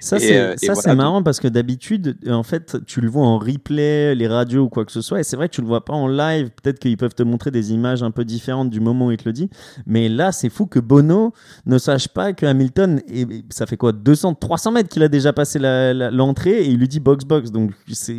Ça, 0.00 0.16
Et, 0.16 0.20
c'est 0.20 0.38
euh, 0.38 0.56
ça, 0.56 0.72
voilà, 0.74 0.80
c'est 0.90 0.94
marrant 0.96 1.22
parce 1.22 1.40
que 1.40 1.48
d'habitude, 1.48 2.16
euh, 2.26 2.32
en 2.32 2.42
fait, 2.42 2.78
tu 2.86 3.00
le 3.00 3.08
vois 3.08 3.24
en 3.26 3.38
replay, 3.38 4.14
les 4.14 4.26
radios 4.28 4.64
ou 4.64 4.68
quoi 4.68 4.84
que 4.84 4.92
ce 4.92 5.00
soit, 5.00 5.20
et 5.20 5.22
c'est 5.22 5.36
vrai 5.36 5.48
que 5.48 5.54
tu 5.54 5.60
le 5.60 5.66
vois 5.66 5.84
pas 5.84 5.92
en 5.92 6.08
live. 6.08 6.50
Peut-être 6.62 6.78
qu'ils 6.78 6.96
peuvent 6.96 7.14
te 7.14 7.22
montrer 7.22 7.50
des 7.50 7.72
images 7.72 8.02
un 8.02 8.10
peu 8.10 8.24
différentes 8.24 8.70
du 8.70 8.80
moment 8.80 9.06
où 9.06 9.10
il 9.10 9.16
te 9.16 9.24
le 9.26 9.32
dit. 9.32 9.48
Mais 9.86 10.08
là, 10.08 10.32
c'est 10.32 10.48
fou 10.50 10.66
que 10.66 10.80
Bono 10.80 11.32
ne 11.66 11.78
sache 11.78 12.08
pas 12.08 12.32
que 12.32 12.46
Hamilton, 12.46 13.00
et 13.08 13.26
ça 13.50 13.66
fait 13.66 13.76
quoi, 13.76 13.92
200, 13.92 14.34
300 14.34 14.72
mètres 14.72 14.88
qu'il 14.88 15.02
a 15.02 15.08
déjà 15.08 15.32
passé 15.32 15.58
l'entrée 15.58 16.62
et 16.62 16.66
il 16.66 16.78
lui 16.78 16.88
dit 16.88 17.00
box 17.00 17.24
box. 17.24 17.50
Donc, 17.50 17.72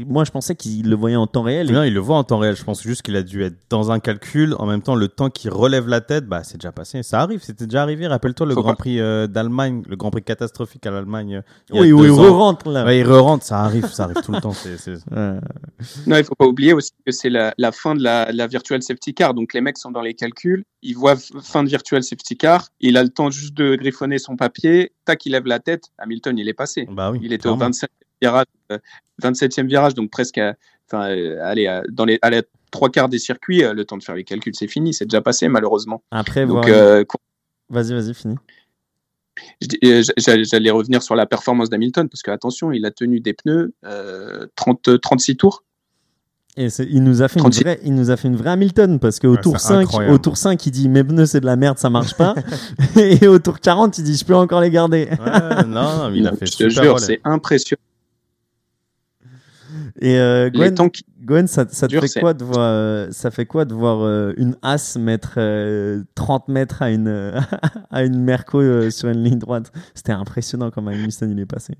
moi, 0.08 0.24
je 0.24 0.32
pensais 0.32 0.56
qu'il 0.56 0.90
le 0.90 0.96
voyait 0.96 1.16
en 1.16 1.28
temps 1.28 1.44
réel. 1.44 1.70
et- 1.70 1.74
Non, 1.74 1.84
il 1.84 1.94
le 1.94 2.00
voit 2.00 2.18
en 2.18 2.24
temps 2.24 2.38
réel. 2.38 2.56
Je 2.56 2.64
pense 2.64 2.82
juste 2.82 3.02
qu'il 3.02 3.16
a 3.16 3.24
dû 3.24 3.44
être 3.44 3.56
dans 3.70 3.92
un 3.92 4.00
calcul. 4.00 4.56
En 4.60 4.66
même 4.66 4.82
temps, 4.82 4.96
le 4.96 5.08
temps 5.08 5.30
qu'il 5.30 5.52
relève 5.52 5.88
la 5.88 6.02
tête, 6.02 6.26
bah, 6.28 6.42
c'est 6.44 6.58
déjà 6.58 6.72
passé. 6.72 7.04
Ça 7.04 7.22
arrive, 7.22 7.42
c'était 7.44 7.66
déjà 7.66 7.82
arrivé. 7.84 8.08
Rappelle-toi 8.08 8.46
le 8.46 8.56
Grand 8.56 8.76
Prix 8.76 9.00
euh, 9.00 9.28
d'Allemagne, 9.28 9.84
le 9.88 9.96
Grand 9.96 10.12
Prix 10.12 10.24
catastrophique 10.24 10.86
à 10.86 10.92
l'Allemagne 10.92 11.41
Oui, 11.72 11.92
oui, 11.92 12.10
ans. 12.10 12.16
re-rentre 12.16 12.70
là. 12.70 12.86
Ouais, 12.86 13.00
il 13.00 13.04
re-rentre, 13.04 13.44
ça 13.46 13.62
arrive, 13.62 13.88
ça 13.88 14.04
arrive 14.06 14.22
tout 14.24 14.32
le 14.32 14.42
temps. 14.42 14.52
c'est- 14.54 14.78
Euh, 15.14 15.40
Non, 16.08 16.18
il 16.18 16.24
faut 16.24 16.36
pas 16.36 16.46
oublier 16.46 16.74
aussi 16.74 16.92
que 17.06 17.12
c'est 17.12 17.30
la, 17.30 17.54
la 17.58 17.72
fin 17.72 17.96
de 17.96 18.04
la, 18.04 18.32
la 18.32 18.48
virtual 18.48 18.82
safety 18.84 19.14
car. 19.14 19.34
Donc 19.34 19.54
les 19.54 19.62
mecs 19.62 19.78
sont 19.78 19.92
dans 19.92 20.02
les 20.02 20.14
calculs, 20.14 20.64
ils 20.82 20.94
voient 20.96 21.16
fin 21.42 21.64
de 21.64 21.70
virtual 21.70 22.04
safety 22.04 22.38
car, 22.38 22.68
il 22.80 22.98
a 22.98 23.04
le 23.04 23.10
temps 23.10 23.30
juste 23.30 23.54
de 23.56 23.76
griffonner 23.76 24.18
son 24.20 24.36
papier, 24.36 24.92
tac, 25.06 25.26
il 25.26 25.32
lève 25.32 25.46
la 25.46 25.60
tête, 25.60 25.86
Hamilton, 25.98 26.38
il 26.38 26.48
est 26.50 26.54
passé. 26.54 26.88
Bah 26.92 27.12
oui. 27.12 27.20
Il 27.24 27.34
était 27.34 27.48
au 27.48 27.56
clairement. 27.56 27.72
27e 27.74 27.88
virage, 28.22 28.46
euh, 28.72 28.78
27e 29.22 29.68
virage 29.68 29.94
donc 29.94 30.10
presque 30.12 30.38
à, 30.38 30.56
enfin, 30.88 31.10
euh, 31.10 31.40
allez, 31.44 31.68
à- 31.68 31.84
dans 31.90 32.06
les, 32.06 32.20
à 32.22 32.30
la 32.30 32.42
trois 32.72 32.90
quarts 32.90 33.10
des 33.10 33.20
circuits, 33.20 33.64
euh, 33.64 33.74
le 33.74 33.84
temps 33.86 33.98
de 33.98 34.04
faire 34.04 34.16
les 34.16 34.24
calculs, 34.24 34.56
c'est 34.56 34.68
fini, 34.68 34.94
c'est 34.94 35.06
déjà 35.06 35.22
passé 35.22 35.48
malheureusement. 35.50 36.04
Après, 36.12 36.46
Donc 36.46 36.68
euh, 36.70 37.04
vas-y, 37.70 37.94
vas-y, 37.94 38.14
fini. 38.14 38.36
Euh, 39.84 40.04
j'allais 40.18 40.72
revenir 40.72 41.02
sur 41.04 41.16
la 41.16 41.26
performance 41.26 41.70
d'Hamilton 41.70 42.08
parce 42.10 42.22
que 42.22 42.32
attention, 42.32 42.72
il 42.72 42.86
a 42.86 42.92
tenu 42.92 43.20
des 43.20 43.34
pneus 43.34 43.74
euh, 43.86 44.48
30, 44.56 45.00
36 45.02 45.38
tours. 45.38 45.64
Et 46.58 46.68
il 46.90 47.02
nous 47.02 47.22
a 47.22 47.30
fait 47.30 47.40
une 47.40 47.44
36. 47.46 47.64
vraie, 47.64 47.80
il 47.86 47.96
nous 47.96 48.10
a 48.10 48.18
fait 48.18 48.28
une 48.28 48.36
vraie 48.36 48.50
Hamilton 48.50 49.00
parce 49.00 49.20
qu'au 49.20 49.36
Ouais, 49.36 49.42
tour 49.42 49.58
c'est 49.58 49.70
5, 49.70 49.82
incroyable. 49.84 50.14
au 50.14 50.18
tour 50.18 50.36
5, 50.36 50.66
il 50.66 50.72
dit 50.72 50.90
mes 50.90 51.02
pneus 51.02 51.26
c'est 51.28 51.40
de 51.40 51.46
la 51.46 51.56
merde, 51.56 51.78
ça 51.78 51.90
marche 51.90 52.14
pas. 52.16 52.36
et 52.98 53.26
au 53.28 53.40
tour 53.40 53.60
40, 53.62 53.98
il 54.00 54.04
dit 54.04 54.18
je 54.18 54.26
peux 54.26 54.36
encore 54.36 54.60
les 54.60 54.70
garder. 54.70 55.08
Ouais, 55.12 55.64
non, 55.66 56.10
mais 56.12 56.18
il 56.18 56.28
a 56.28 56.36
fait 56.36 56.46
je 56.48 56.58
te 56.58 56.70
jure, 56.70 57.00
c'est 57.00 57.22
impressionnant. 57.24 57.80
Et 60.02 60.18
euh, 60.18 60.50
Gwen, 60.50 60.76
Gwen, 61.24 61.48
ça, 61.48 61.68
ça 61.70 61.88
te 61.88 62.00
fait 62.00 62.20
quoi 62.20 62.34
de 62.34 62.44
voir, 62.44 62.60
euh, 62.60 63.08
ça 63.12 63.30
fait 63.30 63.46
quoi 63.46 63.66
de 63.66 63.74
voir 63.76 64.02
euh, 64.02 64.34
une 64.36 64.58
as 64.64 64.98
mettre 64.98 65.36
euh, 65.38 66.04
30 66.16 66.48
mètres 66.48 66.82
à 66.82 66.90
une 66.90 67.08
à 67.92 68.04
une 68.04 68.20
Merco 68.24 68.90
sur 68.90 69.10
une 69.10 69.24
ligne 69.24 69.38
droite? 69.38 69.72
C'était 69.94 70.14
impressionnant 70.14 70.72
quand 70.72 70.82
Magnussen 70.82 71.32
il 71.32 71.40
est 71.40 71.46
passé. 71.46 71.76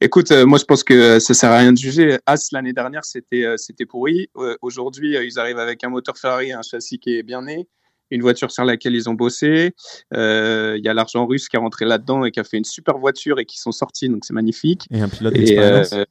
Écoute, 0.00 0.32
moi 0.32 0.58
je 0.58 0.64
pense 0.64 0.82
que 0.82 1.20
ça 1.20 1.32
sert 1.34 1.52
à 1.52 1.58
rien 1.58 1.72
de 1.72 1.78
juger. 1.78 2.18
As 2.26 2.50
l'année 2.50 2.72
dernière, 2.72 3.04
c'était 3.04 3.44
c'était 3.56 3.86
pourri. 3.86 4.28
Aujourd'hui, 4.60 5.16
ils 5.24 5.38
arrivent 5.38 5.58
avec 5.58 5.84
un 5.84 5.90
moteur 5.90 6.18
Ferrari, 6.18 6.52
un 6.52 6.62
châssis 6.62 6.98
qui 6.98 7.16
est 7.16 7.22
bien 7.22 7.42
né, 7.42 7.68
une 8.10 8.22
voiture 8.22 8.50
sur 8.50 8.64
laquelle 8.64 8.94
ils 8.94 9.08
ont 9.08 9.14
bossé. 9.14 9.74
Euh, 10.14 10.74
Il 10.78 10.84
y 10.84 10.88
a 10.88 10.94
l'argent 10.94 11.26
russe 11.26 11.48
qui 11.48 11.56
est 11.56 11.60
rentré 11.60 11.84
là-dedans 11.84 12.24
et 12.24 12.30
qui 12.30 12.40
a 12.40 12.44
fait 12.44 12.58
une 12.58 12.64
super 12.64 12.98
voiture 12.98 13.38
et 13.38 13.44
qui 13.44 13.58
sont 13.58 13.72
sortis, 13.72 14.08
donc 14.08 14.24
c'est 14.24 14.32
magnifique. 14.34 14.86
Et 14.90 15.00
un 15.00 15.08
pilote 15.08 15.34
Et, 15.34 15.38
d'expérience. 15.38 15.92
euh, 15.92 16.04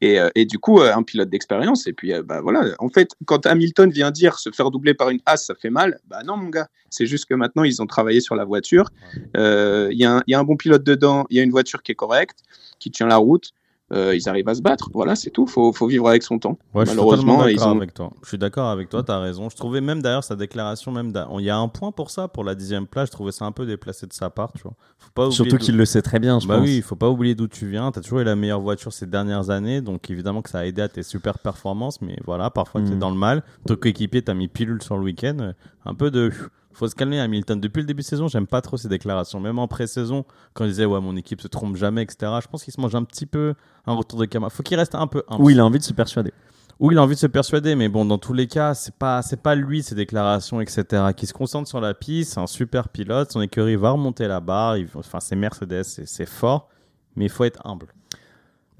et, 0.00 0.20
euh, 0.20 0.28
et 0.34 0.44
du 0.44 0.58
coup, 0.58 0.80
euh, 0.80 0.92
un 0.94 1.02
pilote 1.02 1.30
d'expérience. 1.30 1.86
Et 1.86 1.92
puis, 1.92 2.12
euh, 2.12 2.22
bah 2.22 2.40
voilà. 2.40 2.74
En 2.78 2.88
fait, 2.88 3.10
quand 3.26 3.46
Hamilton 3.46 3.90
vient 3.90 4.10
dire 4.10 4.38
se 4.38 4.50
faire 4.50 4.70
doubler 4.70 4.94
par 4.94 5.10
une 5.10 5.20
As, 5.26 5.38
ça 5.38 5.54
fait 5.54 5.70
mal. 5.70 5.98
Bah 6.08 6.22
non, 6.24 6.36
mon 6.36 6.48
gars. 6.48 6.68
C'est 6.90 7.06
juste 7.06 7.26
que 7.26 7.34
maintenant, 7.34 7.64
ils 7.64 7.80
ont 7.82 7.86
travaillé 7.86 8.20
sur 8.20 8.34
la 8.34 8.44
voiture. 8.44 8.90
Euh, 9.36 9.88
y, 9.92 10.04
il 10.04 10.22
y 10.26 10.34
a 10.34 10.38
un 10.38 10.44
bon 10.44 10.56
pilote 10.56 10.84
dedans. 10.84 11.26
Il 11.30 11.36
y 11.36 11.40
a 11.40 11.42
une 11.42 11.50
voiture 11.50 11.82
qui 11.82 11.92
est 11.92 11.96
correcte, 11.96 12.40
qui 12.78 12.90
tient 12.90 13.06
la 13.06 13.16
route. 13.16 13.50
Euh, 13.92 14.16
ils 14.16 14.28
arrivent 14.30 14.48
à 14.48 14.54
se 14.54 14.62
battre. 14.62 14.88
Voilà, 14.94 15.14
c'est 15.14 15.28
tout. 15.30 15.46
Faut, 15.46 15.70
faut 15.72 15.86
vivre 15.86 16.08
avec 16.08 16.22
son 16.22 16.38
temps. 16.38 16.58
Ouais, 16.72 16.84
je 16.86 16.90
suis 16.90 16.96
Malheureusement, 16.96 17.46
ils 17.46 17.56
d'accord 17.56 17.72
ont- 17.72 17.76
avec 17.76 17.92
toi. 17.92 18.10
Je 18.22 18.28
suis 18.28 18.38
d'accord 18.38 18.70
avec 18.70 18.88
toi, 18.88 19.02
t'as 19.02 19.18
raison. 19.20 19.50
Je 19.50 19.56
trouvais 19.56 19.82
même 19.82 20.00
d'ailleurs 20.00 20.24
sa 20.24 20.36
déclaration, 20.36 20.90
même 20.90 21.12
d'a- 21.12 21.28
il 21.38 21.44
y 21.44 21.50
a 21.50 21.58
un 21.58 21.68
point 21.68 21.92
pour 21.92 22.10
ça, 22.10 22.26
pour 22.26 22.44
la 22.44 22.54
dixième 22.54 22.86
place. 22.86 23.08
Je 23.08 23.12
trouvais 23.12 23.30
ça 23.30 23.44
un 23.44 23.52
peu 23.52 23.66
déplacé 23.66 24.06
de 24.06 24.14
sa 24.14 24.30
part, 24.30 24.52
tu 24.54 24.62
vois. 24.62 24.72
Faut 24.98 25.10
pas 25.14 25.24
oublier 25.26 25.36
Surtout 25.36 25.58
qu'il 25.58 25.76
le 25.76 25.84
sait 25.84 26.00
très 26.00 26.18
bien, 26.18 26.40
je 26.40 26.48
Bah 26.48 26.56
pense. 26.56 26.64
oui, 26.64 26.76
il 26.76 26.82
faut 26.82 26.96
pas 26.96 27.10
oublier 27.10 27.34
d'où 27.34 27.46
tu 27.46 27.66
viens. 27.68 27.92
T'as 27.92 28.00
toujours 28.00 28.20
eu 28.20 28.24
la 28.24 28.36
meilleure 28.36 28.60
voiture 28.60 28.92
ces 28.92 29.06
dernières 29.06 29.50
années, 29.50 29.82
donc 29.82 30.08
évidemment 30.10 30.40
que 30.40 30.48
ça 30.50 30.60
a 30.60 30.64
aidé 30.64 30.80
à 30.80 30.88
tes 30.88 31.02
super 31.02 31.38
performances. 31.38 32.00
Mais 32.00 32.16
voilà, 32.24 32.48
parfois 32.48 32.80
tu 32.80 32.88
es 32.90 32.94
Mm. 32.94 32.98
dans 32.98 33.10
le 33.10 33.16
mal. 33.16 33.42
Ton 33.66 33.76
coéquipier 33.76 34.22
t'a 34.22 34.32
mis 34.32 34.48
pilule 34.48 34.82
sur 34.82 34.96
le 34.96 35.02
week-end. 35.04 35.36
euh, 35.40 35.52
Un 35.84 35.94
peu 35.94 36.10
de. 36.10 36.32
Faut 36.74 36.88
se 36.88 36.94
calmer, 36.96 37.20
Hamilton. 37.20 37.60
Depuis 37.60 37.80
le 37.80 37.86
début 37.86 38.02
de 38.02 38.06
saison, 38.06 38.26
j'aime 38.28 38.46
pas 38.48 38.60
trop 38.60 38.76
ces 38.76 38.88
déclarations. 38.88 39.38
Même 39.40 39.58
en 39.60 39.68
pré-saison, 39.68 40.24
quand 40.54 40.64
il 40.64 40.70
disait 40.70 40.84
ouais, 40.84 41.00
mon 41.00 41.16
équipe 41.16 41.40
se 41.40 41.46
trompe 41.48 41.76
jamais, 41.76 42.02
etc. 42.02 42.32
Je 42.42 42.48
pense 42.48 42.64
qu'il 42.64 42.72
se 42.74 42.80
mange 42.80 42.94
un 42.96 43.04
petit 43.04 43.26
peu 43.26 43.54
un 43.86 43.92
retour 43.94 44.18
de 44.18 44.24
caméra. 44.26 44.50
Faut 44.50 44.62
qu'il 44.64 44.76
reste 44.76 44.94
un 44.96 45.06
peu 45.06 45.22
humble. 45.28 45.42
Où 45.42 45.50
il 45.50 45.60
a 45.60 45.64
envie 45.64 45.78
de 45.78 45.84
se 45.84 45.92
persuader. 45.92 46.32
Ou 46.80 46.90
il 46.90 46.98
a 46.98 47.02
envie 47.02 47.14
de 47.14 47.20
se 47.20 47.28
persuader, 47.28 47.76
mais 47.76 47.88
bon, 47.88 48.04
dans 48.04 48.18
tous 48.18 48.32
les 48.32 48.48
cas, 48.48 48.74
c'est 48.74 48.96
pas, 48.96 49.22
c'est 49.22 49.40
pas 49.40 49.54
lui, 49.54 49.84
ses 49.84 49.94
déclarations, 49.94 50.60
etc., 50.60 51.04
qui 51.16 51.26
se 51.28 51.32
concentre 51.32 51.68
sur 51.68 51.80
la 51.80 51.94
piste. 51.94 52.32
C'est 52.34 52.40
un 52.40 52.48
super 52.48 52.88
pilote. 52.88 53.30
Son 53.30 53.40
écurie 53.40 53.76
va 53.76 53.90
remonter 53.92 54.26
la 54.26 54.40
barre. 54.40 54.76
Il- 54.76 54.88
enfin, 54.94 55.20
c'est 55.20 55.36
Mercedes, 55.36 55.84
c'est, 55.84 56.26
fort. 56.26 56.68
Mais 57.14 57.26
il 57.26 57.30
faut 57.30 57.44
être 57.44 57.64
humble. 57.64 57.86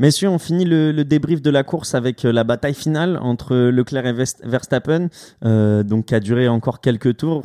Messieurs, 0.01 0.29
on 0.29 0.41
finit 0.41 0.65
le, 0.65 0.91
le 0.91 1.05
débrief 1.05 1.41
de 1.41 1.51
la 1.51 1.63
course 1.63 1.95
avec 1.95 2.25
euh, 2.25 2.33
la 2.33 2.43
bataille 2.43 2.75
finale 2.75 3.17
entre 3.23 3.55
Leclerc 3.55 4.07
et 4.07 4.13
Verstappen, 4.43 5.07
euh, 5.45 5.85
donc 5.85 6.07
qui 6.07 6.17
a 6.17 6.21
duré 6.21 6.49
encore 6.49 6.81
quelques 6.81 7.19
tours. 7.19 7.45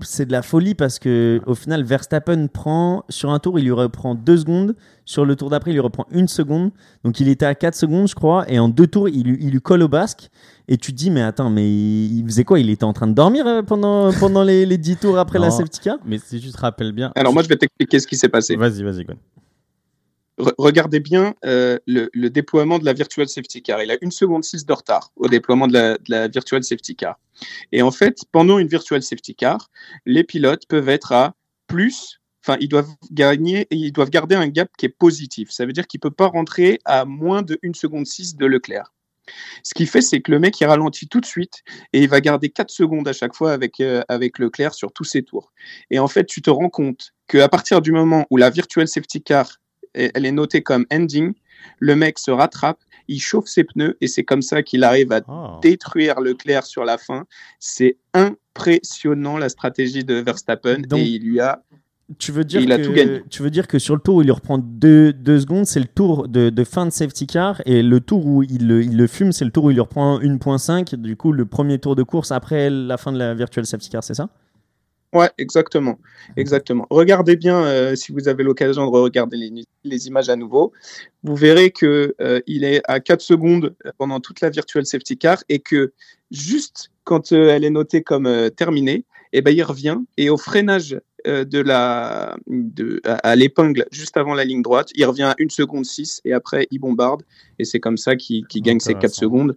C'est 0.00 0.26
de 0.26 0.32
la 0.32 0.42
folie 0.42 0.74
parce 0.74 0.98
que 0.98 1.40
au 1.46 1.54
final, 1.54 1.84
Verstappen 1.84 2.48
prend 2.48 3.04
sur 3.08 3.30
un 3.30 3.38
tour, 3.38 3.60
il 3.60 3.64
lui 3.64 3.70
reprend 3.70 4.16
deux 4.16 4.36
secondes. 4.38 4.74
Sur 5.04 5.24
le 5.24 5.36
tour 5.36 5.50
d'après, 5.50 5.70
il 5.70 5.74
lui 5.74 5.80
reprend 5.80 6.06
une 6.10 6.26
seconde. 6.26 6.72
Donc 7.04 7.20
il 7.20 7.28
était 7.28 7.46
à 7.46 7.54
4 7.54 7.76
secondes, 7.76 8.08
je 8.08 8.14
crois. 8.16 8.44
Et 8.50 8.58
en 8.58 8.68
deux 8.68 8.88
tours, 8.88 9.08
il, 9.08 9.22
lui- 9.22 9.38
il 9.40 9.50
lui 9.52 9.60
colle 9.60 9.82
au 9.82 9.88
basque. 9.88 10.30
Et 10.66 10.78
tu 10.78 10.92
te 10.92 10.96
dis, 10.96 11.10
mais 11.12 11.22
attends, 11.22 11.48
mais 11.48 11.70
il 11.70 12.24
faisait 12.26 12.42
quoi? 12.42 12.58
Il 12.58 12.70
était 12.70 12.82
en 12.84 12.92
train 12.92 13.06
de 13.06 13.12
dormir 13.12 13.46
euh, 13.46 13.62
pendant, 13.62 14.12
pendant 14.18 14.42
les, 14.42 14.66
les 14.66 14.78
10 14.78 14.96
tours 14.96 15.16
après 15.18 15.38
la 15.38 15.50
safety 15.52 15.78
car? 15.80 15.98
Mais 16.04 16.18
si 16.18 16.40
tu 16.40 16.50
te 16.50 16.58
rappelles 16.60 16.90
bien. 16.92 17.12
Alors, 17.14 17.32
moi, 17.32 17.44
je 17.44 17.48
vais 17.48 17.56
t'expliquer 17.56 18.00
ce 18.00 18.06
qui 18.08 18.16
s'est 18.16 18.28
passé. 18.28 18.56
Vas-y, 18.56 18.82
vas-y. 18.82 19.06
Re- 20.38 20.54
regardez 20.58 21.00
bien 21.00 21.34
euh, 21.44 21.78
le, 21.86 22.28
déploiement 22.28 22.78
de 22.78 22.84
la 22.84 22.92
Virtual 22.92 23.28
Safety 23.28 23.62
Car. 23.62 23.82
Il 23.82 23.90
a 23.90 23.96
une 24.00 24.10
seconde 24.10 24.44
6 24.44 24.66
de 24.66 24.72
retard 24.72 25.12
au 25.16 25.28
déploiement 25.28 25.68
de 25.68 25.98
la, 26.08 26.28
Virtual 26.28 26.62
Safety 26.62 26.96
Car. 26.96 27.18
Et 27.72 27.82
en 27.82 27.90
fait, 27.90 28.18
pendant 28.32 28.58
une 28.58 28.68
Virtual 28.68 29.02
Safety 29.02 29.34
Car, 29.34 29.70
les 30.06 30.24
pilotes 30.24 30.66
peuvent 30.66 30.88
être 30.88 31.12
à 31.12 31.34
plus, 31.66 32.20
enfin, 32.44 32.56
ils 32.60 32.68
doivent 32.68 32.90
gagner, 33.10 33.66
ils 33.70 33.92
doivent 33.92 34.10
garder 34.10 34.34
un 34.34 34.48
gap 34.48 34.68
qui 34.76 34.86
est 34.86 34.96
positif. 34.96 35.50
Ça 35.50 35.66
veut 35.66 35.72
dire 35.72 35.86
qu'il 35.86 36.00
peut 36.00 36.10
pas 36.10 36.26
rentrer 36.26 36.80
à 36.84 37.04
moins 37.04 37.42
de 37.42 37.58
1 37.64 37.74
seconde 37.74 38.06
6 38.06 38.36
de 38.36 38.46
Leclerc. 38.46 38.92
Ce 39.62 39.72
qui 39.74 39.86
fait, 39.86 40.02
c'est 40.02 40.20
que 40.20 40.30
le 40.30 40.38
mec, 40.38 40.56
ralentit 40.60 41.08
tout 41.08 41.20
de 41.20 41.26
suite 41.26 41.62
et 41.92 42.02
il 42.02 42.08
va 42.08 42.20
garder 42.20 42.50
4 42.50 42.70
secondes 42.70 43.08
à 43.08 43.12
chaque 43.12 43.34
fois 43.34 43.52
avec, 43.52 43.80
euh, 43.80 44.02
avec 44.08 44.38
Leclerc 44.38 44.74
sur 44.74 44.92
tous 44.92 45.04
ses 45.04 45.22
tours. 45.22 45.52
Et 45.90 45.98
en 45.98 46.08
fait, 46.08 46.26
tu 46.26 46.42
te 46.42 46.50
rends 46.50 46.68
compte 46.68 47.14
qu'à 47.26 47.48
partir 47.48 47.80
du 47.80 47.92
moment 47.92 48.26
où 48.30 48.36
la 48.36 48.50
Virtual 48.50 48.86
Safety 48.86 49.22
Car 49.22 49.60
elle 49.94 50.26
est 50.26 50.32
notée 50.32 50.62
comme 50.62 50.84
ending. 50.92 51.32
Le 51.78 51.96
mec 51.96 52.18
se 52.18 52.30
rattrape, 52.30 52.78
il 53.08 53.20
chauffe 53.20 53.46
ses 53.46 53.64
pneus 53.64 53.96
et 54.00 54.06
c'est 54.06 54.24
comme 54.24 54.42
ça 54.42 54.62
qu'il 54.62 54.84
arrive 54.84 55.12
à 55.12 55.20
Ah. 55.28 55.58
détruire 55.62 56.20
Leclerc 56.20 56.64
sur 56.64 56.84
la 56.84 56.98
fin. 56.98 57.24
C'est 57.58 57.96
impressionnant 58.12 59.38
la 59.38 59.48
stratégie 59.48 60.04
de 60.04 60.14
Verstappen 60.14 60.78
Donc- 60.88 60.98
et 61.00 61.04
il 61.04 61.22
lui 61.22 61.40
a. 61.40 61.62
Tu 62.18 62.32
veux 62.32 62.44
dire 62.44 62.60
Il 62.60 62.70
a 62.70 62.76
que, 62.76 62.82
tout 62.84 62.92
gagné. 62.92 63.22
Tu 63.30 63.42
veux 63.42 63.48
dire 63.50 63.66
que 63.66 63.78
sur 63.78 63.94
le 63.94 64.00
tour 64.00 64.16
où 64.16 64.20
il 64.20 64.26
lui 64.26 64.30
reprend 64.32 64.58
deux, 64.58 65.14
deux 65.14 65.40
secondes, 65.40 65.64
c'est 65.64 65.80
le 65.80 65.86
tour 65.86 66.28
de, 66.28 66.50
de 66.50 66.64
fin 66.64 66.84
de 66.84 66.90
safety 66.90 67.26
car, 67.26 67.62
et 67.64 67.82
le 67.82 67.98
tour 67.98 68.26
où 68.26 68.42
il, 68.42 68.68
le- 68.68 68.82
il 68.82 68.96
le 68.98 69.06
fume, 69.06 69.32
c'est 69.32 69.46
le 69.46 69.50
tour 69.50 69.64
où 69.64 69.70
il 69.70 69.74
lui 69.74 69.80
reprend 69.80 70.20
1.5, 70.20 70.94
du 70.96 71.16
coup 71.16 71.32
le 71.32 71.46
premier 71.46 71.78
tour 71.78 71.96
de 71.96 72.02
course 72.02 72.30
après 72.30 72.68
la 72.68 72.98
fin 72.98 73.10
de 73.10 73.18
la 73.18 73.32
virtual 73.32 73.64
safety 73.64 73.88
car, 73.88 74.04
c'est 74.04 74.12
ça? 74.14 74.28
Ouais, 75.14 75.30
exactement, 75.38 75.98
exactement. 76.36 76.86
Regardez 76.90 77.36
bien 77.36 77.64
euh, 77.64 77.94
si 77.94 78.10
vous 78.10 78.26
avez 78.26 78.42
l'occasion 78.42 78.84
de 78.84 78.90
regarder 78.90 79.36
les, 79.36 79.64
les 79.84 80.06
images 80.08 80.28
à 80.28 80.34
nouveau. 80.34 80.72
Vous 81.22 81.36
verrez 81.36 81.70
que 81.70 82.16
euh, 82.20 82.40
il 82.48 82.64
est 82.64 82.82
à 82.88 82.98
4 82.98 83.20
secondes 83.20 83.76
pendant 83.96 84.18
toute 84.18 84.40
la 84.40 84.50
Virtual 84.50 84.84
Safety 84.84 85.16
Car 85.16 85.38
et 85.48 85.60
que 85.60 85.92
juste 86.32 86.90
quand 87.04 87.32
euh, 87.32 87.50
elle 87.50 87.64
est 87.64 87.70
notée 87.70 88.02
comme 88.02 88.26
euh, 88.26 88.50
terminée, 88.50 89.04
eh 89.32 89.40
ben 89.40 89.54
il 89.54 89.62
revient 89.62 89.98
et 90.16 90.30
au 90.30 90.36
freinage 90.36 90.98
euh, 91.26 91.44
de 91.44 91.60
la 91.60 92.36
de, 92.48 93.00
à, 93.04 93.14
à 93.14 93.36
l'épingle 93.36 93.86
juste 93.92 94.16
avant 94.16 94.34
la 94.34 94.44
ligne 94.44 94.62
droite, 94.62 94.90
il 94.94 95.04
revient 95.04 95.22
à 95.24 95.36
1 95.40 95.48
seconde 95.48 95.84
6 95.84 96.22
et 96.24 96.32
après 96.32 96.66
il 96.70 96.78
bombarde 96.80 97.22
et 97.58 97.64
c'est 97.64 97.80
comme 97.80 97.96
ça 97.98 98.16
qu'il 98.16 98.44
gagne 98.56 98.80
ses 98.80 98.94
4 98.94 98.96
Intéressant. 98.96 99.20
secondes. 99.20 99.56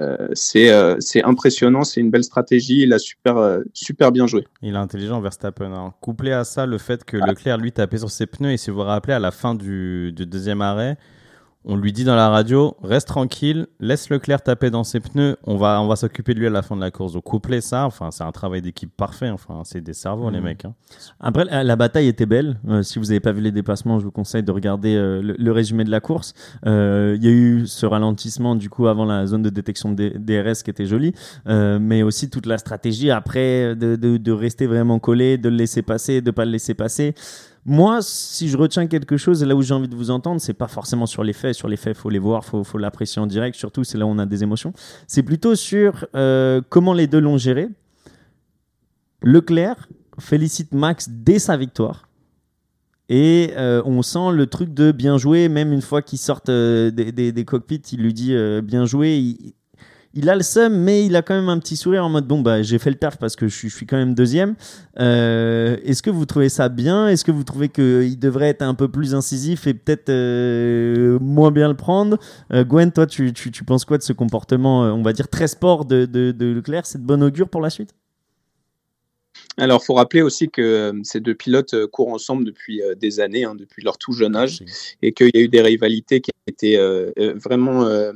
Euh, 0.00 0.28
c'est 0.34 0.70
euh, 0.70 0.96
c'est 1.00 1.24
impressionnant, 1.24 1.82
c'est 1.82 2.00
une 2.00 2.10
belle 2.10 2.24
stratégie, 2.24 2.82
il 2.82 2.92
a 2.92 2.98
super 2.98 3.38
euh, 3.38 3.60
super 3.72 4.12
bien 4.12 4.26
joué. 4.26 4.46
Il 4.60 4.74
est 4.74 4.78
intelligent, 4.78 5.20
Verstappen. 5.20 5.72
hein. 5.72 5.94
Couplé 6.02 6.32
à 6.32 6.44
ça, 6.44 6.66
le 6.66 6.76
fait 6.78 7.04
que 7.04 7.16
Leclerc, 7.16 7.56
lui, 7.56 7.72
tapait 7.72 7.98
sur 7.98 8.10
ses 8.10 8.26
pneus, 8.26 8.52
et 8.52 8.56
si 8.58 8.70
vous 8.70 8.76
vous 8.76 8.82
rappelez, 8.82 9.14
à 9.14 9.18
la 9.18 9.30
fin 9.30 9.54
du, 9.54 10.12
du 10.12 10.26
deuxième 10.26 10.60
arrêt, 10.60 10.98
on 11.66 11.76
lui 11.76 11.92
dit 11.92 12.04
dans 12.04 12.14
la 12.16 12.28
radio 12.28 12.76
reste 12.82 13.08
tranquille, 13.08 13.66
laisse 13.80 14.08
Leclerc 14.08 14.42
taper 14.42 14.70
dans 14.70 14.84
ses 14.84 15.00
pneus, 15.00 15.36
on 15.44 15.56
va, 15.56 15.80
on 15.82 15.88
va 15.88 15.96
s'occuper 15.96 16.32
de 16.32 16.38
lui 16.38 16.46
à 16.46 16.50
la 16.50 16.62
fin 16.62 16.76
de 16.76 16.80
la 16.80 16.90
course. 16.92 17.12
Donc, 17.14 17.24
coupler 17.24 17.60
ça, 17.60 17.84
enfin, 17.86 18.10
c'est 18.12 18.22
un 18.24 18.30
travail 18.32 18.62
d'équipe 18.62 18.90
parfait. 18.96 19.30
Enfin, 19.30 19.62
c'est 19.64 19.80
des 19.80 19.92
cerveaux, 19.92 20.30
les 20.30 20.38
Mhm. 20.38 20.44
mecs. 20.44 20.64
hein. 20.64 20.74
Après, 21.20 21.44
la, 21.44 21.64
la 21.64 21.76
bataille 21.76 22.06
était 22.08 22.24
belle. 22.26 22.58
Euh, 22.68 22.82
si 22.82 22.98
vous 22.98 23.06
n'avez 23.06 23.20
pas 23.20 23.32
vu 23.32 23.40
les 23.40 23.50
dépassements, 23.52 23.98
je 23.98 24.04
vous 24.04 24.10
conseille 24.12 24.42
de 24.44 24.52
regarder 24.52 24.94
euh, 24.94 25.20
le, 25.20 25.34
le 25.38 25.52
résumé 25.52 25.84
de 25.84 25.90
la 25.90 26.00
course. 26.00 26.34
Euh, 26.66 27.14
Il 27.18 27.24
y 27.24 27.28
a 27.28 27.32
eu 27.32 27.66
ce 27.66 27.84
ralentissement 27.86 28.54
du 28.54 28.70
coup 28.70 28.86
avant 28.86 29.04
la 29.04 29.26
zone 29.26 29.42
de 29.42 29.50
détection 29.50 29.92
de 29.92 30.12
DRS 30.16 30.62
qui 30.62 30.70
était 30.70 30.86
jolie, 30.86 31.12
euh, 31.48 31.78
mais 31.80 32.02
aussi 32.02 32.30
toute 32.30 32.46
la 32.46 32.58
stratégie 32.58 33.10
après 33.10 33.74
de, 33.74 33.96
de, 33.96 34.16
de 34.18 34.32
rester 34.32 34.66
vraiment 34.66 34.98
collé, 34.98 35.36
de 35.38 35.48
le 35.48 35.56
laisser 35.56 35.82
passer, 35.82 36.20
de 36.20 36.30
pas 36.30 36.44
le 36.44 36.52
laisser 36.52 36.74
passer. 36.74 37.14
Moi, 37.68 37.98
si 38.00 38.48
je 38.48 38.56
retiens 38.56 38.86
quelque 38.86 39.16
chose, 39.16 39.42
là 39.42 39.56
où 39.56 39.60
j'ai 39.60 39.74
envie 39.74 39.88
de 39.88 39.96
vous 39.96 40.10
entendre, 40.10 40.40
c'est 40.40 40.54
pas 40.54 40.68
forcément 40.68 41.06
sur 41.06 41.24
les 41.24 41.32
faits. 41.32 41.52
Sur 41.56 41.66
les 41.66 41.76
faits, 41.76 41.96
faut 41.96 42.10
les 42.10 42.20
voir, 42.20 42.44
faut, 42.44 42.62
faut 42.62 42.78
l'apprécier 42.78 43.20
en 43.20 43.26
direct. 43.26 43.56
Surtout, 43.56 43.82
c'est 43.82 43.98
là 43.98 44.06
où 44.06 44.08
on 44.08 44.18
a 44.20 44.26
des 44.26 44.44
émotions. 44.44 44.72
C'est 45.08 45.24
plutôt 45.24 45.56
sur 45.56 46.06
euh, 46.14 46.60
comment 46.68 46.92
les 46.92 47.08
deux 47.08 47.18
l'ont 47.18 47.38
géré. 47.38 47.68
Leclerc 49.20 49.88
félicite 50.20 50.72
Max 50.72 51.08
dès 51.10 51.40
sa 51.40 51.56
victoire. 51.56 52.08
Et 53.08 53.52
euh, 53.56 53.82
on 53.84 54.00
sent 54.02 54.30
le 54.32 54.46
truc 54.46 54.72
de 54.72 54.92
bien 54.92 55.18
jouer, 55.18 55.48
même 55.48 55.72
une 55.72 55.82
fois 55.82 56.02
qu'ils 56.02 56.20
sortent 56.20 56.50
euh, 56.50 56.92
des, 56.92 57.44
cockpits, 57.44 57.82
il 57.90 58.00
lui 58.00 58.14
dit 58.14 58.32
bien 58.62 58.86
joué. 58.86 59.36
Il 60.16 60.28
a 60.30 60.34
le 60.34 60.42
seum, 60.42 60.74
mais 60.76 61.04
il 61.06 61.14
a 61.14 61.22
quand 61.22 61.34
même 61.34 61.48
un 61.50 61.58
petit 61.58 61.76
sourire 61.76 62.04
en 62.04 62.08
mode 62.08 62.26
bon, 62.26 62.40
bah, 62.40 62.62
j'ai 62.62 62.78
fait 62.78 62.90
le 62.90 62.96
taf 62.96 63.18
parce 63.18 63.36
que 63.36 63.46
je 63.46 63.54
suis, 63.54 63.68
je 63.68 63.76
suis 63.76 63.86
quand 63.86 63.98
même 63.98 64.14
deuxième. 64.14 64.54
Euh, 64.98 65.76
Est-ce 65.84 66.02
que 66.02 66.10
vous 66.10 66.24
trouvez 66.24 66.48
ça 66.48 66.68
bien? 66.68 67.08
Est-ce 67.08 67.24
que 67.24 67.30
vous 67.30 67.44
trouvez 67.44 67.68
qu'il 67.68 68.18
devrait 68.18 68.48
être 68.48 68.62
un 68.62 68.74
peu 68.74 68.88
plus 68.88 69.14
incisif 69.14 69.66
et 69.66 69.74
peut-être 69.74 70.08
euh, 70.08 71.18
moins 71.20 71.50
bien 71.50 71.68
le 71.68 71.76
prendre? 71.76 72.18
Euh, 72.52 72.64
Gwen, 72.64 72.90
toi, 72.90 73.06
tu, 73.06 73.32
tu, 73.32 73.50
tu 73.52 73.62
penses 73.62 73.84
quoi 73.84 73.98
de 73.98 74.02
ce 74.02 74.12
comportement, 74.14 74.84
euh, 74.84 74.90
on 74.92 75.02
va 75.02 75.12
dire, 75.12 75.28
très 75.28 75.48
sport 75.48 75.84
de, 75.84 76.06
de, 76.06 76.32
de 76.32 76.46
Leclerc? 76.46 76.86
C'est 76.86 77.00
de 77.00 77.06
bon 77.06 77.22
augure 77.22 77.48
pour 77.48 77.60
la 77.60 77.70
suite? 77.70 77.90
Alors, 79.58 79.82
faut 79.82 79.94
rappeler 79.94 80.20
aussi 80.20 80.48
que 80.50 80.60
euh, 80.60 80.92
ces 81.02 81.20
deux 81.20 81.34
pilotes 81.34 81.72
euh, 81.72 81.86
courent 81.86 82.12
ensemble 82.12 82.44
depuis 82.44 82.82
euh, 82.82 82.94
des 82.94 83.20
années, 83.20 83.44
hein, 83.44 83.54
depuis 83.54 83.82
leur 83.82 83.96
tout 83.96 84.12
jeune 84.12 84.36
âge, 84.36 84.62
et 85.00 85.12
qu'il 85.12 85.30
y 85.34 85.38
a 85.38 85.40
eu 85.40 85.48
des 85.48 85.62
rivalités 85.62 86.20
qui 86.20 86.30
étaient 86.46 86.76
euh, 86.76 87.10
vraiment 87.36 87.84
euh, 87.84 88.12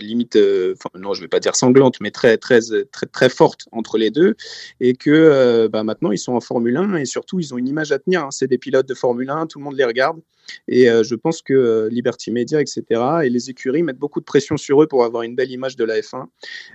limite, 0.00 0.34
euh, 0.36 0.74
non, 0.98 1.14
je 1.14 1.20
vais 1.20 1.28
pas 1.28 1.38
dire 1.38 1.54
sanglantes, 1.54 2.00
mais 2.00 2.10
très 2.10 2.36
très 2.38 2.60
très 2.90 3.06
très 3.06 3.28
fortes 3.28 3.66
entre 3.72 3.98
les 3.98 4.10
deux, 4.10 4.34
et 4.80 4.94
que 4.94 5.68
bah, 5.68 5.84
maintenant 5.84 6.10
ils 6.10 6.18
sont 6.18 6.32
en 6.32 6.40
Formule 6.40 6.76
1 6.76 6.96
et 6.96 7.04
surtout 7.04 7.38
ils 7.40 7.54
ont 7.54 7.58
une 7.58 7.68
image 7.68 7.92
à 7.92 7.98
tenir. 7.98 8.24
hein. 8.24 8.30
C'est 8.30 8.48
des 8.48 8.58
pilotes 8.58 8.88
de 8.88 8.94
Formule 8.94 9.30
1, 9.30 9.46
tout 9.46 9.58
le 9.58 9.64
monde 9.64 9.76
les 9.76 9.84
regarde, 9.84 10.20
et 10.68 10.88
euh, 10.90 11.02
je 11.02 11.14
pense 11.14 11.42
que 11.42 11.52
euh, 11.52 11.88
Liberty 11.90 12.30
Media, 12.30 12.60
etc., 12.60 12.82
et 13.24 13.30
les 13.30 13.50
écuries 13.50 13.82
mettent 13.82 13.98
beaucoup 13.98 14.20
de 14.20 14.24
pression 14.24 14.56
sur 14.56 14.82
eux 14.82 14.86
pour 14.86 15.04
avoir 15.04 15.22
une 15.22 15.34
belle 15.34 15.50
image 15.50 15.76
de 15.76 15.84
la 15.84 16.00
F1. 16.00 16.26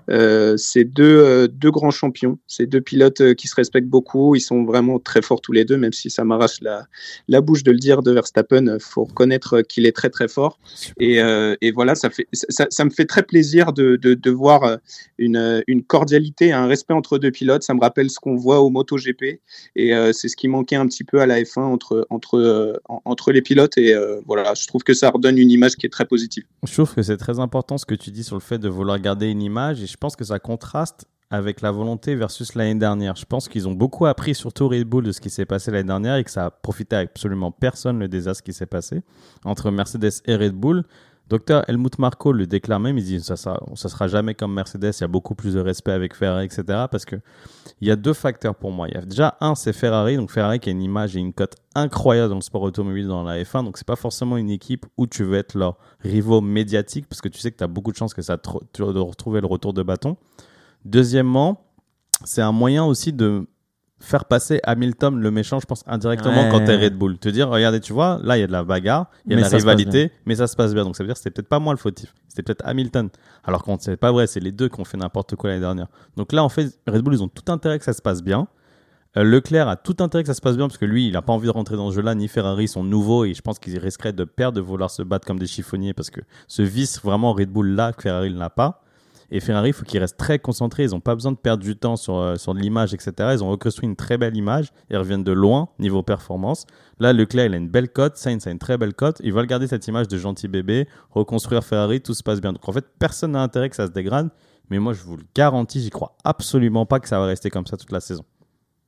Euh, 0.09 0.57
c'est 0.57 0.84
deux, 0.84 1.47
deux 1.47 1.71
grands 1.71 1.91
champions, 1.91 2.38
c'est 2.47 2.65
deux 2.65 2.82
pilotes 2.82 3.34
qui 3.36 3.47
se 3.47 3.55
respectent 3.55 3.88
beaucoup. 3.88 4.36
Ils 4.36 4.41
sont 4.41 4.63
vraiment 4.63 4.99
très 4.99 5.21
forts 5.21 5.41
tous 5.41 5.51
les 5.51 5.65
deux, 5.65 5.78
même 5.78 5.93
si 5.93 6.09
ça 6.09 6.23
m'arrache 6.23 6.61
la, 6.61 6.86
la 7.28 7.41
bouche 7.41 7.63
de 7.63 7.71
le 7.71 7.80
dire 7.80 8.01
de 8.01 8.11
Verstappen. 8.11 8.78
faut 8.80 9.03
reconnaître 9.05 9.61
qu'il 9.61 9.86
est 9.86 9.95
très 9.95 10.09
très 10.09 10.28
fort. 10.28 10.59
Et, 10.99 11.19
et 11.61 11.71
voilà, 11.71 11.95
ça, 11.95 12.09
fait, 12.09 12.28
ça, 12.34 12.86
me 12.86 12.89
fait 12.89 13.05
très 13.05 13.23
plaisir 13.23 13.73
de, 13.73 13.95
de, 13.95 14.32
voir 14.32 14.78
une, 15.17 15.63
une 15.67 15.84
cordialité, 15.84 16.51
un 16.51 16.67
respect 16.67 16.93
entre 16.93 17.17
deux 17.17 17.32
pilotes. 17.32 17.63
Ça 17.63 17.73
me 17.73 17.82
rappelle 17.82 18.09
ce 18.09 18.19
qu'on 18.19 18.36
voit 18.36 18.61
au 18.61 18.69
MotoGP. 18.69 19.39
Et 19.76 19.91
c'est 20.13 20.28
ce 20.28 20.36
qui 20.36 20.47
manquait 20.47 20.76
un 20.76 20.88
petit 20.88 21.03
peu 21.03 21.19
à 21.19 21.26
la 21.26 21.41
F1 21.41 21.61
entre, 21.61 22.05
entre, 22.09 22.80
en- 22.89 23.01
entre 23.05 23.32
les 23.32 23.41
pilotes. 23.41 23.64
Et 23.78 23.93
euh, 23.93 24.22
voilà, 24.26 24.53
je 24.53 24.68
trouve 24.68 24.84
que 24.84 24.93
ça 24.93 25.09
redonne 25.09 25.38
une 25.38 25.51
image 25.51 25.76
qui 25.76 25.86
est 25.86 25.89
très 25.89 26.05
positive. 26.05 26.45
Je 26.66 26.74
trouve 26.74 26.93
que 26.93 27.01
c'est 27.01 27.18
très 27.18 27.39
important 27.39 27.78
ce 27.78 27.86
que 27.86 27.95
tu 27.95 28.11
dis 28.11 28.24
sur 28.24 28.36
le 28.36 28.41
fait 28.41 28.57
de 28.57 28.70
vouloir 28.70 28.99
garder 28.99 29.28
une 29.28 29.41
image 29.41 29.82
et 29.82 29.88
je 29.88 29.97
pense 29.97 30.16
que 30.16 30.24
ça 30.24 30.39
contraste 30.39 31.05
avec 31.32 31.61
la 31.61 31.72
volonté 31.72 32.16
versus 32.16 32.55
l'année 32.55 32.80
dernière. 32.80 33.16
Je 33.16 33.26
pense 33.26 33.49
qu'ils 33.49 33.68
ont 33.68 33.74
beaucoup 33.74 34.05
appris, 34.05 34.36
surtout 34.36 34.68
Red 34.68 34.88
Bull, 34.88 35.03
de 35.03 35.11
ce 35.11 35.20
qui 35.20 35.30
s'est 35.30 35.45
passé 35.45 35.72
l'année 35.72 35.88
dernière 35.88 36.16
et 36.16 36.24
que 36.24 36.32
ça 36.32 36.45
a 36.45 36.51
profité 36.51 36.95
à 36.95 36.99
absolument 36.99 37.51
personne 37.51 37.99
le 37.99 38.07
désastre 38.07 38.43
qui 38.43 38.53
s'est 38.53 38.66
passé 38.66 39.01
entre 39.43 39.72
Mercedes 39.72 40.22
et 40.26 40.36
Red 40.36 40.53
Bull. 40.53 40.84
Docteur 41.28 41.67
Helmut 41.67 41.97
Marko 41.97 42.32
le 42.32 42.45
déclare 42.45 42.80
même, 42.80 42.99
il 42.99 43.03
dit 43.03 43.19
ça, 43.19 43.36
ça, 43.36 43.59
ça 43.73 43.89
sera 43.89 44.07
jamais 44.07 44.36
comme 44.36 44.53
Mercedes, 44.53 44.91
il 44.99 45.01
y 45.01 45.03
a 45.03 45.07
beaucoup 45.07 45.34
plus 45.34 45.55
de 45.55 45.59
respect 45.59 45.91
avec 45.91 46.13
Ferrari, 46.13 46.45
etc. 46.45 46.63
Parce 46.91 47.03
que 47.03 47.15
il 47.82 47.88
y 47.88 47.91
a 47.91 47.95
deux 47.95 48.13
facteurs 48.13 48.53
pour 48.53 48.71
moi. 48.71 48.88
Il 48.88 48.93
y 48.93 48.97
a 48.97 49.01
déjà 49.01 49.36
un, 49.41 49.55
c'est 49.55 49.73
Ferrari, 49.73 50.17
donc 50.17 50.30
Ferrari 50.30 50.59
qui 50.59 50.69
a 50.69 50.71
une 50.71 50.84
image 50.84 51.15
et 51.15 51.19
une 51.19 51.34
cote 51.34 51.55
incroyable 51.73 52.30
dans 52.30 52.36
le 52.36 52.41
sport 52.41 52.61
automobile 52.61 53.07
dans 53.07 53.23
la 53.23 53.41
F1, 53.41 53.63
donc 53.63 53.78
c'est 53.78 53.88
pas 53.88 53.95
forcément 53.95 54.38
une 54.38 54.51
équipe 54.51 54.86
où 54.97 55.07
tu 55.07 55.23
veux 55.23 55.38
être 55.38 55.57
leur 55.57 55.78
rivaux 55.99 56.41
médiatique 56.41 57.07
parce 57.09 57.21
que 57.21 57.28
tu 57.28 57.39
sais 57.39 57.51
que 57.51 57.57
tu 57.57 57.63
as 57.63 57.67
beaucoup 57.67 57.91
de 57.91 57.97
chances 57.97 58.13
que 58.13 58.21
ça 58.21 58.38
te, 58.38 58.51
de 58.78 58.99
retrouver 58.99 59.41
le 59.41 59.47
retour 59.47 59.73
de 59.73 59.82
bâton. 59.82 60.17
Deuxièmement, 60.86 61.65
c'est 62.23 62.41
un 62.41 62.51
moyen 62.51 62.86
aussi 62.86 63.11
de 63.11 63.47
faire 64.00 64.26
passer 64.26 64.60
Hamilton 64.64 65.20
le 65.20 65.32
méchant, 65.32 65.60
je 65.60 65.66
pense, 65.66 65.84
indirectement 65.88 66.43
Ouais. 66.43 66.50
quand 66.52 66.64
t'es 66.66 66.76
Red 66.76 66.98
Bull. 66.98 67.18
Te 67.18 67.30
dire, 67.30 67.50
regardez, 67.50 67.80
tu 67.80 67.93
vois, 67.93 68.20
là, 68.24 68.38
il 68.38 68.41
y 68.41 68.43
a 68.43 68.48
de 68.48 68.52
la 68.52 68.64
bagarre, 68.64 69.08
il 69.26 69.32
y 69.32 69.34
a 69.34 69.38
Mais 69.38 69.43
de 69.43 69.50
la 69.52 69.58
rivalité, 69.58 70.12
mais 70.26 70.36
ça 70.36 70.48
se 70.48 70.56
passe 70.56 70.74
bien. 70.74 70.84
Donc 70.84 70.96
ça 70.96 71.04
veut 71.04 71.08
dire 71.08 71.14
que 71.16 71.20
c'était 71.20 71.32
peut-être 71.32 71.48
pas 71.50 71.60
moi 71.60 71.74
le 71.74 71.78
fautif, 71.78 72.14
c'était 72.28 72.43
peut-être 72.43 72.66
Hamilton. 72.68 73.10
Alors 73.43 73.64
qu'on 73.64 73.78
c'est 73.80 73.98
pas 73.98 74.12
vrai, 74.12 74.28
c'est 74.28 74.39
les 74.41 74.52
deux 74.52 74.70
qui 74.70 74.80
ont 74.80 74.86
fait 74.86 74.98
n'importe 74.98 75.36
quoi 75.36 75.50
l'année 75.50 75.62
dernière. 75.62 75.88
Donc 76.18 76.34
là, 76.34 76.43
en 76.43 76.50
fait, 76.50 76.78
Red 76.88 77.02
Bull, 77.02 77.14
ils 77.14 77.24
ont 77.24 77.28
tout 77.30 77.52
intérêt 77.52 77.80
que 77.80 77.86
ça 77.86 77.93
se 77.93 78.02
passe 78.02 78.22
bien. 78.22 78.48
Euh, 79.18 79.24
Leclerc 79.24 79.70
a 79.70 79.78
tout 79.78 79.96
intérêt 80.00 80.24
que 80.24 80.28
ça 80.28 80.34
se 80.34 80.41
passe 80.41 80.58
bien 80.58 80.68
parce 80.68 80.78
que 80.78 80.84
lui, 80.84 81.08
il 81.08 81.14
n'a 81.14 81.22
pas 81.22 81.32
envie 81.32 81.48
de 81.48 81.52
rentrer 81.54 81.78
dans 81.78 81.89
ce 81.89 81.96
jeu-là, 81.96 82.16
ni 82.16 82.28
Ferrari 82.28 82.66
ils 82.66 82.68
sont 82.68 82.84
nouveaux 82.84 83.24
et 83.24 83.34
je 83.34 83.41
pense 83.41 83.60
qu'ils 83.60 83.78
risqueraient 83.80 84.12
de 84.12 84.26
perdre, 84.26 84.58
de 84.58 84.62
vouloir 84.62 84.91
se 84.91 85.04
battre 85.04 85.26
comme 85.26 85.39
des 85.39 85.48
chiffonniers 85.48 85.93
parce 85.93 86.10
que 86.10 86.20
ce 86.50 86.62
vice 86.64 87.02
vraiment 87.02 87.32
Red 87.32 87.50
Bull 87.50 87.70
là 87.76 87.93
que 87.93 88.02
Ferrari 88.02 88.34
n'a 88.34 88.50
pas. 88.50 88.82
Et 89.32 89.39
Ferrari, 89.39 89.69
il 89.69 89.73
faut 89.73 89.86
qu'ils 89.86 89.99
restent 89.99 90.17
très 90.17 90.39
concentrés. 90.39 90.84
Ils 90.84 90.91
n'ont 90.91 90.99
pas 90.99 91.15
besoin 91.15 91.32
de 91.32 91.38
perdre 91.38 91.63
du 91.63 91.76
temps 91.76 91.95
sur, 91.95 92.17
euh, 92.17 92.36
sur 92.36 92.53
l'image, 92.53 92.93
etc. 92.93 93.11
Ils 93.34 93.43
ont 93.43 93.49
reconstruit 93.49 93.88
une 93.88 93.95
très 93.95 94.17
belle 94.17 94.36
image. 94.36 94.71
Ils 94.89 94.97
reviennent 94.97 95.23
de 95.23 95.32
loin 95.32 95.69
niveau 95.80 96.03
performance. 96.03 96.65
Là, 96.99 97.13
Leclerc, 97.13 97.47
il 97.47 97.53
a 97.53 97.57
une 97.57 97.69
belle 97.69 97.89
cote. 97.89 98.17
Sainz 98.17 98.47
a 98.47 98.51
une 98.51 98.59
très 98.59 98.78
belle 98.78 98.93
cote. 98.93 99.21
Ils 99.23 99.34
veulent 99.34 99.47
garder 99.47 99.67
cette 99.67 99.88
image 99.88 100.07
de 100.07 100.17
gentil 100.17 100.47
bébé, 100.47 100.88
reconstruire 101.11 101.63
Ferrari, 101.63 102.01
tout 102.01 102.13
se 102.13 102.23
passe 102.23 102.41
bien. 102.41 102.53
Donc 102.53 102.67
en 102.67 102.71
fait, 102.71 102.86
personne 102.99 103.32
n'a 103.32 103.41
intérêt 103.41 103.69
que 103.69 103.76
ça 103.76 103.88
se 103.88 103.91
dégrade. 103.91 104.30
Mais 104.69 104.80
moi, 104.80 104.93
je 104.93 105.03
vous 105.03 105.17
le 105.17 105.23
garantis, 105.36 105.80
j'y 105.80 105.91
crois 105.91 106.15
absolument 106.23 106.86
pas 106.86 106.99
que 106.99 107.07
ça 107.07 107.19
va 107.19 107.26
rester 107.26 107.49
comme 107.49 107.67
ça 107.67 107.78
toute 107.78 107.91
la 107.91 107.99
saison. 107.99 108.23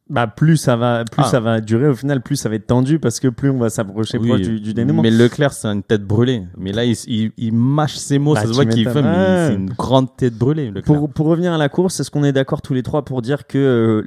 Bah 0.09 0.27
plus 0.27 0.57
ça 0.57 0.75
va, 0.75 1.03
plus 1.03 1.23
Ah. 1.25 1.29
ça 1.29 1.39
va 1.39 1.59
durer 1.59 1.87
au 1.89 1.95
final, 1.95 2.21
plus 2.21 2.35
ça 2.37 2.47
va 2.49 2.55
être 2.55 2.67
tendu 2.67 2.97
parce 2.99 3.19
que 3.19 3.27
plus 3.27 3.49
on 3.49 3.57
va 3.57 3.69
s'approcher 3.69 4.17
Oui, 4.17 4.41
du, 4.41 4.59
du 4.61 4.73
dénouement. 4.73 5.01
Mais 5.01 5.11
Leclerc, 5.11 5.51
c'est 5.53 5.67
une 5.67 5.83
tête 5.83 6.03
brûlée. 6.05 6.43
Mais 6.57 6.71
là, 6.71 6.85
il, 6.85 6.95
il, 7.07 7.31
il 7.37 7.53
mâche 7.53 7.95
ses 7.97 8.17
mots. 8.19 8.33
Bah, 8.33 8.41
ça 8.41 8.47
se 8.47 8.53
voit 8.53 8.65
qu'il 8.65 8.87
fait, 8.89 9.01
mais 9.01 9.47
c'est 9.49 9.55
une 9.55 9.69
grande 9.71 10.15
tête 10.15 10.35
brûlée, 10.37 10.67
Leclerc. 10.71 10.83
Pour, 10.85 11.09
pour 11.09 11.27
revenir 11.27 11.51
à 11.53 11.57
la 11.57 11.67
course, 11.69 11.99
est-ce 11.99 12.09
qu'on 12.11 12.23
est 12.23 12.31
d'accord 12.31 12.61
tous 12.61 12.73
les 12.73 12.83
trois 12.83 13.03
pour 13.03 13.21
dire 13.21 13.47
que 13.47 13.57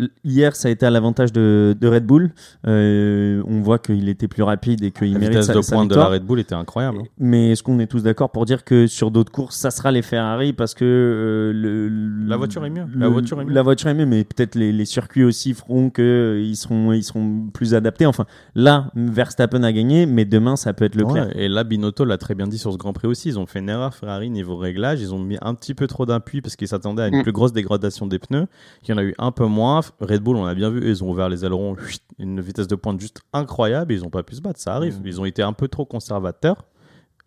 euh, 0.01 0.09
hier 0.25 0.57
ça 0.57 0.69
a 0.69 0.71
été 0.71 0.87
à 0.87 0.91
l'avantage 0.91 1.33
de, 1.33 1.77
de 1.79 1.89
Red 1.89 2.07
Bull? 2.07 2.31
Euh, 2.67 3.43
On 3.47 3.61
voit 3.61 3.79
qu'il 3.79 4.09
était 4.09 4.29
plus 4.29 4.43
rapide 4.43 4.83
et 4.85 4.91
qu'il 4.91 5.13
la 5.13 5.19
mérite 5.19 5.33
vitesse 5.35 5.47
sa, 5.49 5.55
de 5.55 5.61
sa 5.63 5.77
pointe 5.77 5.91
de 5.91 5.97
la. 5.97 6.07
Red 6.07 6.23
Bull 6.25 6.41
était 6.41 6.55
incroyable. 6.55 6.99
hein. 7.03 7.07
Mais 7.19 7.51
est-ce 7.53 7.63
qu'on 7.63 7.79
est 7.79 7.87
tous 7.87 8.03
d'accord 8.03 8.31
pour 8.31 8.47
dire 8.47 8.65
que 8.65 8.87
sur 8.87 9.11
d'autres 9.11 9.33
courses, 9.33 9.57
ça 9.57 9.71
sera 9.71 9.91
les 9.91 10.03
Ferrari 10.03 10.53
parce 10.53 10.75
que 10.75 10.85
euh, 10.85 11.53
le, 11.53 12.29
La 12.29 12.37
voiture 12.37 12.65
est 12.65 12.71
mieux. 12.71 12.85
La 12.97 13.09
voiture 13.09 13.41
est 13.41 13.45
mieux. 13.45 13.53
La 13.53 13.63
voiture 13.63 13.89
est 13.91 13.95
mieux, 13.95 14.07
mais 14.07 14.25
peut-être 14.25 14.55
les, 14.55 14.73
les 14.73 14.85
circuits 14.85 15.25
aussi 15.25 15.55
feront 15.55 15.90
que 15.91 16.01
euh, 16.03 16.41
ils 16.43 16.57
seront, 16.57 16.93
ils 16.93 17.03
seront 17.05 17.49
plus 17.53 17.75
adaptés. 17.75 18.07
Enfin, 18.07 18.25
là, 18.55 18.91
Verstappen 18.95 19.63
a 19.63 19.73
gagné, 19.73 20.07
mais 20.07 20.25
demain, 20.25 20.57
ça 20.57 20.73
peut 20.73 20.85
être 20.85 20.95
Leclerc. 20.95 21.27
Ouais, 21.29 21.33
et 21.45 21.49
là, 21.49 21.65
Binotto 21.65 22.05
l'a 22.05 22.17
très 22.19 22.35
bien 22.35 22.47
dit 22.47 22.59
sur 22.59 22.73
ce 22.73 22.79
Grand 22.79 22.93
Prix 22.93 23.09
aussi. 23.09 23.29
Ils 23.29 23.39
ont 23.39 23.47
fait 23.47 23.59
une 23.59 23.69
erreur 23.69 23.95
Ferrari 23.95 24.31
niveau 24.31 24.57
réglage. 24.57 25.01
Ils 25.01 25.13
ont 25.15 25.19
mis 25.19 25.37
un 25.43 25.55
petit 25.55 25.75
peu 25.75 25.87
trop 25.87 26.07
d'appui 26.07 26.41
parce 26.41 26.57
qu'ils 26.57 26.69
s'attendaient 26.69 27.03
à 27.03 27.09
une 27.09 27.19
Mm. 27.19 27.23
plus 27.23 27.33
grosse 27.33 27.53
dégradation 27.53 28.07
des 28.07 28.19
pneus. 28.19 28.47
Il 28.85 28.89
y 28.91 28.93
en 28.93 28.99
a 28.99 29.03
eu 29.03 29.15
un 29.19 29.33
peu 29.33 29.47
moins. 29.47 29.81
Red 30.01 30.23
Bull, 30.23 30.37
on 30.37 30.47
a 30.47 30.55
bien 30.55 30.71
vu, 30.71 30.89
ils 30.89 31.05
ont 31.05 31.11
ouvert 31.11 31.29
les 31.29 31.45
ailerons, 31.45 31.77
une 32.19 32.41
vitesse 32.41 32.67
de 32.69 32.77
pointe 32.77 33.01
juste 33.01 33.21
incroyable. 33.33 33.93
Et 33.93 33.97
ils 33.97 34.03
n'ont 34.03 34.11
pas 34.11 34.23
pu 34.23 34.35
se 34.37 34.41
battre. 34.41 34.61
Ça 34.61 34.75
arrive. 34.75 35.01
Mm. 35.01 35.07
Ils 35.07 35.21
ont 35.21 35.25
été 35.25 35.43
un 35.43 35.53
peu 35.53 35.69
trop 35.69 35.85
conservateurs. 35.85 36.65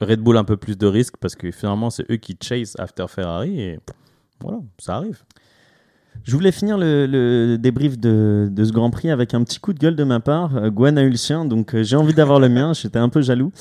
Red 0.02 0.20
Bull 0.22 0.38
un 0.38 0.44
peu 0.44 0.58
plus 0.58 0.78
de 0.78 0.88
risques 0.88 1.16
parce 1.20 1.36
que 1.36 1.52
finalement, 1.52 1.90
c'est 1.90 2.10
eux 2.12 2.18
qui 2.18 2.36
chase 2.42 2.76
after 2.80 3.06
Ferrari. 3.08 3.62
Et 3.62 3.80
voilà, 4.42 4.60
ça 4.80 4.96
arrive. 4.98 5.22
Je 6.24 6.32
voulais 6.32 6.54
finir 6.54 6.78
le, 6.78 7.06
le 7.06 7.58
débrief 7.58 8.00
de, 8.00 8.48
de 8.50 8.64
ce 8.64 8.72
Grand 8.72 8.90
Prix 8.90 9.10
avec 9.10 9.34
un 9.34 9.44
petit 9.44 9.60
coup 9.60 9.74
de 9.74 9.80
gueule 9.80 9.98
de 9.98 10.06
ma 10.06 10.22
part. 10.22 10.56
Euh, 10.56 10.70
Gwen 10.70 10.98
a 10.98 11.02
eu 11.02 11.10
le 11.10 11.18
sien, 11.18 11.44
donc 11.44 11.76
euh, 11.76 11.84
j'ai 11.84 11.98
envie 11.98 12.14
d'avoir 12.14 12.40
le 12.40 12.48
mien. 12.48 12.72
J'étais 12.82 13.00
un 13.00 13.10
peu 13.10 13.22
jaloux. 13.22 13.52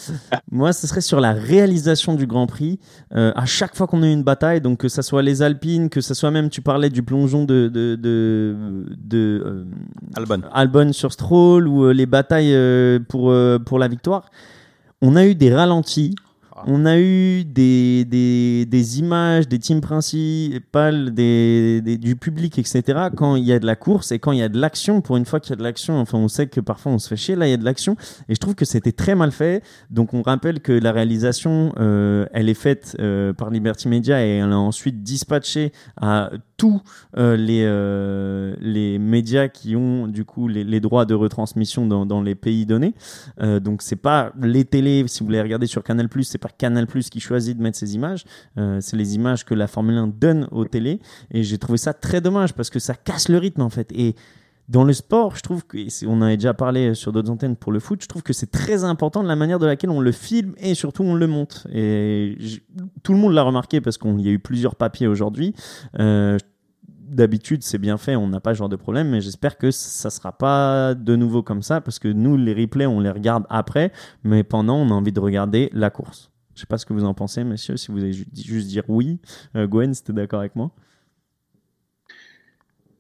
Moi, 0.50 0.72
ce 0.72 0.86
serait 0.86 1.00
sur 1.00 1.20
la 1.20 1.32
réalisation 1.32 2.14
du 2.14 2.26
Grand 2.26 2.46
Prix. 2.46 2.78
Euh, 3.16 3.32
à 3.34 3.46
chaque 3.46 3.74
fois 3.74 3.88
qu'on 3.88 4.02
a 4.04 4.06
eu 4.06 4.12
une 4.12 4.22
bataille, 4.22 4.60
donc 4.60 4.78
que 4.78 4.88
ça 4.88 5.02
soit 5.02 5.22
les 5.22 5.42
Alpines, 5.42 5.88
que 5.88 6.00
ça 6.00 6.14
soit 6.14 6.30
même, 6.30 6.50
tu 6.50 6.62
parlais 6.62 6.88
du 6.88 7.02
plongeon 7.02 7.44
de, 7.44 7.68
de, 7.68 7.96
de, 7.96 8.56
de, 8.96 9.66
Albon. 10.14 10.42
Albon 10.52 10.92
sur 10.92 11.12
Stroll 11.12 11.66
ou 11.66 11.90
les 11.90 12.06
batailles 12.06 12.56
pour, 13.08 13.34
pour 13.66 13.78
la 13.80 13.88
victoire, 13.88 14.26
on 15.00 15.16
a 15.16 15.26
eu 15.26 15.34
des 15.34 15.52
ralentis. 15.52 16.14
On 16.66 16.86
a 16.86 16.98
eu 16.98 17.44
des, 17.44 18.04
des, 18.04 18.66
des 18.66 18.98
images, 18.98 19.48
des 19.48 19.58
teams 19.58 19.80
principales, 19.80 21.12
des, 21.14 21.80
des- 21.82 21.98
du 21.98 22.16
public, 22.16 22.58
etc. 22.58 22.82
Quand 23.16 23.36
il 23.36 23.44
y 23.44 23.52
a 23.52 23.58
de 23.58 23.66
la 23.66 23.76
course 23.76 24.12
et 24.12 24.18
quand 24.18 24.32
il 24.32 24.38
y 24.38 24.42
a 24.42 24.48
de 24.48 24.58
l'action, 24.60 25.00
pour 25.00 25.16
une 25.16 25.24
fois 25.24 25.40
qu'il 25.40 25.50
y 25.50 25.52
a 25.54 25.56
de 25.56 25.62
l'action, 25.62 25.98
enfin 26.00 26.18
on 26.18 26.28
sait 26.28 26.46
que 26.46 26.60
parfois 26.60 26.92
on 26.92 26.98
se 26.98 27.08
fait 27.08 27.16
chier, 27.16 27.36
là 27.36 27.46
il 27.46 27.50
y 27.50 27.54
a 27.54 27.56
de 27.56 27.64
l'action. 27.64 27.96
Et 28.28 28.34
je 28.34 28.40
trouve 28.40 28.54
que 28.54 28.64
c'était 28.64 28.92
très 28.92 29.14
mal 29.14 29.32
fait. 29.32 29.62
Donc 29.90 30.14
on 30.14 30.22
rappelle 30.22 30.60
que 30.60 30.72
la 30.72 30.92
réalisation, 30.92 31.72
euh, 31.78 32.26
elle 32.32 32.48
est 32.48 32.54
faite 32.54 32.96
euh, 33.00 33.32
par 33.32 33.50
Liberty 33.50 33.88
Media 33.88 34.24
et 34.24 34.36
elle 34.38 34.50
est 34.50 34.54
ensuite 34.54 35.02
dispatchée 35.02 35.72
à 36.00 36.30
tous 36.62 36.80
euh, 37.16 37.36
les, 37.36 37.64
euh, 37.64 38.54
les 38.60 39.00
médias 39.00 39.48
qui 39.48 39.74
ont 39.74 40.06
du 40.06 40.24
coup 40.24 40.46
les, 40.46 40.62
les 40.62 40.78
droits 40.78 41.04
de 41.06 41.14
retransmission 41.14 41.88
dans, 41.88 42.06
dans 42.06 42.22
les 42.22 42.36
pays 42.36 42.66
donnés. 42.66 42.94
Euh, 43.40 43.58
donc 43.58 43.82
c'est 43.82 43.96
pas 43.96 44.32
les 44.40 44.64
télés, 44.64 45.02
si 45.08 45.20
vous 45.20 45.26
voulez 45.26 45.42
regarder 45.42 45.66
sur 45.66 45.82
Canal+, 45.82 46.08
c'est 46.22 46.38
pas 46.38 46.50
Canal+, 46.56 46.86
qui 46.86 47.18
choisit 47.18 47.58
de 47.58 47.62
mettre 47.64 47.78
ces 47.78 47.96
images, 47.96 48.22
euh, 48.58 48.78
c'est 48.80 48.96
les 48.96 49.16
images 49.16 49.44
que 49.44 49.54
la 49.54 49.66
Formule 49.66 49.96
1 49.96 50.06
donne 50.06 50.46
aux 50.52 50.64
télés. 50.64 51.00
Et 51.32 51.42
j'ai 51.42 51.58
trouvé 51.58 51.78
ça 51.78 51.94
très 51.94 52.20
dommage 52.20 52.52
parce 52.54 52.70
que 52.70 52.78
ça 52.78 52.94
casse 52.94 53.28
le 53.28 53.38
rythme 53.38 53.62
en 53.62 53.70
fait. 53.70 53.90
Et 53.90 54.14
dans 54.68 54.84
le 54.84 54.92
sport, 54.92 55.34
je 55.34 55.42
trouve 55.42 55.66
que, 55.66 55.78
on 56.06 56.18
en 56.18 56.22
a 56.22 56.36
déjà 56.36 56.54
parlé 56.54 56.94
sur 56.94 57.10
d'autres 57.10 57.30
antennes 57.30 57.56
pour 57.56 57.72
le 57.72 57.80
foot, 57.80 58.00
je 58.00 58.06
trouve 58.06 58.22
que 58.22 58.32
c'est 58.32 58.52
très 58.52 58.84
important 58.84 59.24
de 59.24 59.28
la 59.28 59.34
manière 59.34 59.58
de 59.58 59.66
laquelle 59.66 59.90
on 59.90 60.00
le 60.00 60.12
filme 60.12 60.54
et 60.58 60.74
surtout 60.74 61.02
on 61.02 61.16
le 61.16 61.26
monte. 61.26 61.66
Et 61.72 62.38
tout 63.02 63.14
le 63.14 63.18
monde 63.18 63.32
l'a 63.32 63.42
remarqué 63.42 63.80
parce 63.80 63.98
qu'il 63.98 64.20
y 64.20 64.28
a 64.28 64.32
eu 64.32 64.38
plusieurs 64.38 64.76
papiers 64.76 65.08
aujourd'hui. 65.08 65.56
D'habitude 67.14 67.62
c'est 67.62 67.78
bien 67.78 67.98
fait, 67.98 68.16
on 68.16 68.28
n'a 68.28 68.40
pas 68.40 68.54
ce 68.54 68.58
genre 68.58 68.68
de 68.68 68.76
problème, 68.76 69.10
mais 69.10 69.20
j'espère 69.20 69.58
que 69.58 69.70
ça 69.70 70.10
sera 70.10 70.32
pas 70.32 70.94
de 70.94 71.16
nouveau 71.16 71.42
comme 71.42 71.62
ça 71.62 71.80
parce 71.80 71.98
que 71.98 72.08
nous 72.08 72.36
les 72.36 72.54
replays 72.54 72.86
on 72.86 73.00
les 73.00 73.10
regarde 73.10 73.44
après, 73.50 73.92
mais 74.24 74.44
pendant 74.44 74.76
on 74.76 74.90
a 74.90 74.94
envie 74.94 75.12
de 75.12 75.20
regarder 75.20 75.70
la 75.72 75.90
course. 75.90 76.30
Je 76.54 76.60
sais 76.60 76.66
pas 76.66 76.78
ce 76.78 76.86
que 76.86 76.92
vous 76.92 77.04
en 77.04 77.14
pensez, 77.14 77.44
messieurs, 77.44 77.76
si 77.76 77.90
vous 77.90 77.98
allez 77.98 78.12
ju- 78.12 78.26
juste 78.34 78.68
dire 78.68 78.84
oui. 78.88 79.18
Euh, 79.56 79.66
Gwen, 79.66 79.94
c'était 79.94 80.12
d'accord 80.12 80.40
avec 80.40 80.54
moi 80.56 80.70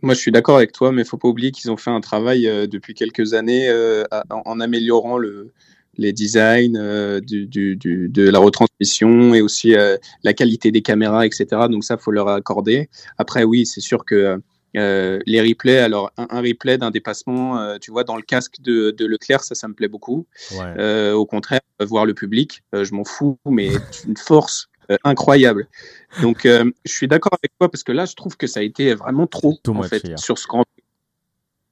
Moi, 0.00 0.14
je 0.14 0.20
suis 0.20 0.32
d'accord 0.32 0.56
avec 0.56 0.72
toi, 0.72 0.90
mais 0.90 1.02
il 1.02 1.04
faut 1.04 1.16
pas 1.16 1.28
oublier 1.28 1.52
qu'ils 1.52 1.70
ont 1.70 1.76
fait 1.76 1.90
un 1.90 2.00
travail 2.00 2.48
euh, 2.48 2.66
depuis 2.66 2.92
quelques 2.94 3.34
années 3.34 3.68
euh, 3.68 4.02
en 4.30 4.58
améliorant 4.58 5.16
le, 5.16 5.52
les 5.98 6.12
designs 6.12 6.76
euh, 6.76 7.20
du, 7.20 7.46
du, 7.46 7.76
du- 7.76 8.08
de 8.08 8.28
la 8.28 8.38
retransmission 8.38 9.34
et 9.34 9.42
aussi 9.42 9.74
euh, 9.74 9.96
la 10.22 10.32
qualité 10.32 10.70
des 10.70 10.82
caméras, 10.82 11.26
etc. 11.26 11.46
Donc 11.70 11.84
ça, 11.84 11.96
faut 11.98 12.10
leur 12.10 12.28
accorder. 12.28 12.88
Après, 13.18 13.44
oui, 13.44 13.66
c'est 13.66 13.80
sûr 13.80 14.04
que 14.04 14.40
euh, 14.76 15.18
les 15.26 15.40
replays, 15.42 15.78
alors 15.80 16.10
un, 16.16 16.26
un 16.30 16.40
replay 16.40 16.78
d'un 16.78 16.90
dépassement, 16.90 17.76
tu 17.78 17.90
vois, 17.90 18.04
dans 18.04 18.16
le 18.16 18.22
casque 18.22 18.60
de, 18.60 18.90
de 18.90 19.04
Leclerc, 19.04 19.44
ça, 19.44 19.54
ça 19.54 19.68
me 19.68 19.74
plaît 19.74 19.88
beaucoup. 19.88 20.26
Ouais. 20.52 21.12
Au 21.12 21.26
contraire, 21.26 21.60
voir 21.80 22.06
le 22.06 22.14
public, 22.14 22.62
je 22.72 22.94
m'en 22.94 23.04
fous, 23.04 23.36
mais 23.44 23.68
une 24.08 24.16
force 24.16 24.68
incroyable. 25.04 25.68
Donc, 26.22 26.40
je 26.44 26.72
suis 26.92 27.06
d'accord 27.08 27.36
avec 27.42 27.52
toi 27.58 27.70
parce 27.70 27.82
que 27.82 27.92
là, 27.92 28.06
je 28.06 28.14
trouve 28.14 28.36
que 28.38 28.46
ça 28.46 28.60
a 28.60 28.62
été 28.62 28.94
vraiment 28.94 29.26
trop 29.26 29.58
en 29.80 29.82
fait 29.88 30.02
sur 30.16 30.38
ce 30.38 30.46
Grand 30.46 30.64
Prix. 30.64 30.81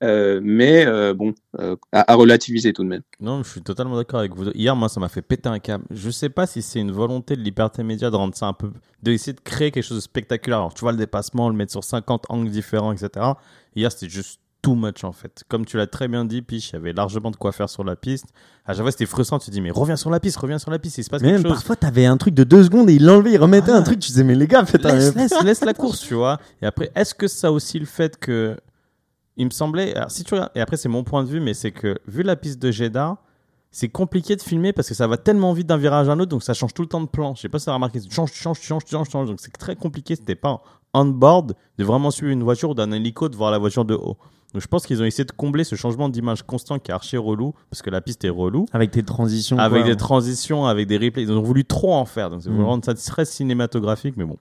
Euh, 0.03 0.41
mais 0.43 0.87
euh, 0.87 1.13
bon, 1.13 1.35
euh, 1.59 1.77
à, 1.93 2.13
à 2.13 2.15
relativiser 2.15 2.73
tout 2.73 2.83
de 2.85 2.89
même. 2.89 3.03
Non, 3.21 3.43
je 3.43 3.51
suis 3.51 3.63
totalement 3.63 3.97
d'accord 3.97 4.21
avec 4.21 4.35
vous. 4.35 4.51
Hier, 4.53 4.75
moi, 4.75 4.89
ça 4.89 4.99
m'a 5.01 5.09
fait 5.11 5.23
péter 5.23 5.49
un 5.49 5.59
câble. 5.59 5.85
Je 5.91 6.11
sais 6.11 6.31
pas 6.31 6.47
si 6.47 6.63
c'est 6.63 6.81
une 6.81 6.93
volonté 6.93 7.37
de 7.37 7.43
Liberté 7.43 7.83
Média 7.83 8.11
de 8.11 8.17
rendre 8.17 8.35
ça 8.35 8.47
un 8.47 8.55
peu. 8.55 8.71
d'essayer 9.03 9.35
de 9.35 9.41
créer 9.41 9.71
quelque 9.71 9.85
chose 9.85 9.99
de 9.99 10.03
spectaculaire. 10.03 10.59
Alors, 10.59 10.75
tu 10.75 10.81
vois, 10.81 10.93
le 10.93 10.99
dépassement, 10.99 11.49
le 11.51 11.55
mettre 11.55 11.73
sur 11.73 11.85
50 11.85 12.27
angles 12.31 12.51
différents, 12.51 12.93
etc. 12.93 13.27
Hier, 13.77 13.93
c'était 13.93 14.09
juste 14.09 14.41
too 14.63 14.75
much, 14.75 15.05
en 15.05 15.13
fait. 15.13 15.43
Comme 15.49 15.65
tu 15.67 15.77
l'as 15.79 15.87
très 15.87 16.07
bien 16.09 16.25
dit, 16.25 16.43
Piche, 16.43 16.71
il 16.71 16.73
y 16.75 16.77
avait 16.77 16.93
largement 16.93 17.31
de 17.31 17.37
quoi 17.37 17.53
faire 17.53 17.69
sur 17.69 17.83
la 17.85 17.97
piste. 17.97 18.27
À 18.67 18.73
chaque 18.73 18.83
fois, 18.83 18.91
c'était 18.93 19.07
frustrant. 19.07 19.39
Tu 19.39 19.47
te 19.47 19.51
dis, 19.51 19.61
mais 19.61 19.71
reviens 19.71 19.97
sur 19.97 20.11
la 20.11 20.21
piste, 20.21 20.37
reviens 20.39 20.59
sur 20.59 20.71
la 20.71 20.79
piste, 20.79 20.97
il 20.99 21.05
se 21.05 21.11
passe 21.11 21.21
Mais 21.23 21.29
quelque 21.29 21.37
même 21.39 21.43
chose. 21.45 21.53
parfois, 21.59 21.77
t'avais 21.77 22.07
un 22.07 22.17
truc 22.17 22.35
de 22.35 22.45
deux 22.45 22.65
secondes 22.65 22.89
et 22.91 22.95
il 22.95 23.05
l'enlevait, 23.05 23.33
il 23.33 23.39
remettait 23.39 23.71
un 23.73 23.83
truc. 23.83 23.99
Tu 24.01 24.09
disais, 24.09 24.25
mais 24.25 24.35
les 24.35 24.47
gars, 24.47 24.65
faites 24.67 24.85
un. 24.87 24.95
laisse, 24.95 25.15
laisse, 25.15 25.43
laisse 25.43 25.65
la 25.65 25.75
course, 25.75 26.01
tu 26.01 26.15
vois. 26.15 26.39
Et 26.63 26.67
après, 26.67 26.91
est-ce 26.95 27.15
que 27.15 27.27
ça 27.29 27.49
a 27.49 27.51
aussi 27.51 27.79
le 27.79 27.87
fait 27.87 28.19
que. 28.19 28.57
Il 29.41 29.47
me 29.47 29.51
semblait. 29.51 29.95
alors, 29.97 30.11
si 30.11 30.23
tu 30.23 30.35
regardes- 30.35 30.53
et 30.55 30.61
après, 30.61 30.77
c'est 30.77 30.91
mon 30.91 31.03
point 31.03 31.25
de 31.25 31.29
vue, 31.31 31.41
mais 31.41 31.55
c'est 31.55 31.73
que, 31.73 31.97
vu 32.07 32.23
la 32.23 32.37
piste 32.37 32.59
de 32.61 32.71
Jeddah, 32.71 33.17
c'est 33.71 33.89
compliqué 33.89 34.37
de 34.37 34.43
filmer 34.43 34.75
parce 34.75 34.87
que 34.87 34.95
ça 34.95 35.07
va 35.07 35.17
tellement 35.17 35.55
vite 35.55 35.67
d'un 35.67 35.79
virage 35.79 36.11
à 36.11 36.13
un 36.13 36.21
autre, 36.21 36.29
donc 36.29 36.43
ça 36.43 36.53
change 36.53 36.75
tout 36.75 36.83
le 36.83 36.89
temps 36.89 37.01
de 37.01 37.07
plan. 37.07 37.35
Je 37.35 37.41
sais 37.41 37.49
pas 37.49 37.59
si 37.59 37.65
tu 37.65 37.71
as 37.71 37.75
remarqué, 37.75 38.01
tu 38.03 38.11
changes, 38.15 38.33
tu 38.33 38.39
changes, 38.39 38.61
tu 38.61 38.67
changes, 38.67 38.85
tu 38.85 38.91
changes. 39.11 39.29
Donc 39.29 39.41
c'est 39.41 39.51
très 39.53 39.77
compliqué. 39.77 40.15
C'était 40.15 40.35
pas 40.35 40.63
on-board 40.93 41.55
de 41.79 41.85
vraiment 41.85 42.11
suivre 42.11 42.33
une 42.33 42.43
voiture 42.43 42.71
ou 42.71 42.75
d'un 42.75 42.93
hélico 42.93 43.31
de 43.31 43.37
voir 43.37 43.51
la 43.51 43.57
voiture 43.59 43.87
de 43.87 43.95
haut. 43.95 44.19
Donc 44.53 44.63
je 44.63 44.67
pense 44.67 44.85
qu'ils 44.87 45.01
ont 45.01 45.05
essayé 45.05 45.25
de 45.25 45.31
combler 45.33 45.63
ce 45.65 45.77
changement 45.77 46.09
d'image 46.09 46.43
constant 46.43 46.79
qui 46.79 46.91
est 46.91 46.95
archi 46.95 47.17
relou 47.17 47.55
parce 47.71 47.83
que 47.83 47.91
la 47.91 48.01
piste 48.01 48.25
est 48.25 48.31
relou. 48.31 48.67
Avec 48.73 48.91
tes 48.91 49.03
transitions. 49.03 49.59
Avec 49.59 49.83
quoi. 49.83 49.91
des 49.93 49.97
transitions, 49.97 50.67
avec 50.67 50.89
des 50.89 50.97
replays. 50.99 51.23
Ils 51.23 51.31
ont 51.33 51.41
voulu 51.43 51.65
trop 51.65 51.95
en 51.95 52.05
faire. 52.05 52.31
Donc 52.31 52.43
c'est 52.43 52.51
Mm. 52.51 52.55
voulu 52.55 52.65
rendre 52.65 52.85
ça 52.85 52.95
très 52.95 53.25
cinématographique, 53.25 54.15
mais 54.17 54.25
bon. 54.25 54.37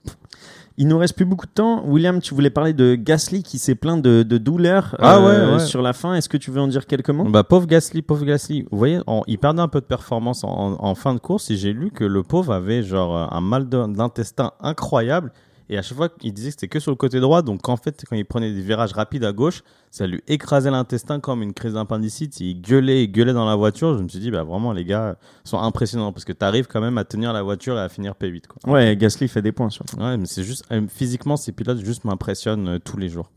Il 0.78 0.88
nous 0.88 0.96
reste 0.98 1.14
plus 1.14 1.26
beaucoup 1.26 1.46
de 1.46 1.50
temps. 1.52 1.84
William, 1.86 2.20
tu 2.20 2.32
voulais 2.34 2.48
parler 2.50 2.72
de 2.72 2.94
Gasly 2.94 3.42
qui 3.42 3.58
s'est 3.58 3.74
plaint 3.74 4.00
de, 4.02 4.22
de 4.22 4.38
douleur 4.38 4.96
Ah 4.98 5.16
euh, 5.18 5.48
ouais, 5.48 5.54
ouais. 5.54 5.66
sur 5.66 5.82
la 5.82 5.92
fin. 5.92 6.14
Est-ce 6.14 6.28
que 6.28 6.38
tu 6.38 6.50
veux 6.50 6.60
en 6.60 6.68
dire 6.68 6.86
quelques 6.86 7.10
mots? 7.10 7.24
Bah, 7.24 7.44
pauvre 7.44 7.66
Gasly, 7.66 8.00
pauvre 8.02 8.24
Gasly. 8.24 8.62
Vous 8.70 8.78
voyez, 8.78 9.00
il 9.26 9.38
perdait 9.38 9.60
un 9.60 9.68
peu 9.68 9.80
de 9.80 9.84
performance 9.86 10.42
en, 10.42 10.48
en- 10.48 10.76
en 10.84 10.94
fin 10.94 11.12
de 11.14 11.20
course 11.20 11.50
et 11.50 11.56
j'ai 11.56 11.72
lu 11.72 11.90
que 11.90 12.04
le 12.04 12.22
pauvre 12.22 12.52
avait 12.54 12.82
genre 12.82 13.14
euh, 13.16 13.26
un 13.30 13.40
mal 13.42 13.68
d'intestin 13.68 14.52
incroyable. 14.60 15.32
Et 15.68 15.78
à 15.78 15.82
chaque 15.82 15.96
fois, 15.98 16.08
il 16.22 16.32
disait 16.32 16.48
que 16.48 16.54
c'était 16.54 16.68
que 16.68 16.80
sur 16.80 16.90
le 16.90 16.96
côté 16.96 17.20
droit. 17.20 17.42
Donc, 17.42 17.68
en 17.68 17.76
fait, 17.76 18.02
quand 18.08 18.16
il 18.16 18.24
prenait 18.24 18.52
des 18.52 18.62
virages 18.62 18.92
rapides 18.92 19.24
à 19.24 19.32
gauche, 19.32 19.62
ça 19.90 20.06
lui 20.06 20.22
écrasait 20.28 20.70
l'intestin 20.70 21.18
comme 21.18 21.42
une 21.42 21.52
crise 21.52 21.74
d'appendicite. 21.74 22.38
Il 22.40 22.60
gueulait 22.60 23.02
et 23.02 23.08
gueulait 23.08 23.32
dans 23.32 23.44
la 23.44 23.56
voiture. 23.56 23.98
Je 23.98 24.02
me 24.02 24.08
suis 24.08 24.20
dit, 24.20 24.30
bah, 24.30 24.44
vraiment, 24.44 24.72
les 24.72 24.84
gars 24.84 25.16
sont 25.42 25.58
impressionnants 25.58 26.12
parce 26.12 26.24
que 26.24 26.32
tu 26.32 26.44
arrives 26.44 26.68
quand 26.68 26.80
même 26.80 26.96
à 26.96 27.04
tenir 27.04 27.32
la 27.32 27.42
voiture 27.42 27.76
et 27.76 27.80
à 27.80 27.88
finir 27.88 28.14
P8. 28.20 28.46
Quoi. 28.46 28.72
Ouais, 28.72 28.96
Gasly 28.96 29.26
fait 29.26 29.42
des 29.42 29.50
points 29.52 29.70
surtout. 29.70 29.96
Ouais, 29.96 30.16
mais 30.16 30.26
c'est 30.26 30.44
juste, 30.44 30.64
euh, 30.70 30.86
physiquement, 30.88 31.36
ces 31.36 31.50
pilotes 31.50 31.84
juste 31.84 32.04
m'impressionnent 32.04 32.68
euh, 32.68 32.78
tous 32.78 32.98
les 32.98 33.08
jours. 33.08 33.30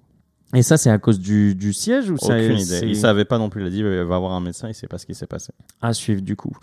Et 0.53 0.61
ça, 0.61 0.77
c'est 0.77 0.91
à 0.91 0.99
cause 0.99 1.19
du, 1.19 1.55
du 1.55 1.73
siège 1.73 2.11
ou 2.11 2.15
Aucune 2.21 2.59
idée. 2.59 2.81
Il 2.83 2.95
savait 2.95 3.25
pas 3.25 3.39
non 3.39 3.49
plus. 3.49 3.63
Il 3.63 3.67
a 3.67 3.69
dit, 3.71 3.79
il 3.79 3.85
va 3.85 4.15
avoir 4.15 4.33
un 4.33 4.39
médecin. 4.39 4.67
Il 4.67 4.75
sait 4.75 4.87
pas 4.87 4.99
ce 4.99 5.07
qui 5.07 5.15
s'est 5.15 5.25
passé. 5.25 5.51
À 5.81 5.93
suivre 5.93 6.21
du 6.21 6.35
coup. 6.35 6.55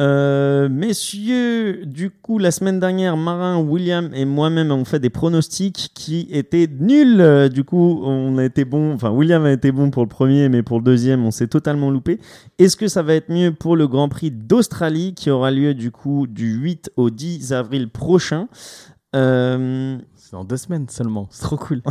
Euh, 0.00 0.68
messieurs, 0.68 1.84
du 1.84 2.10
coup, 2.10 2.38
la 2.38 2.50
semaine 2.52 2.78
dernière, 2.78 3.16
Marin, 3.16 3.58
William 3.58 4.10
et 4.14 4.24
moi-même 4.24 4.70
avons 4.70 4.84
fait 4.84 5.00
des 5.00 5.10
pronostics 5.10 5.90
qui 5.94 6.28
étaient 6.30 6.68
nuls. 6.78 7.20
Euh, 7.20 7.48
Du 7.48 7.64
coup, 7.64 8.00
on 8.04 8.38
a 8.38 8.44
été 8.44 8.64
bon, 8.64 8.92
enfin, 8.94 9.10
William 9.10 9.44
a 9.44 9.50
été 9.52 9.72
bon 9.72 9.90
pour 9.90 10.02
le 10.02 10.08
premier, 10.08 10.48
mais 10.48 10.62
pour 10.62 10.78
le 10.78 10.84
deuxième, 10.84 11.24
on 11.24 11.30
s'est 11.32 11.48
totalement 11.48 11.90
loupé. 11.90 12.20
Est-ce 12.58 12.76
que 12.76 12.86
ça 12.86 13.02
va 13.02 13.14
être 13.14 13.28
mieux 13.30 13.52
pour 13.52 13.74
le 13.76 13.88
Grand 13.88 14.08
Prix 14.08 14.30
d'Australie 14.30 15.14
qui 15.14 15.30
aura 15.30 15.50
lieu 15.50 15.74
du 15.74 15.90
coup 15.90 16.26
du 16.28 16.52
8 16.52 16.92
au 16.96 17.10
10 17.10 17.52
avril 17.52 17.88
prochain? 17.88 18.46
Euh, 19.16 19.96
C'est 20.14 20.32
dans 20.32 20.44
deux 20.44 20.58
semaines 20.58 20.86
seulement. 20.88 21.26
C'est 21.30 21.42
trop 21.42 21.56
cool. 21.56 21.82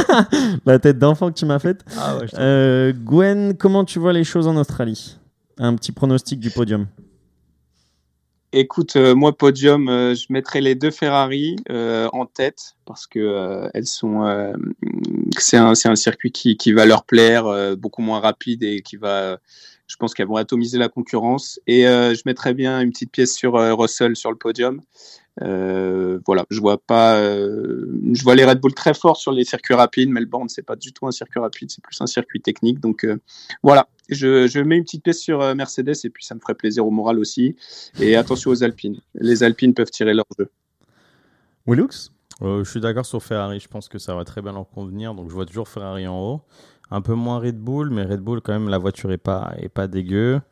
La 0.64 0.78
tête 0.78 0.98
d'enfant 0.98 1.28
que 1.30 1.34
tu 1.38 1.44
m'as 1.44 1.58
faite. 1.58 1.84
Ah 1.98 2.16
ouais, 2.16 2.26
Euh, 2.38 2.92
Gwen, 2.92 3.54
comment 3.58 3.84
tu 3.84 3.98
vois 3.98 4.12
les 4.14 4.24
choses 4.24 4.46
en 4.46 4.56
Australie? 4.56 5.18
Un 5.58 5.74
petit 5.74 5.92
pronostic 5.92 6.40
du 6.40 6.50
podium. 6.50 6.86
Écoute, 8.54 8.96
euh, 8.96 9.14
moi, 9.14 9.34
podium, 9.34 9.88
euh, 9.88 10.14
je 10.14 10.26
mettrai 10.28 10.60
les 10.60 10.74
deux 10.74 10.90
Ferrari 10.90 11.56
euh, 11.70 12.06
en 12.12 12.26
tête 12.26 12.76
parce 12.84 13.06
que 13.06 13.70
elles 13.72 13.86
sont. 13.86 14.54
c'est 15.38 15.56
un, 15.56 15.72
un 15.72 15.96
circuit 15.96 16.32
qui, 16.32 16.58
qui 16.58 16.72
va 16.74 16.84
leur 16.84 17.04
plaire, 17.04 17.76
beaucoup 17.78 18.02
moins 18.02 18.20
rapide 18.20 18.62
et 18.62 18.82
qui 18.82 18.96
va. 18.96 19.38
Je 19.92 19.98
pense 19.98 20.14
qu'elles 20.14 20.26
vont 20.26 20.36
atomiser 20.36 20.78
la 20.78 20.88
concurrence. 20.88 21.60
Et 21.66 21.86
euh, 21.86 22.14
je 22.14 22.22
mettrais 22.24 22.54
bien 22.54 22.80
une 22.80 22.90
petite 22.92 23.12
pièce 23.12 23.34
sur 23.34 23.56
euh, 23.56 23.74
Russell 23.74 24.16
sur 24.16 24.30
le 24.30 24.38
podium. 24.38 24.80
Euh, 25.42 26.18
voilà, 26.26 26.46
je 26.48 26.60
vois 26.60 26.78
pas. 26.78 27.16
euh, 27.16 27.86
je 28.14 28.22
vois 28.22 28.34
les 28.34 28.46
Red 28.46 28.58
Bull 28.60 28.72
très 28.72 28.94
forts 28.94 29.18
sur 29.18 29.32
les 29.32 29.44
circuits 29.44 29.74
rapides. 29.74 30.08
Melbourne, 30.08 30.48
c'est 30.48 30.62
pas 30.62 30.76
du 30.76 30.94
tout 30.94 31.06
un 31.06 31.10
circuit 31.10 31.40
rapide, 31.40 31.70
c'est 31.70 31.82
plus 31.82 32.00
un 32.00 32.06
circuit 32.06 32.40
technique. 32.40 32.80
Donc 32.80 33.04
euh, 33.04 33.18
voilà, 33.62 33.86
je, 34.08 34.46
je 34.46 34.60
mets 34.60 34.78
une 34.78 34.84
petite 34.84 35.04
pièce 35.04 35.20
sur 35.20 35.42
euh, 35.42 35.54
Mercedes 35.54 35.96
et 36.04 36.10
puis 36.10 36.24
ça 36.24 36.34
me 36.34 36.40
ferait 36.40 36.54
plaisir 36.54 36.86
au 36.86 36.90
moral 36.90 37.18
aussi. 37.18 37.54
Et 38.00 38.16
attention 38.16 38.50
aux 38.50 38.62
Alpines. 38.64 38.98
Les 39.14 39.42
Alpines 39.42 39.74
peuvent 39.74 39.90
tirer 39.90 40.14
leur 40.14 40.26
jeu. 40.38 40.48
Willux 41.66 42.10
Euh, 42.40 42.64
je 42.64 42.70
suis 42.70 42.80
d'accord 42.80 43.06
sur 43.06 43.22
Ferrari. 43.22 43.60
Je 43.60 43.68
pense 43.68 43.88
que 43.88 43.98
ça 43.98 44.14
va 44.14 44.24
très 44.24 44.40
bien 44.42 44.52
leur 44.52 44.68
convenir. 44.70 45.14
Donc 45.14 45.28
je 45.28 45.34
vois 45.34 45.46
toujours 45.46 45.68
Ferrari 45.68 46.06
en 46.08 46.18
haut. 46.18 46.40
Un 46.92 47.00
peu 47.00 47.14
moins 47.14 47.38
Red 47.38 47.58
Bull, 47.58 47.88
mais 47.88 48.02
Red 48.02 48.20
Bull 48.20 48.42
quand 48.42 48.52
même 48.52 48.68
la 48.68 48.76
voiture 48.76 49.10
est 49.12 49.16
pas 49.18 49.54
est 49.56 49.70
pas 49.70 49.86
dégueu. 49.86 50.42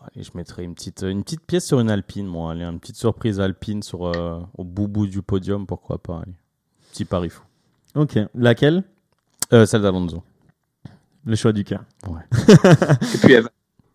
Allez, 0.00 0.22
je 0.22 0.30
mettrai 0.34 0.62
une 0.62 0.74
petite 0.74 1.02
une 1.02 1.24
petite 1.24 1.40
pièce 1.44 1.66
sur 1.66 1.80
une 1.80 1.90
Alpine, 1.90 2.26
moi. 2.26 2.52
Allez, 2.52 2.62
une 2.62 2.78
petite 2.78 2.96
surprise 2.96 3.40
Alpine 3.40 3.82
sur 3.82 4.06
euh, 4.06 4.38
au 4.56 4.62
bout 4.62 4.86
bout 4.86 5.08
du 5.08 5.22
podium, 5.22 5.66
pourquoi 5.66 5.98
pas. 5.98 6.20
Allez. 6.22 6.34
Petit 6.92 7.04
pari 7.04 7.30
fou. 7.30 7.42
Ok. 7.96 8.16
Laquelle? 8.34 8.84
Euh, 9.52 9.66
celle 9.66 9.82
d'Alonso. 9.82 10.22
Le 11.24 11.34
choix 11.34 11.52
du 11.52 11.64
cœur. 11.64 11.82
Et 12.06 13.18
puis 13.18 13.32
elle 13.32 13.42
va, 13.42 13.50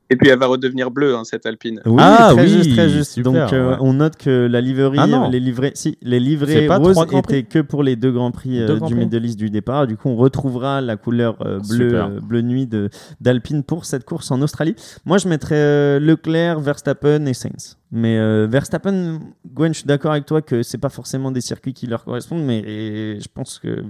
et 0.09 0.15
puis 0.15 0.29
elle 0.29 0.39
va 0.39 0.47
redevenir 0.47 0.91
bleue, 0.91 1.15
hein, 1.15 1.23
cette 1.23 1.45
Alpine. 1.45 1.81
Oui, 1.85 1.95
Ah 1.99 2.29
très 2.33 2.43
oui, 2.43 2.49
juste, 2.49 2.71
très 2.73 2.89
juste. 2.89 3.11
super, 3.13 3.31
Donc 3.31 3.53
euh, 3.53 3.71
ouais. 3.71 3.77
on 3.81 3.93
note 3.93 4.15
que 4.15 4.47
la 4.49 4.61
liverie, 4.61 4.97
Ah 4.99 5.27
les 5.29 5.39
livrets, 5.39 5.71
si 5.75 5.97
les 6.01 6.67
pas 6.67 6.77
roses 6.77 6.97
étaient 7.11 7.43
que 7.43 7.59
pour 7.59 7.83
les 7.83 7.95
deux 7.95 8.11
grands 8.11 8.31
prix 8.31 8.61
euh, 8.61 8.75
Grands 8.77 8.87
du. 8.87 8.95
Middle 8.95 9.25
East 9.25 9.37
du 9.37 9.49
départ. 9.49 9.87
Du 9.87 9.97
coup, 9.97 10.09
on 10.09 10.15
retrouvera 10.15 10.81
la 10.81 10.95
couleur 10.95 11.37
euh, 11.45 11.59
bleu, 11.67 11.89
Super. 11.89 12.05
euh, 12.05 12.19
bleu 12.21 12.41
nuit 12.41 12.67
de 12.67 12.89
d'Alpine 13.21 13.63
pour 13.63 13.85
cette 13.85 14.05
course 14.05 14.31
en 14.31 14.41
Australie. 14.41 14.75
Moi, 15.05 15.17
je 15.17 15.27
mettrais 15.27 15.55
euh, 15.55 15.99
Leclerc, 15.99 16.59
Verstappen 16.59 17.25
et 17.25 17.33
Sainz. 17.33 17.77
Mais 17.91 18.17
euh, 18.17 18.47
Verstappen, 18.49 19.19
Gwen, 19.53 19.73
je 19.73 19.79
suis 19.79 19.87
d'accord 19.87 20.11
avec 20.11 20.25
toi 20.25 20.41
que 20.41 20.61
c'est 20.63 20.77
pas 20.77 20.89
forcément 20.89 21.31
des 21.31 21.41
circuits 21.41 21.73
qui 21.73 21.87
leur 21.87 22.03
correspondent, 22.03 22.43
mais 22.43 22.59
et 22.59 23.19
je 23.21 23.27
pense 23.33 23.59
que 23.59 23.83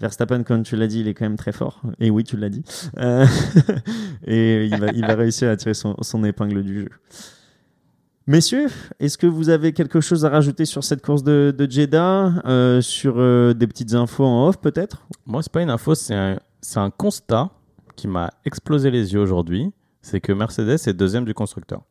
Verstappen, 0.00 0.42
comme 0.44 0.62
tu 0.62 0.76
l'as 0.76 0.86
dit, 0.86 1.00
il 1.00 1.08
est 1.08 1.14
quand 1.14 1.26
même 1.26 1.36
très 1.36 1.52
fort. 1.52 1.82
Et 1.98 2.10
oui, 2.10 2.24
tu 2.24 2.36
l'as 2.36 2.48
dit. 2.48 2.62
Euh, 2.98 3.26
et 4.26 4.64
il 4.64 4.76
va, 4.78 4.88
il 4.94 5.04
réussir 5.04 5.50
à 5.50 5.56
tirer 5.56 5.74
son, 5.74 6.24
épingle 6.24 6.62
du 6.62 6.82
jeu. 6.82 6.88
Messieurs, 8.26 8.68
est-ce 8.98 9.18
que 9.18 9.26
vous 9.26 9.50
avez 9.50 9.72
quelque 9.72 10.00
chose 10.00 10.24
à 10.24 10.30
rajouter 10.30 10.64
sur 10.64 10.84
cette 10.84 11.04
course 11.04 11.22
de, 11.22 11.54
de 11.56 11.70
Jeddah 11.70 12.42
euh, 12.46 12.80
Sur 12.80 13.14
euh, 13.18 13.52
des 13.52 13.66
petites 13.66 13.92
infos 13.92 14.24
en 14.24 14.48
off, 14.48 14.58
peut-être? 14.58 15.06
Moi, 15.26 15.42
c'est 15.42 15.52
pas 15.52 15.62
une 15.62 15.70
info, 15.70 15.94
c'est 15.94 16.14
un 16.14 16.90
constat 16.90 17.50
qui 17.96 18.08
m'a 18.08 18.30
explosé 18.46 18.90
les 18.90 19.12
yeux 19.12 19.20
aujourd'hui. 19.20 19.70
C'est 20.00 20.20
que 20.20 20.32
Mercedes 20.32 20.78
est 20.86 20.94
deuxième 20.94 21.26
du 21.26 21.34
constructeur. 21.34 21.82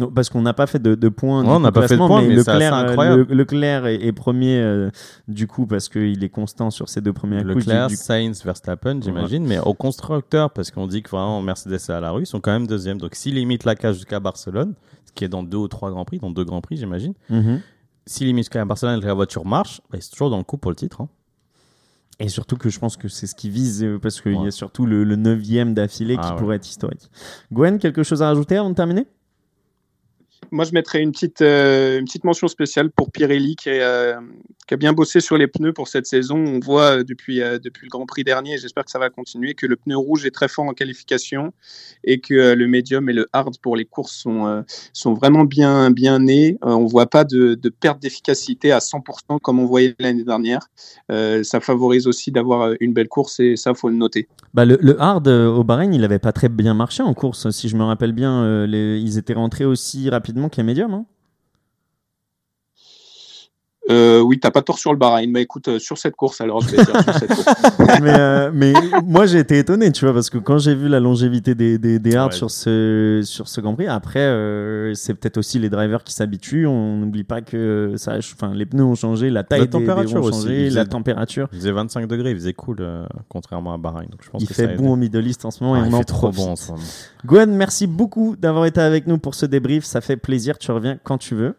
Non, 0.00 0.10
Parce 0.10 0.28
qu'on 0.30 0.42
n'a 0.42 0.52
pas 0.54 0.66
fait 0.66 0.78
de, 0.80 0.94
de 0.94 1.08
points. 1.08 1.44
On 1.44 1.60
n'a 1.60 1.70
pas 1.70 1.86
fait 1.86 1.94
de 1.96 1.98
points, 2.06 2.22
mais 2.22 2.28
c'est 2.42 2.50
Leclerc, 2.52 2.74
assez 2.74 2.84
euh, 2.84 2.88
incroyable. 2.90 3.26
Le- 3.28 3.34
Leclerc 3.36 3.86
est, 3.86 4.04
est 4.06 4.12
premier, 4.12 4.58
euh, 4.60 4.90
du 5.28 5.46
coup, 5.46 5.66
parce 5.66 5.88
qu'il 5.88 6.24
est 6.24 6.28
constant 6.28 6.70
sur 6.70 6.88
ses 6.88 7.00
deux 7.00 7.12
premières 7.12 7.42
courses. 7.44 7.54
Leclerc, 7.66 7.86
Du- 7.88 7.94
du- 7.94 8.00
Sainz, 8.00 8.42
Verstappen, 8.44 9.00
j'imagine. 9.02 9.46
Mais 9.46 9.58
au 9.60 9.74
constructeur, 9.74 10.50
parce 10.50 10.70
qu'on 10.70 10.86
dit 10.86 11.02
que 11.02 11.10
vraiment 11.10 11.40
Mercedes 11.42 11.74
est 11.74 11.90
à 11.90 12.00
la 12.00 12.10
rue, 12.10 12.22
ils 12.22 12.26
sont 12.26 12.40
quand 12.40 12.52
même 12.52 12.66
deuxième. 12.66 12.98
Donc 12.98 13.14
s'ils 13.14 13.34
limitent 13.34 13.64
la 13.64 13.74
cage 13.76 13.94
jusqu'à 13.96 14.18
Barcelone, 14.20 14.74
ce 15.06 15.12
qui 15.12 15.24
est 15.24 15.28
dans 15.28 15.42
deux 15.42 15.58
ou 15.58 15.68
trois 15.68 15.90
grands 15.90 16.04
prix, 16.04 16.18
dans 16.18 16.30
deux 16.30 16.44
grands 16.44 16.60
prix, 16.60 16.76
j'imagine. 16.76 17.14
S'ils 18.06 18.26
limitent 18.26 18.44
jusqu'à 18.44 18.64
Barcelone 18.64 18.98
et 18.98 19.02
que 19.02 19.06
la 19.06 19.14
voiture 19.14 19.44
marche, 19.44 19.80
bah, 19.90 20.00
sont 20.00 20.10
toujours 20.10 20.30
dans 20.30 20.38
le 20.38 20.44
coup 20.44 20.56
pour 20.56 20.70
le 20.70 20.76
titre. 20.76 21.00
hein. 21.02 21.08
Et 22.22 22.28
surtout 22.28 22.56
que 22.56 22.68
je 22.68 22.78
pense 22.78 22.96
que 22.98 23.08
c'est 23.08 23.26
ce 23.26 23.34
qu'ils 23.34 23.50
visent, 23.50 23.82
euh, 23.82 23.98
parce 23.98 24.20
qu'il 24.20 24.34
y 24.34 24.46
a 24.46 24.50
surtout 24.50 24.84
le, 24.84 25.04
le 25.04 25.16
neuvième 25.16 25.72
d'affilée 25.72 26.16
Ah 26.18 26.22
qui 26.26 26.32
ouais. 26.32 26.38
pourrait 26.38 26.56
être 26.56 26.68
historique. 26.68 27.10
Gwen, 27.50 27.78
quelque 27.78 28.02
chose 28.02 28.20
à 28.22 28.26
rajouter 28.26 28.56
avant 28.58 28.68
de 28.68 28.74
terminer? 28.74 29.06
Moi, 30.52 30.64
je 30.64 30.72
mettrais 30.72 31.00
une 31.00 31.12
petite, 31.12 31.42
euh, 31.42 32.00
une 32.00 32.06
petite 32.06 32.24
mention 32.24 32.48
spéciale 32.48 32.90
pour 32.90 33.12
Pirelli 33.12 33.54
euh, 33.68 34.16
qui 34.66 34.74
a 34.74 34.76
bien 34.76 34.92
bossé 34.92 35.20
sur 35.20 35.36
les 35.36 35.46
pneus 35.46 35.72
pour 35.72 35.86
cette 35.86 36.06
saison. 36.06 36.38
On 36.38 36.58
voit 36.58 36.98
euh, 36.98 37.04
depuis, 37.04 37.38
depuis 37.38 37.86
le 37.86 37.88
Grand 37.88 38.06
Prix 38.06 38.24
dernier, 38.24 38.58
j'espère 38.58 38.84
que 38.84 38.90
ça 38.90 38.98
va 38.98 39.10
continuer, 39.10 39.54
que 39.54 39.66
le 39.66 39.76
pneu 39.76 39.96
rouge 39.96 40.26
est 40.26 40.32
très 40.32 40.48
fort 40.48 40.64
en 40.64 40.72
qualification 40.72 41.52
et 42.02 42.20
que 42.20 42.54
le 42.54 42.66
médium 42.66 43.08
et 43.08 43.12
le 43.12 43.28
hard 43.32 43.58
pour 43.58 43.76
les 43.76 43.84
courses 43.84 44.12
sont, 44.12 44.64
sont 44.92 45.14
vraiment 45.14 45.44
bien, 45.44 45.90
bien 45.90 46.18
nés. 46.18 46.58
On 46.62 46.84
ne 46.84 46.88
voit 46.88 47.06
pas 47.06 47.24
de, 47.24 47.54
de 47.54 47.68
perte 47.68 48.00
d'efficacité 48.00 48.72
à 48.72 48.78
100% 48.78 49.38
comme 49.40 49.60
on 49.60 49.66
voyait 49.66 49.94
l'année 49.98 50.24
dernière. 50.24 50.68
Ça 51.08 51.60
favorise 51.60 52.06
aussi 52.06 52.32
d'avoir 52.32 52.72
une 52.80 52.92
belle 52.92 53.08
course 53.08 53.40
et 53.40 53.56
ça, 53.56 53.74
faut 53.74 53.88
le 53.88 53.96
noter. 53.96 54.28
bah, 54.54 54.64
le, 54.64 55.00
hard 55.00 55.28
au 55.28 55.62
Bahreïn, 55.62 55.92
il 55.92 56.04
avait 56.04 56.18
pas 56.18 56.32
très 56.32 56.48
bien 56.48 56.74
marché 56.74 57.02
en 57.02 57.14
course. 57.14 57.50
Si 57.50 57.68
je 57.68 57.76
me 57.76 57.84
rappelle 57.84 58.12
bien, 58.12 58.66
ils 58.66 59.18
étaient 59.18 59.34
rentrés 59.34 59.64
aussi 59.64 60.10
rapidement 60.10 60.39
les 60.56 60.62
médiums. 60.62 60.94
hein. 60.94 61.06
Euh, 63.90 64.20
oui, 64.20 64.38
t'as 64.38 64.50
pas 64.52 64.62
tort 64.62 64.78
sur 64.78 64.92
le 64.92 64.98
Bahreïn, 64.98 65.30
mais 65.32 65.42
écoute, 65.42 65.66
euh, 65.68 65.78
sur 65.80 65.98
cette 65.98 66.14
course, 66.14 66.40
alors 66.40 66.60
je 66.60 66.68
vais 66.68 66.76
dire 66.84 67.02
sur 67.02 67.14
cette 67.14 67.28
course. 67.34 67.44
mais, 68.02 68.14
euh, 68.18 68.50
mais 68.54 68.72
moi 69.04 69.26
j'ai 69.26 69.38
été 69.38 69.58
étonné, 69.58 69.90
tu 69.90 70.04
vois, 70.04 70.14
parce 70.14 70.30
que 70.30 70.38
quand 70.38 70.58
j'ai 70.58 70.74
vu 70.74 70.88
la 70.88 71.00
longévité 71.00 71.54
des, 71.54 71.76
des, 71.78 71.98
des 71.98 72.14
hards 72.16 72.28
Ouais. 72.28 72.32
sur, 72.36 72.50
ce, 72.50 73.20
sur 73.24 73.48
ce 73.48 73.60
Grand 73.60 73.74
Prix, 73.74 73.88
après 73.88 74.20
euh, 74.20 74.94
c'est 74.94 75.14
peut-être 75.14 75.38
aussi 75.38 75.58
les 75.58 75.68
drivers 75.70 76.04
qui 76.04 76.12
s'habituent. 76.14 76.66
On 76.66 76.98
n'oublie 76.98 77.24
pas 77.24 77.40
que 77.40 77.94
ça, 77.96 78.16
enfin, 78.18 78.52
les 78.54 78.66
pneus 78.66 78.84
ont 78.84 78.94
changé, 78.94 79.28
la 79.30 79.42
taille 79.42 79.60
La 79.60 79.66
des- 79.66 79.78
des, 79.78 79.84
température 79.86 80.22
aussi, 80.22 80.40
changé, 80.42 80.66
il 80.68 80.74
la 80.74 80.84
température. 80.84 81.48
Il 81.52 81.58
faisait 81.58 81.72
25 81.72 82.06
degrés, 82.06 82.30
il 82.30 82.36
faisait 82.36 82.52
cool, 82.54 82.76
euh, 82.80 83.04
contrairement 83.28 83.72
à 83.74 83.78
Bahreïn. 83.78 84.08
Donc 84.10 84.20
je 84.22 84.30
pense 84.30 84.42
Il 84.42 84.46
que 84.48 84.54
ça 84.54 84.66
fait 84.68 84.74
a 84.74 84.76
bon 84.76 84.84
aidé. 84.84 84.92
au 84.92 84.96
Middle 84.96 85.26
East 85.26 85.44
en 85.44 85.50
ce 85.50 85.64
moment 85.64 85.74
Ah, 85.74 85.84
et 85.84 85.88
il 85.88 85.92
on 85.92 85.96
en 85.96 85.98
fait 86.00 86.04
trop 86.04 86.30
bon 86.30 86.50
en 86.50 86.56
ce 86.56 86.70
moment. 86.70 86.82
Gwen, 87.26 87.50
merci 87.50 87.86
beaucoup 87.88 88.36
d'avoir 88.36 88.66
été 88.66 88.80
avec 88.80 89.06
nous 89.06 89.18
pour 89.18 89.34
ce 89.34 89.46
débrief. 89.46 89.84
Ça 89.84 90.00
fait 90.00 90.16
plaisir. 90.16 90.58
Tu 90.58 90.70
reviens 90.70 90.96
quand 91.02 91.18
tu 91.18 91.34
veux. 91.34 91.54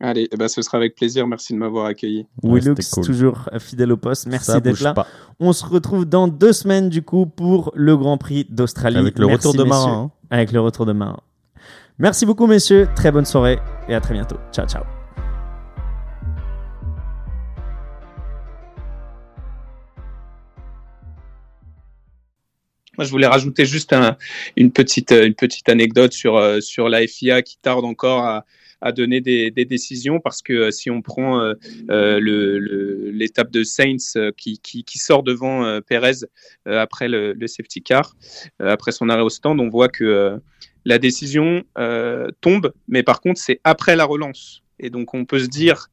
Allez, 0.00 0.28
eh 0.32 0.36
ben, 0.36 0.48
ce 0.48 0.60
sera 0.60 0.76
avec 0.78 0.94
plaisir. 0.96 1.26
Merci 1.26 1.52
de 1.54 1.58
m'avoir 1.58 1.86
accueilli. 1.86 2.26
Ouais, 2.42 2.60
Willux, 2.60 2.74
cool. 2.92 3.04
toujours 3.04 3.48
fidèle 3.58 3.92
au 3.92 3.96
poste. 3.96 4.26
Merci 4.26 4.60
d'être 4.60 4.80
là. 4.80 4.92
pas. 4.92 5.06
On 5.40 5.52
se 5.52 5.64
retrouve 5.64 6.04
dans 6.04 6.28
deux 6.28 6.52
semaines 6.52 6.88
du 6.88 7.02
coup 7.02 7.26
pour 7.26 7.70
le 7.74 7.96
Grand 7.96 8.18
Prix 8.18 8.46
d'Australie. 8.50 8.96
Avec 8.98 9.18
le 9.18 9.26
Merci, 9.26 9.46
retour 9.46 9.52
de 9.54 9.68
messieurs. 9.68 9.86
Marin. 9.86 10.02
hein. 10.02 10.10
Avec 10.30 10.52
le 10.52 10.60
retour 10.60 10.84
de 10.84 10.92
Marin. 10.92 11.20
Merci 11.98 12.26
beaucoup 12.26 12.46
messieurs. 12.46 12.88
Très 12.96 13.12
bonne 13.12 13.24
soirée 13.24 13.58
et 13.88 13.94
à 13.94 14.00
très 14.00 14.14
bientôt. 14.14 14.36
Ciao 14.52 14.66
ciao. 14.66 14.82
Moi, 22.96 23.04
je 23.04 23.10
voulais 23.10 23.26
rajouter 23.26 23.64
juste 23.66 23.92
un- 23.92 24.16
une, 24.56 24.70
petite, 24.70 25.10
une 25.10 25.34
petite 25.34 25.68
anecdote 25.68 26.12
sur, 26.12 26.36
euh, 26.36 26.60
sur 26.60 26.88
la 26.88 27.04
FIA 27.06 27.42
qui 27.42 27.58
tarde 27.58 27.84
encore 27.84 28.24
à, 28.24 28.44
à 28.84 28.92
donner 28.92 29.22
des, 29.22 29.50
décisions 29.50 30.20
parce 30.20 30.42
que 30.42 30.52
euh, 30.52 30.70
si 30.70 30.90
on 30.90 31.00
prend 31.00 31.40
euh, 31.40 31.54
euh, 31.90 33.10
l'étape 33.12 33.50
de 33.50 33.64
Sainz 33.64 34.16
qui, 34.36 34.84
sort 34.98 35.22
devant 35.22 35.80
Perez 35.80 36.26
après 36.66 37.08
le, 37.08 37.46
safety 37.46 37.82
car, 37.82 38.14
après 38.60 38.92
son 38.92 39.08
arrêt 39.08 39.22
au 39.22 39.30
stand, 39.30 39.58
on 39.58 39.68
voit 39.68 39.88
que 39.88 40.38
la 40.84 40.98
décision 40.98 41.64
tombe, 42.40 42.72
mais 42.88 43.02
par 43.02 43.20
contre, 43.20 43.40
c'est 43.40 43.60
après 43.64 43.96
la 43.96 44.04
relance. 44.04 44.62
Et 44.78 44.90
donc, 44.90 45.14
on 45.14 45.24
peut 45.24 45.38
se 45.38 45.48
dire 45.48 45.88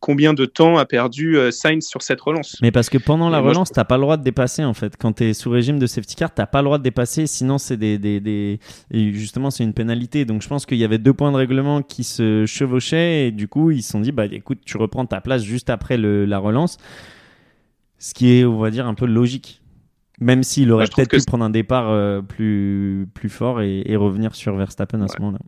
combien 0.00 0.34
de 0.34 0.46
temps 0.46 0.78
a 0.78 0.86
perdu 0.86 1.36
euh, 1.36 1.50
Sainz 1.50 1.86
sur 1.86 2.02
cette 2.02 2.20
relance. 2.20 2.56
Mais 2.62 2.70
parce 2.72 2.88
que 2.88 2.98
pendant 2.98 3.28
la 3.28 3.40
moi, 3.40 3.50
je 3.50 3.54
relance, 3.54 3.70
t'as 3.70 3.84
pas 3.84 3.96
le 3.96 4.02
droit 4.02 4.16
de 4.16 4.22
dépasser 4.24 4.64
en 4.64 4.74
fait. 4.74 4.96
Quand 4.98 5.12
tu 5.12 5.24
es 5.24 5.34
sous 5.34 5.50
régime 5.50 5.78
de 5.78 5.86
safety 5.86 6.16
car, 6.16 6.32
t'as 6.34 6.46
pas 6.46 6.60
le 6.62 6.64
droit 6.64 6.78
de 6.78 6.82
dépasser, 6.82 7.26
sinon 7.26 7.58
c'est 7.58 7.76
des, 7.76 7.98
des, 7.98 8.18
des- 8.20 8.58
et 8.90 9.12
justement 9.12 9.50
c'est 9.50 9.62
une 9.62 9.74
pénalité. 9.74 10.24
Donc 10.24 10.42
je 10.42 10.48
pense 10.48 10.66
qu'il 10.66 10.78
y 10.78 10.84
avait 10.84 10.98
deux 10.98 11.12
points 11.12 11.30
de 11.32 11.36
règlement 11.36 11.82
qui 11.82 12.02
se 12.04 12.46
chevauchaient 12.46 13.28
et 13.28 13.30
du 13.30 13.46
coup 13.46 13.70
ils 13.70 13.82
se 13.82 13.90
sont 13.92 14.00
dit 14.00 14.12
bah 14.12 14.26
écoute 14.26 14.60
tu 14.64 14.76
reprends 14.78 15.04
ta 15.06 15.20
place 15.20 15.42
juste 15.44 15.70
après 15.70 15.96
le, 15.96 16.24
la 16.24 16.38
relance, 16.38 16.78
ce 17.98 18.14
qui 18.14 18.32
est 18.38 18.44
on 18.44 18.58
va 18.58 18.70
dire 18.70 18.86
un 18.86 18.94
peu 18.94 19.06
logique. 19.06 19.60
Même 20.22 20.42
s'il 20.42 20.70
aurait 20.70 20.84
peut-être 20.96 21.08
pu 21.10 21.16
prendre 21.26 21.44
un 21.44 21.50
départ 21.50 21.88
euh, 21.90 22.20
plus 22.20 23.08
plus 23.14 23.30
fort 23.30 23.62
et, 23.62 23.82
et 23.86 23.96
revenir 23.96 24.34
sur 24.34 24.54
Verstappen 24.56 25.00
à 25.00 25.08
ce 25.08 25.18
moment-là. 25.20 25.38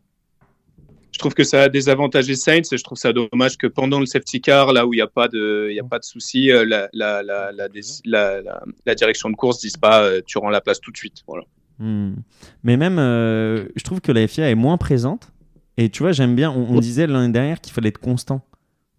Je 1.12 1.18
trouve 1.18 1.34
que 1.34 1.44
ça 1.44 1.62
a 1.64 1.68
désavantagé 1.68 2.34
Sainz 2.34 2.72
et 2.72 2.78
je 2.78 2.82
trouve 2.82 2.96
ça 2.98 3.12
dommage 3.12 3.58
que 3.58 3.66
pendant 3.66 4.00
le 4.00 4.06
safety 4.06 4.40
car, 4.40 4.72
là 4.72 4.86
où 4.86 4.94
il 4.94 4.96
n'y 4.96 5.02
a 5.02 5.06
pas 5.06 5.28
de, 5.28 5.68
il 5.70 5.76
y 5.76 5.80
a 5.80 5.84
pas 5.84 5.98
de 5.98 6.04
souci, 6.04 6.50
euh, 6.50 6.64
la, 6.66 6.88
la, 6.94 7.22
la, 7.22 7.52
la, 7.52 7.68
dé- 7.68 7.80
la, 8.04 8.40
la- 8.40 8.62
la 8.86 8.94
direction 8.94 9.28
de 9.30 9.36
course 9.36 9.60
dise 9.60 9.76
pas 9.76 10.02
euh, 10.02 10.20
tu 10.24 10.38
rends 10.38 10.48
la 10.50 10.60
place 10.62 10.80
tout 10.80 10.90
de 10.90 10.96
suite. 10.96 11.22
Voilà. 11.26 11.44
Hmm. 11.78 12.14
Mais 12.62 12.76
même, 12.76 12.98
euh, 12.98 13.66
je 13.76 13.82
trouve 13.84 14.00
que 14.00 14.10
la 14.12 14.26
FIA 14.26 14.50
est 14.50 14.54
moins 14.54 14.78
présente. 14.78 15.30
Et 15.76 15.88
tu 15.88 16.02
vois, 16.02 16.12
j'aime 16.12 16.34
bien. 16.34 16.50
On, 16.50 16.76
on 16.76 16.80
disait 16.80 17.06
l'année 17.06 17.32
dernière 17.32 17.60
qu'il 17.60 17.72
fallait 17.72 17.88
être 17.88 17.98
constant. 17.98 18.40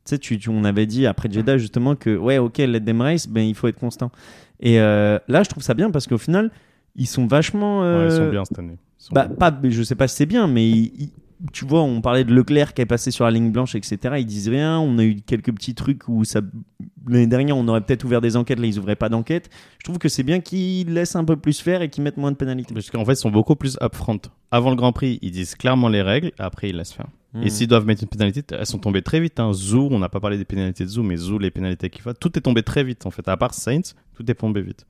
Tu 0.05 0.09
sais, 0.11 0.17
tu, 0.19 0.37
tu- 0.37 0.49
on 0.49 0.63
avait 0.65 0.85
dit 0.85 1.05
après 1.07 1.31
Jeddah 1.31 1.57
justement 1.57 1.95
que, 1.95 2.15
ouais, 2.15 2.37
ok, 2.39 2.57
let 2.57 2.81
them 2.81 3.01
race, 3.01 3.27
ben, 3.27 3.41
il 3.41 3.55
faut 3.55 3.67
être 3.67 3.79
constant. 3.79 4.11
Et 4.59 4.79
euh, 4.79 5.17
là, 5.27 5.43
je 5.43 5.49
trouve 5.49 5.63
ça 5.63 5.73
bien 5.75 5.91
parce 5.91 6.07
qu'au 6.07 6.17
final, 6.17 6.51
ils 6.95 7.07
sont 7.07 7.25
vachement. 7.27 7.79
Ouais, 7.81 7.85
euh, 7.85 8.07
ils 8.09 8.15
sont 8.17 8.29
bien 8.29 8.43
cette 8.45 8.59
année. 8.59 8.77
Sont 8.97 9.13
bah, 9.13 9.27
pas, 9.27 9.55
je 9.63 9.83
sais 9.83 9.95
pas 9.95 10.07
si 10.07 10.15
c'est 10.17 10.25
bien, 10.25 10.47
mais 10.47 10.67
ils- 10.69 10.91
ils- 10.99 11.09
tu 11.51 11.65
vois, 11.65 11.81
on 11.81 12.01
parlait 12.01 12.23
de 12.23 12.33
Leclerc 12.33 12.73
qui 12.73 12.81
est 12.81 12.85
passé 12.85 13.11
sur 13.11 13.25
la 13.25 13.31
ligne 13.31 13.51
blanche, 13.51 13.75
etc. 13.75 14.15
Ils 14.17 14.25
disent 14.25 14.47
rien. 14.47 14.79
On 14.79 14.97
a 14.97 15.03
eu 15.03 15.15
quelques 15.15 15.53
petits 15.53 15.75
trucs 15.75 16.07
où 16.07 16.23
ça. 16.23 16.41
L'année 17.07 17.27
dernière, 17.27 17.57
on 17.57 17.67
aurait 17.67 17.81
peut-être 17.81 18.05
ouvert 18.05 18.21
des 18.21 18.37
enquêtes. 18.37 18.59
Là, 18.59 18.67
ils 18.67 18.79
ouvraient 18.79 18.95
pas 18.95 19.09
d'enquête. 19.09 19.49
Je 19.79 19.83
trouve 19.83 19.97
que 19.97 20.07
c'est 20.07 20.23
bien 20.23 20.39
qu'ils 20.39 20.93
laissent 20.93 21.17
un 21.17 21.25
peu 21.25 21.35
plus 21.35 21.59
faire 21.59 21.81
et 21.81 21.89
qu'ils 21.89 22.03
mettent 22.03 22.17
moins 22.17 22.31
de 22.31 22.37
pénalités. 22.37 22.73
Parce 22.73 22.89
qu'en 22.89 23.03
fait, 23.03 23.13
ils 23.13 23.17
sont 23.17 23.31
beaucoup 23.31 23.55
plus 23.55 23.77
upfront. 23.81 24.21
Avant 24.51 24.69
le 24.69 24.77
Grand 24.77 24.93
Prix, 24.93 25.19
ils 25.21 25.31
disent 25.31 25.55
clairement 25.55 25.89
les 25.89 26.01
règles, 26.01 26.31
après 26.39 26.69
ils 26.69 26.77
laissent 26.77 26.93
faire. 26.93 27.07
Hmm. 27.33 27.43
Et 27.43 27.49
s'ils 27.49 27.67
doivent 27.67 27.85
mettre 27.85 28.03
une 28.03 28.09
pénalité, 28.09 28.43
elles 28.51 28.65
sont 28.65 28.79
tombées 28.79 29.01
très 29.01 29.19
vite. 29.19 29.39
Hein. 29.39 29.51
Zou, 29.51 29.89
on 29.91 29.99
n'a 29.99 30.09
pas 30.09 30.19
parlé 30.19 30.37
des 30.37 30.45
pénalités 30.45 30.85
de 30.85 30.89
Zou, 30.89 31.03
mais 31.03 31.17
Zou, 31.17 31.39
les 31.39 31.51
pénalités 31.51 31.89
qu'il 31.89 32.01
faut, 32.01 32.13
tout 32.13 32.37
est 32.37 32.41
tombé 32.41 32.63
très 32.63 32.83
vite 32.83 33.05
en 33.05 33.11
fait. 33.11 33.27
À 33.27 33.35
part 33.35 33.53
Saints, 33.53 33.95
tout 34.15 34.29
est 34.29 34.35
tombé 34.35 34.61
vite. 34.61 34.85